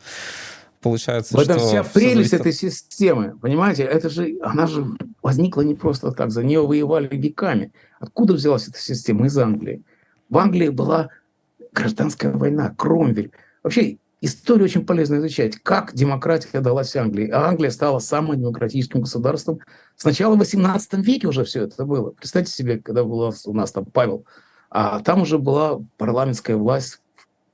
получается, 0.84 1.36
В 1.36 1.40
этом 1.40 1.58
что 1.58 1.66
вся 1.66 1.82
прелесть 1.82 2.34
этой 2.34 2.52
системы. 2.52 3.36
Понимаете, 3.40 3.82
это 3.84 4.10
же, 4.10 4.36
она 4.42 4.66
же 4.66 4.86
возникла 5.22 5.62
не 5.62 5.74
просто 5.74 6.12
так. 6.12 6.30
За 6.30 6.44
нее 6.44 6.64
воевали 6.64 7.08
веками. 7.08 7.72
Откуда 7.98 8.34
взялась 8.34 8.68
эта 8.68 8.78
система? 8.78 9.26
Из 9.26 9.36
Англии. 9.38 9.82
В 10.28 10.36
Англии 10.36 10.68
была 10.68 11.08
гражданская 11.72 12.32
война, 12.32 12.74
Кромвель. 12.76 13.32
Вообще, 13.62 13.96
историю 14.20 14.66
очень 14.66 14.84
полезно 14.84 15.16
изучать, 15.16 15.56
как 15.56 15.94
демократия 15.94 16.60
далась 16.60 16.94
Англии. 16.96 17.30
А 17.30 17.48
Англия 17.48 17.70
стала 17.70 17.98
самым 17.98 18.38
демократическим 18.38 19.00
государством. 19.00 19.60
Сначала 19.96 20.34
в 20.34 20.38
18 20.38 20.94
веке 20.98 21.28
уже 21.28 21.44
все 21.44 21.62
это 21.64 21.86
было. 21.86 22.10
Представьте 22.10 22.52
себе, 22.52 22.78
когда 22.78 23.04
был 23.04 23.32
у 23.46 23.52
нас 23.54 23.72
там 23.72 23.86
Павел, 23.86 24.26
а 24.68 25.00
там 25.00 25.22
уже 25.22 25.38
была 25.38 25.80
парламентская 25.96 26.56
власть. 26.56 27.00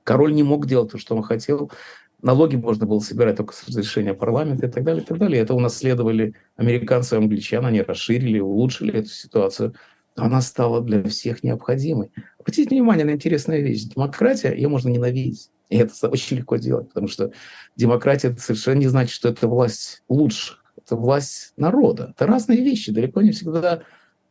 Король 0.03 0.33
не 0.33 0.43
мог 0.43 0.65
делать 0.65 0.91
то, 0.91 0.97
что 0.97 1.15
он 1.15 1.23
хотел. 1.23 1.71
Налоги 2.21 2.55
можно 2.55 2.85
было 2.85 2.99
собирать 2.99 3.37
только 3.37 3.53
с 3.53 3.67
разрешения 3.67 4.13
парламента 4.13 4.67
и 4.67 4.69
так 4.69 4.83
далее, 4.83 5.03
и 5.03 5.05
так 5.05 5.17
далее. 5.17 5.41
Это 5.41 5.55
унаследовали 5.55 6.35
американцы 6.55 7.15
и 7.15 7.17
англичане, 7.17 7.67
они 7.67 7.81
расширили, 7.81 8.39
улучшили 8.39 8.99
эту 8.99 9.09
ситуацию. 9.09 9.73
она 10.15 10.41
стала 10.41 10.81
для 10.81 11.03
всех 11.03 11.43
необходимой. 11.43 12.11
Обратите 12.37 12.69
внимание 12.69 13.05
на 13.05 13.11
интересную 13.11 13.63
вещь. 13.63 13.83
Демократия, 13.85 14.53
ее 14.53 14.67
можно 14.67 14.89
ненавидеть. 14.89 15.49
И 15.69 15.77
это 15.77 16.09
очень 16.09 16.37
легко 16.37 16.57
делать, 16.57 16.89
потому 16.89 17.07
что 17.07 17.31
демократия 17.77 18.27
это 18.27 18.41
совершенно 18.41 18.79
не 18.79 18.87
значит, 18.87 19.13
что 19.13 19.29
это 19.29 19.47
власть 19.47 20.03
лучших. 20.09 20.63
Это 20.77 20.95
власть 20.95 21.53
народа. 21.55 22.13
Это 22.15 22.27
разные 22.27 22.61
вещи. 22.61 22.91
Далеко 22.91 23.21
не 23.21 23.31
всегда 23.31 23.81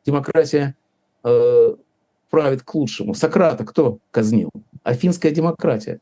демократия 0.05 0.77
э, 1.25 1.77
правит 2.29 2.63
к 2.63 2.75
лучшему. 2.75 3.15
Сократа 3.15 3.65
кто 3.65 3.99
казнил? 4.11 4.51
Афинская 4.83 5.33
демократия. 5.33 6.01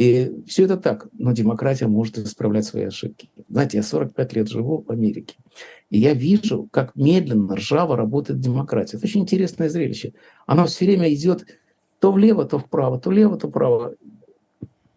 И 0.00 0.32
все 0.46 0.64
это 0.64 0.78
так, 0.78 1.08
но 1.12 1.32
демократия 1.32 1.86
может 1.86 2.16
исправлять 2.16 2.64
свои 2.64 2.84
ошибки. 2.84 3.28
Знаете, 3.50 3.76
я 3.76 3.82
45 3.82 4.32
лет 4.32 4.48
живу 4.48 4.82
в 4.82 4.90
Америке, 4.90 5.36
и 5.90 5.98
я 5.98 6.14
вижу, 6.14 6.68
как 6.70 6.96
медленно, 6.96 7.56
ржаво 7.56 7.98
работает 7.98 8.40
демократия. 8.40 8.96
Это 8.96 9.04
очень 9.04 9.20
интересное 9.20 9.68
зрелище. 9.68 10.14
Она 10.46 10.64
все 10.64 10.86
время 10.86 11.12
идет 11.12 11.44
то 11.98 12.12
влево, 12.12 12.46
то 12.46 12.58
вправо, 12.58 12.98
то 12.98 13.10
влево, 13.10 13.36
то 13.36 13.50
вправо. 13.50 13.94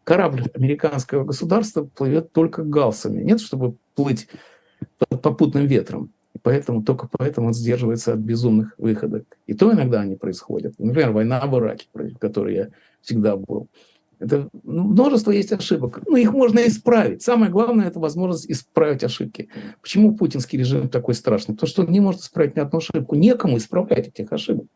Корабль 0.05 0.45
американского 0.53 1.25
государства 1.25 1.83
плывет 1.83 2.31
только 2.31 2.63
галсами. 2.63 3.23
Нет, 3.23 3.41
чтобы 3.41 3.75
плыть 3.95 4.29
под 4.99 5.21
попутным 5.21 5.65
ветром. 5.65 6.13
И 6.33 6.39
поэтому, 6.41 6.81
только 6.81 7.09
поэтому 7.11 7.47
он 7.47 7.53
сдерживается 7.53 8.13
от 8.13 8.19
безумных 8.19 8.73
выходок. 8.77 9.25
И 9.47 9.53
то 9.53 9.69
иногда 9.73 9.99
они 9.99 10.15
происходят. 10.15 10.75
Например, 10.79 11.11
война 11.11 11.45
в 11.45 11.59
Ираке, 11.59 11.87
против 11.91 12.17
которой 12.19 12.55
я 12.55 12.69
всегда 13.01 13.35
был. 13.35 13.67
Это 14.19 14.49
ну, 14.63 14.83
множество 14.83 15.31
есть 15.31 15.51
ошибок. 15.51 16.01
Ну, 16.05 16.15
их 16.15 16.31
можно 16.31 16.65
исправить. 16.67 17.21
Самое 17.21 17.51
главное– 17.51 17.87
это 17.87 17.99
возможность 17.99 18.49
исправить 18.49 19.03
ошибки. 19.03 19.49
Почему 19.81 20.15
путинский 20.15 20.59
режим 20.59 20.89
такой 20.89 21.13
страшный? 21.13 21.55
Потому 21.55 21.69
что 21.69 21.81
он 21.83 21.91
не 21.91 21.99
может 21.99 22.21
исправить 22.21 22.55
ни 22.55 22.61
одну 22.61 22.79
ошибку. 22.79 23.15
Некому 23.15 23.57
исправлять 23.57 24.07
этих 24.07 24.31
ошибок. 24.31 24.67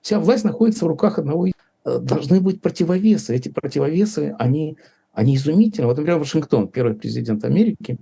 Вся 0.00 0.18
власть 0.18 0.44
находится 0.44 0.84
в 0.84 0.88
руках 0.88 1.18
одного. 1.18 1.48
Э, 1.84 1.98
должны 1.98 2.40
быть 2.40 2.60
противовесы. 2.60 3.34
Эти 3.34 3.48
противовесы, 3.48 4.34
они, 4.38 4.76
они 5.12 5.36
изумительны. 5.36 5.86
Вот, 5.86 5.96
например, 5.96 6.18
Вашингтон, 6.18 6.68
первый 6.68 6.94
президент 6.94 7.44
Америки, 7.44 7.98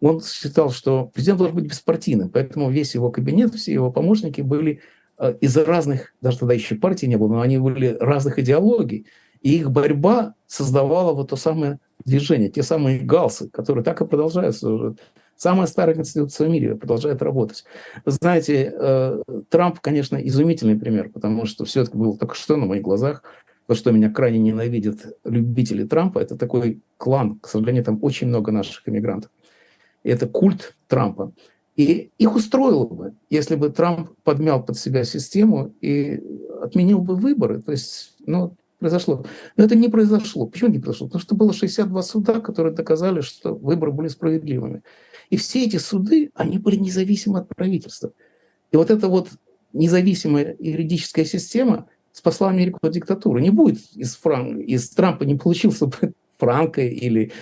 он 0.00 0.20
считал, 0.20 0.70
что 0.70 1.10
президент 1.14 1.38
должен 1.38 1.56
быть 1.56 1.66
беспартийным. 1.66 2.28
Поэтому 2.28 2.70
весь 2.70 2.94
его 2.94 3.10
кабинет, 3.10 3.54
все 3.54 3.72
его 3.72 3.90
помощники 3.90 4.40
были 4.40 4.80
э, 5.18 5.34
из 5.40 5.56
разных, 5.56 6.14
даже 6.20 6.40
тогда 6.40 6.54
еще 6.54 6.74
партий 6.74 7.06
не 7.06 7.16
было, 7.16 7.28
но 7.28 7.40
они 7.40 7.58
были 7.58 7.96
разных 7.98 8.38
идеологий. 8.38 9.06
И 9.44 9.58
их 9.58 9.70
борьба 9.70 10.34
создавала 10.46 11.12
вот 11.12 11.28
то 11.28 11.36
самое 11.36 11.78
движение, 12.04 12.48
те 12.48 12.62
самые 12.62 12.98
галсы, 12.98 13.50
которые 13.50 13.84
так 13.84 14.00
и 14.00 14.06
продолжаются. 14.06 14.96
Самая 15.36 15.66
старая 15.66 15.94
конституция 15.94 16.48
в 16.48 16.50
мире 16.50 16.76
продолжает 16.76 17.20
работать. 17.20 17.64
Вы 18.06 18.12
знаете, 18.12 18.72
э, 18.74 19.22
Трамп, 19.50 19.80
конечно, 19.80 20.16
изумительный 20.16 20.78
пример, 20.78 21.10
потому 21.10 21.44
что 21.44 21.66
все 21.66 21.82
это 21.82 21.94
было 21.96 22.16
только 22.16 22.34
что 22.34 22.56
на 22.56 22.64
моих 22.64 22.82
глазах. 22.82 23.22
То, 23.66 23.74
что 23.74 23.92
меня 23.92 24.10
крайне 24.10 24.38
ненавидят 24.38 25.14
любители 25.24 25.84
Трампа, 25.84 26.20
это 26.20 26.38
такой 26.38 26.80
клан. 26.96 27.38
К 27.40 27.48
сожалению, 27.48 27.84
там 27.84 27.98
очень 28.00 28.28
много 28.28 28.50
наших 28.50 28.88
иммигрантов. 28.88 29.30
Это 30.04 30.26
культ 30.26 30.74
Трампа. 30.88 31.32
И 31.76 32.12
их 32.16 32.34
устроило 32.34 32.86
бы, 32.86 33.14
если 33.28 33.56
бы 33.56 33.68
Трамп 33.68 34.10
подмял 34.22 34.64
под 34.64 34.78
себя 34.78 35.04
систему 35.04 35.74
и 35.82 36.22
отменил 36.62 37.00
бы 37.00 37.16
выборы. 37.16 37.60
То 37.60 37.72
есть, 37.72 38.14
ну, 38.24 38.54
произошло. 38.78 39.24
Но 39.56 39.64
это 39.64 39.76
не 39.76 39.88
произошло. 39.88 40.46
Почему 40.46 40.70
не 40.70 40.78
произошло? 40.78 41.06
Потому 41.06 41.22
что 41.22 41.34
было 41.34 41.52
62 41.52 42.02
суда, 42.02 42.40
которые 42.40 42.74
доказали, 42.74 43.20
что 43.20 43.54
выборы 43.54 43.92
были 43.92 44.08
справедливыми. 44.08 44.82
И 45.30 45.36
все 45.36 45.64
эти 45.64 45.76
суды, 45.76 46.30
они 46.34 46.58
были 46.58 46.76
независимы 46.76 47.40
от 47.40 47.48
правительства. 47.48 48.12
И 48.72 48.76
вот 48.76 48.90
эта 48.90 49.08
вот 49.08 49.30
независимая 49.72 50.56
юридическая 50.58 51.24
система 51.24 51.88
спасла 52.12 52.50
Америку 52.50 52.78
от 52.82 52.92
диктатуры. 52.92 53.40
Не 53.42 53.50
будет 53.50 53.78
из, 53.94 54.16
Фран... 54.16 54.60
из 54.60 54.90
Трампа 54.90 55.24
не 55.24 55.34
получился 55.34 55.86
бы 55.86 56.14
Франко 56.38 56.82
или 56.82 57.32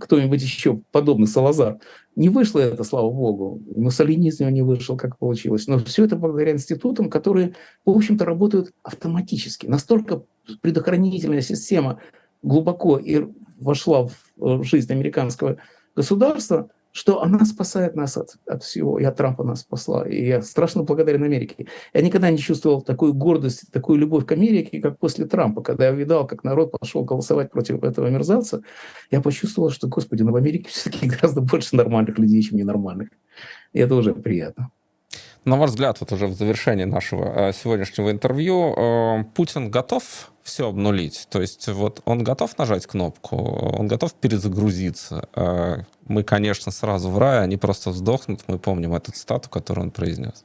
кто-нибудь 0.00 0.42
еще 0.42 0.80
подобный, 0.92 1.26
Салазар. 1.26 1.78
Не 2.16 2.28
вышло 2.28 2.60
это, 2.60 2.84
слава 2.84 3.10
богу. 3.10 3.62
Муссолини 3.76 4.28
из 4.28 4.40
него 4.40 4.50
не 4.50 4.62
вышел, 4.62 4.96
как 4.96 5.18
получилось. 5.18 5.66
Но 5.66 5.78
все 5.78 6.04
это 6.04 6.16
благодаря 6.16 6.52
институтам, 6.52 7.10
которые, 7.10 7.54
в 7.84 7.90
общем-то, 7.90 8.24
работают 8.24 8.72
автоматически. 8.82 9.66
Настолько 9.66 10.22
предохранительная 10.60 11.40
система 11.40 12.00
глубоко 12.42 12.98
и 12.98 13.26
вошла 13.58 14.08
в 14.36 14.64
жизнь 14.64 14.92
американского 14.92 15.58
государства, 15.94 16.70
что 16.92 17.22
она 17.22 17.44
спасает 17.44 17.94
нас 17.94 18.16
от, 18.16 18.36
от 18.46 18.62
всего. 18.62 18.98
Я 18.98 19.12
Трампа 19.12 19.44
нас 19.44 19.60
спасла. 19.60 20.08
И 20.08 20.26
я 20.26 20.42
страшно 20.42 20.82
благодарен 20.82 21.22
Америке. 21.22 21.66
Я 21.94 22.02
никогда 22.02 22.30
не 22.30 22.38
чувствовал 22.38 22.82
такую 22.82 23.14
гордость, 23.14 23.70
такую 23.72 23.98
любовь 23.98 24.26
к 24.26 24.32
Америке, 24.32 24.80
как 24.80 24.98
после 24.98 25.26
Трампа. 25.26 25.62
Когда 25.62 25.86
я 25.86 25.92
видал, 25.92 26.26
как 26.26 26.44
народ 26.44 26.72
пошел 26.72 27.04
голосовать 27.04 27.50
против 27.50 27.82
этого 27.82 28.08
мерзавца, 28.08 28.62
я 29.10 29.20
почувствовал, 29.20 29.70
что, 29.70 29.88
господи, 29.88 30.22
ну 30.22 30.32
в 30.32 30.36
Америке 30.36 30.70
все-таки 30.70 31.06
гораздо 31.08 31.40
больше 31.40 31.76
нормальных 31.76 32.18
людей, 32.18 32.42
чем 32.42 32.58
ненормальных. 32.58 33.10
И 33.72 33.80
это 33.80 33.94
уже 33.94 34.14
приятно. 34.14 34.70
На 35.48 35.56
ваш 35.56 35.70
взгляд, 35.70 35.98
вот 36.00 36.12
уже 36.12 36.26
в 36.26 36.34
завершении 36.34 36.84
нашего 36.84 37.48
э, 37.48 37.52
сегодняшнего 37.54 38.10
интервью, 38.10 38.74
э, 38.76 39.24
Путин 39.34 39.70
готов 39.70 40.30
все 40.42 40.68
обнулить? 40.68 41.26
То 41.30 41.40
есть 41.40 41.68
вот 41.68 42.02
он 42.04 42.22
готов 42.22 42.58
нажать 42.58 42.86
кнопку, 42.86 43.36
он 43.36 43.88
готов 43.88 44.12
перезагрузиться? 44.12 45.26
Э, 45.34 45.84
мы, 46.06 46.22
конечно, 46.22 46.70
сразу 46.70 47.08
в 47.08 47.16
рай, 47.18 47.42
они 47.42 47.56
просто 47.56 47.88
вздохнут. 47.90 48.40
Мы 48.46 48.58
помним 48.58 48.94
эту 48.94 49.10
цитату, 49.12 49.48
которую 49.48 49.86
он 49.86 49.90
произнес. 49.90 50.44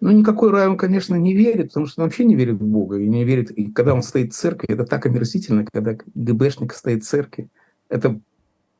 Ну, 0.00 0.12
никакой 0.12 0.52
рай 0.52 0.68
он, 0.68 0.76
конечно, 0.76 1.16
не 1.16 1.34
верит, 1.34 1.68
потому 1.68 1.86
что 1.86 2.00
он 2.02 2.06
вообще 2.06 2.24
не 2.24 2.36
верит 2.36 2.60
в 2.60 2.64
Бога. 2.64 3.00
И 3.00 3.08
не 3.08 3.24
верит, 3.24 3.50
и 3.50 3.72
когда 3.72 3.94
он 3.94 4.04
стоит 4.04 4.32
в 4.32 4.36
церкви, 4.36 4.72
это 4.72 4.84
так 4.84 5.06
омерзительно, 5.06 5.64
когда 5.64 5.96
ГБшник 6.14 6.72
стоит 6.72 7.02
в 7.02 7.08
церкви. 7.08 7.48
Это 7.88 8.20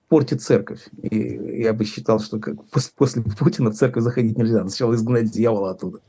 портит 0.09 0.43
церковь. 0.43 0.87
И 1.03 1.63
я 1.63 1.73
бы 1.73 1.85
считал, 1.85 2.21
что 2.21 2.39
как 2.39 2.57
после, 2.97 3.23
Путина 3.23 3.71
в 3.71 3.75
церковь 3.75 4.03
заходить 4.03 4.37
нельзя. 4.37 4.61
Сначала 4.61 4.95
изгнать 4.95 5.31
дьявола 5.31 5.71
оттуда. 5.73 6.01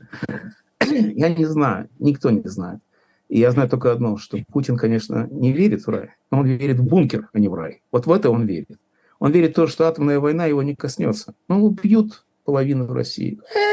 Я 0.80 1.28
не 1.34 1.44
знаю, 1.44 1.88
никто 1.98 2.30
не 2.30 2.42
знает. 2.48 2.80
И 3.28 3.38
я 3.38 3.52
знаю 3.52 3.68
только 3.68 3.92
одно, 3.92 4.16
что 4.16 4.38
Путин, 4.48 4.76
конечно, 4.76 5.28
не 5.30 5.52
верит 5.52 5.86
в 5.86 5.88
рай, 5.88 6.10
но 6.32 6.40
он 6.40 6.46
верит 6.46 6.80
в 6.80 6.84
бункер, 6.84 7.28
а 7.32 7.38
не 7.38 7.46
в 7.46 7.54
рай. 7.54 7.80
Вот 7.92 8.06
в 8.06 8.10
это 8.10 8.28
он 8.28 8.44
верит. 8.44 8.80
Он 9.20 9.30
верит 9.30 9.52
в 9.52 9.54
то, 9.54 9.66
что 9.68 9.86
атомная 9.86 10.18
война 10.18 10.46
его 10.46 10.64
не 10.64 10.74
коснется. 10.74 11.34
Ну, 11.46 11.64
убьют 11.64 12.24
половину 12.44 12.92
России. 12.92 13.38
Э, 13.54 13.69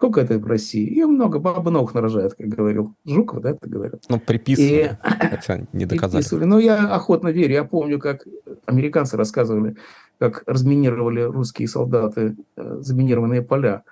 сколько 0.00 0.22
это 0.22 0.38
в 0.38 0.46
России? 0.46 0.88
Ее 0.88 1.06
много, 1.06 1.38
баба 1.38 1.70
ног 1.70 1.92
нарожает, 1.92 2.32
как 2.32 2.48
говорил 2.48 2.94
Жуков, 3.04 3.42
да, 3.42 3.50
это 3.50 3.68
говорят. 3.68 4.02
Ну, 4.08 4.18
приписывали, 4.18 4.98
и... 5.02 5.26
хотя 5.28 5.66
не 5.74 5.84
доказали. 5.84 6.22
Приписывали. 6.22 6.44
Ну, 6.46 6.58
я 6.58 6.94
охотно 6.94 7.28
верю. 7.28 7.52
Я 7.52 7.64
помню, 7.64 7.98
как 7.98 8.26
американцы 8.64 9.18
рассказывали, 9.18 9.76
как 10.18 10.42
разминировали 10.46 11.20
русские 11.20 11.68
солдаты 11.68 12.34
э, 12.56 12.78
заминированные 12.80 13.42
поля. 13.42 13.82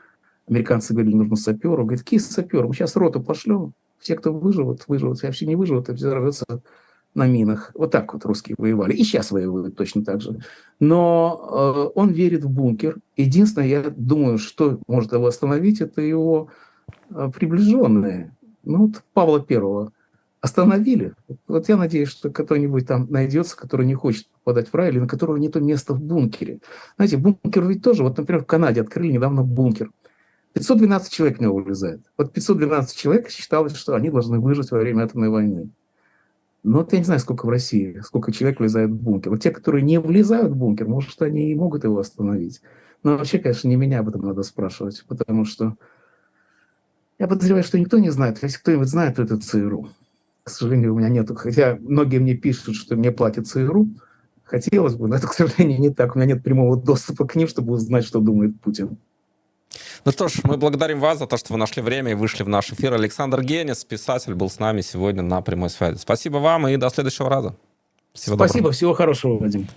Американцы 0.48 0.94
говорили, 0.94 1.14
нужно 1.14 1.36
саперу. 1.36 1.84
Говорит, 1.84 2.00
какие 2.00 2.20
саперы? 2.20 2.68
Мы 2.68 2.72
сейчас 2.72 2.96
роту 2.96 3.22
пошлем, 3.22 3.74
все, 3.98 4.16
кто 4.16 4.32
выживут, 4.32 4.84
выживут, 4.88 5.22
вообще 5.22 5.44
не 5.44 5.56
выживут, 5.56 5.90
и 5.90 5.92
взорвется 5.92 6.46
на 7.14 7.26
минах. 7.26 7.72
Вот 7.74 7.90
так 7.90 8.12
вот 8.12 8.24
русские 8.24 8.54
воевали. 8.58 8.92
И 8.92 9.02
сейчас 9.02 9.30
воюют 9.30 9.76
точно 9.76 10.04
так 10.04 10.20
же. 10.20 10.38
Но 10.80 11.90
э, 11.94 11.98
он 11.98 12.10
верит 12.10 12.44
в 12.44 12.50
бункер. 12.50 12.98
Единственное, 13.16 13.68
я 13.68 13.82
думаю, 13.96 14.38
что 14.38 14.78
может 14.86 15.12
его 15.12 15.26
остановить, 15.26 15.80
это 15.80 16.00
его 16.00 16.48
э, 17.10 17.30
приближенные. 17.34 18.36
Ну, 18.64 18.86
вот 18.86 19.02
Павла 19.12 19.40
Первого 19.40 19.92
остановили. 20.40 21.14
Вот 21.46 21.68
я 21.68 21.76
надеюсь, 21.76 22.08
что 22.08 22.30
кто-нибудь 22.30 22.86
там 22.86 23.06
найдется, 23.10 23.56
который 23.56 23.86
не 23.86 23.94
хочет 23.94 24.28
попадать 24.44 24.68
в 24.68 24.74
рай, 24.74 24.90
или 24.90 25.00
на 25.00 25.08
которого 25.08 25.36
нет 25.36 25.56
места 25.56 25.94
в 25.94 26.00
бункере. 26.00 26.60
Знаете, 26.96 27.16
бункер 27.16 27.66
ведь 27.66 27.82
тоже, 27.82 28.04
вот, 28.04 28.16
например, 28.16 28.42
в 28.42 28.46
Канаде 28.46 28.82
открыли 28.82 29.12
недавно 29.12 29.42
бункер. 29.42 29.90
512 30.54 31.12
человек 31.12 31.38
в 31.38 31.40
него 31.40 31.56
влезает. 31.56 32.00
Вот 32.16 32.32
512 32.32 32.96
человек 32.96 33.30
считалось, 33.30 33.76
что 33.76 33.94
они 33.94 34.10
должны 34.10 34.38
выжить 34.40 34.70
во 34.70 34.78
время 34.78 35.04
атомной 35.04 35.28
войны. 35.28 35.70
Но 36.62 36.78
вот 36.78 36.92
я 36.92 36.98
не 36.98 37.04
знаю, 37.04 37.20
сколько 37.20 37.46
в 37.46 37.50
России, 37.50 38.00
сколько 38.04 38.32
человек 38.32 38.60
влезает 38.60 38.90
в 38.90 38.96
бункер. 38.96 39.30
Вот 39.30 39.40
те, 39.42 39.50
которые 39.50 39.82
не 39.82 40.00
влезают 40.00 40.52
в 40.52 40.56
бункер, 40.56 40.88
может, 40.88 41.20
они 41.22 41.50
и 41.50 41.54
могут 41.54 41.84
его 41.84 41.98
остановить. 41.98 42.60
Но 43.02 43.16
вообще, 43.16 43.38
конечно, 43.38 43.68
не 43.68 43.76
меня 43.76 44.00
об 44.00 44.08
этом 44.08 44.22
надо 44.22 44.42
спрашивать, 44.42 45.04
потому 45.06 45.44
что 45.44 45.76
я 47.18 47.26
подозреваю, 47.26 47.64
что 47.64 47.78
никто 47.78 47.98
не 47.98 48.10
знает. 48.10 48.42
Если 48.42 48.58
кто-нибудь 48.58 48.88
знает, 48.88 49.16
то 49.16 49.22
это 49.22 49.38
ЦРУ. 49.38 49.88
К 50.44 50.50
сожалению, 50.50 50.94
у 50.94 50.98
меня 50.98 51.08
нету. 51.08 51.34
Хотя 51.34 51.76
многие 51.80 52.18
мне 52.18 52.34
пишут, 52.34 52.74
что 52.74 52.96
мне 52.96 53.12
платит 53.12 53.46
ЦРУ. 53.46 53.88
Хотелось 54.44 54.94
бы, 54.94 55.08
но 55.08 55.16
это, 55.16 55.26
к 55.26 55.34
сожалению, 55.34 55.80
не 55.80 55.90
так. 55.90 56.14
У 56.14 56.18
меня 56.18 56.34
нет 56.34 56.42
прямого 56.42 56.76
доступа 56.76 57.26
к 57.26 57.36
ним, 57.36 57.48
чтобы 57.48 57.74
узнать, 57.74 58.04
что 58.04 58.20
думает 58.20 58.60
Путин. 58.60 58.98
Ну 60.04 60.12
что 60.12 60.28
ж, 60.28 60.40
мы 60.44 60.56
благодарим 60.56 61.00
вас 61.00 61.18
за 61.18 61.26
то, 61.26 61.36
что 61.36 61.52
вы 61.52 61.58
нашли 61.58 61.82
время 61.82 62.12
и 62.12 62.14
вышли 62.14 62.42
в 62.42 62.48
наш 62.48 62.72
эфир. 62.72 62.94
Александр 62.94 63.42
Генис, 63.42 63.84
писатель, 63.84 64.34
был 64.34 64.48
с 64.50 64.58
нами 64.58 64.80
сегодня 64.80 65.22
на 65.22 65.40
прямой 65.42 65.70
связи. 65.70 65.98
Спасибо 65.98 66.38
вам 66.38 66.68
и 66.68 66.76
до 66.76 66.88
следующего 66.90 67.28
раза. 67.28 67.54
Всего 68.14 68.36
Спасибо, 68.36 68.56
доброго. 68.58 68.72
всего 68.72 68.94
хорошего, 68.94 69.38
Вадим. 69.38 69.68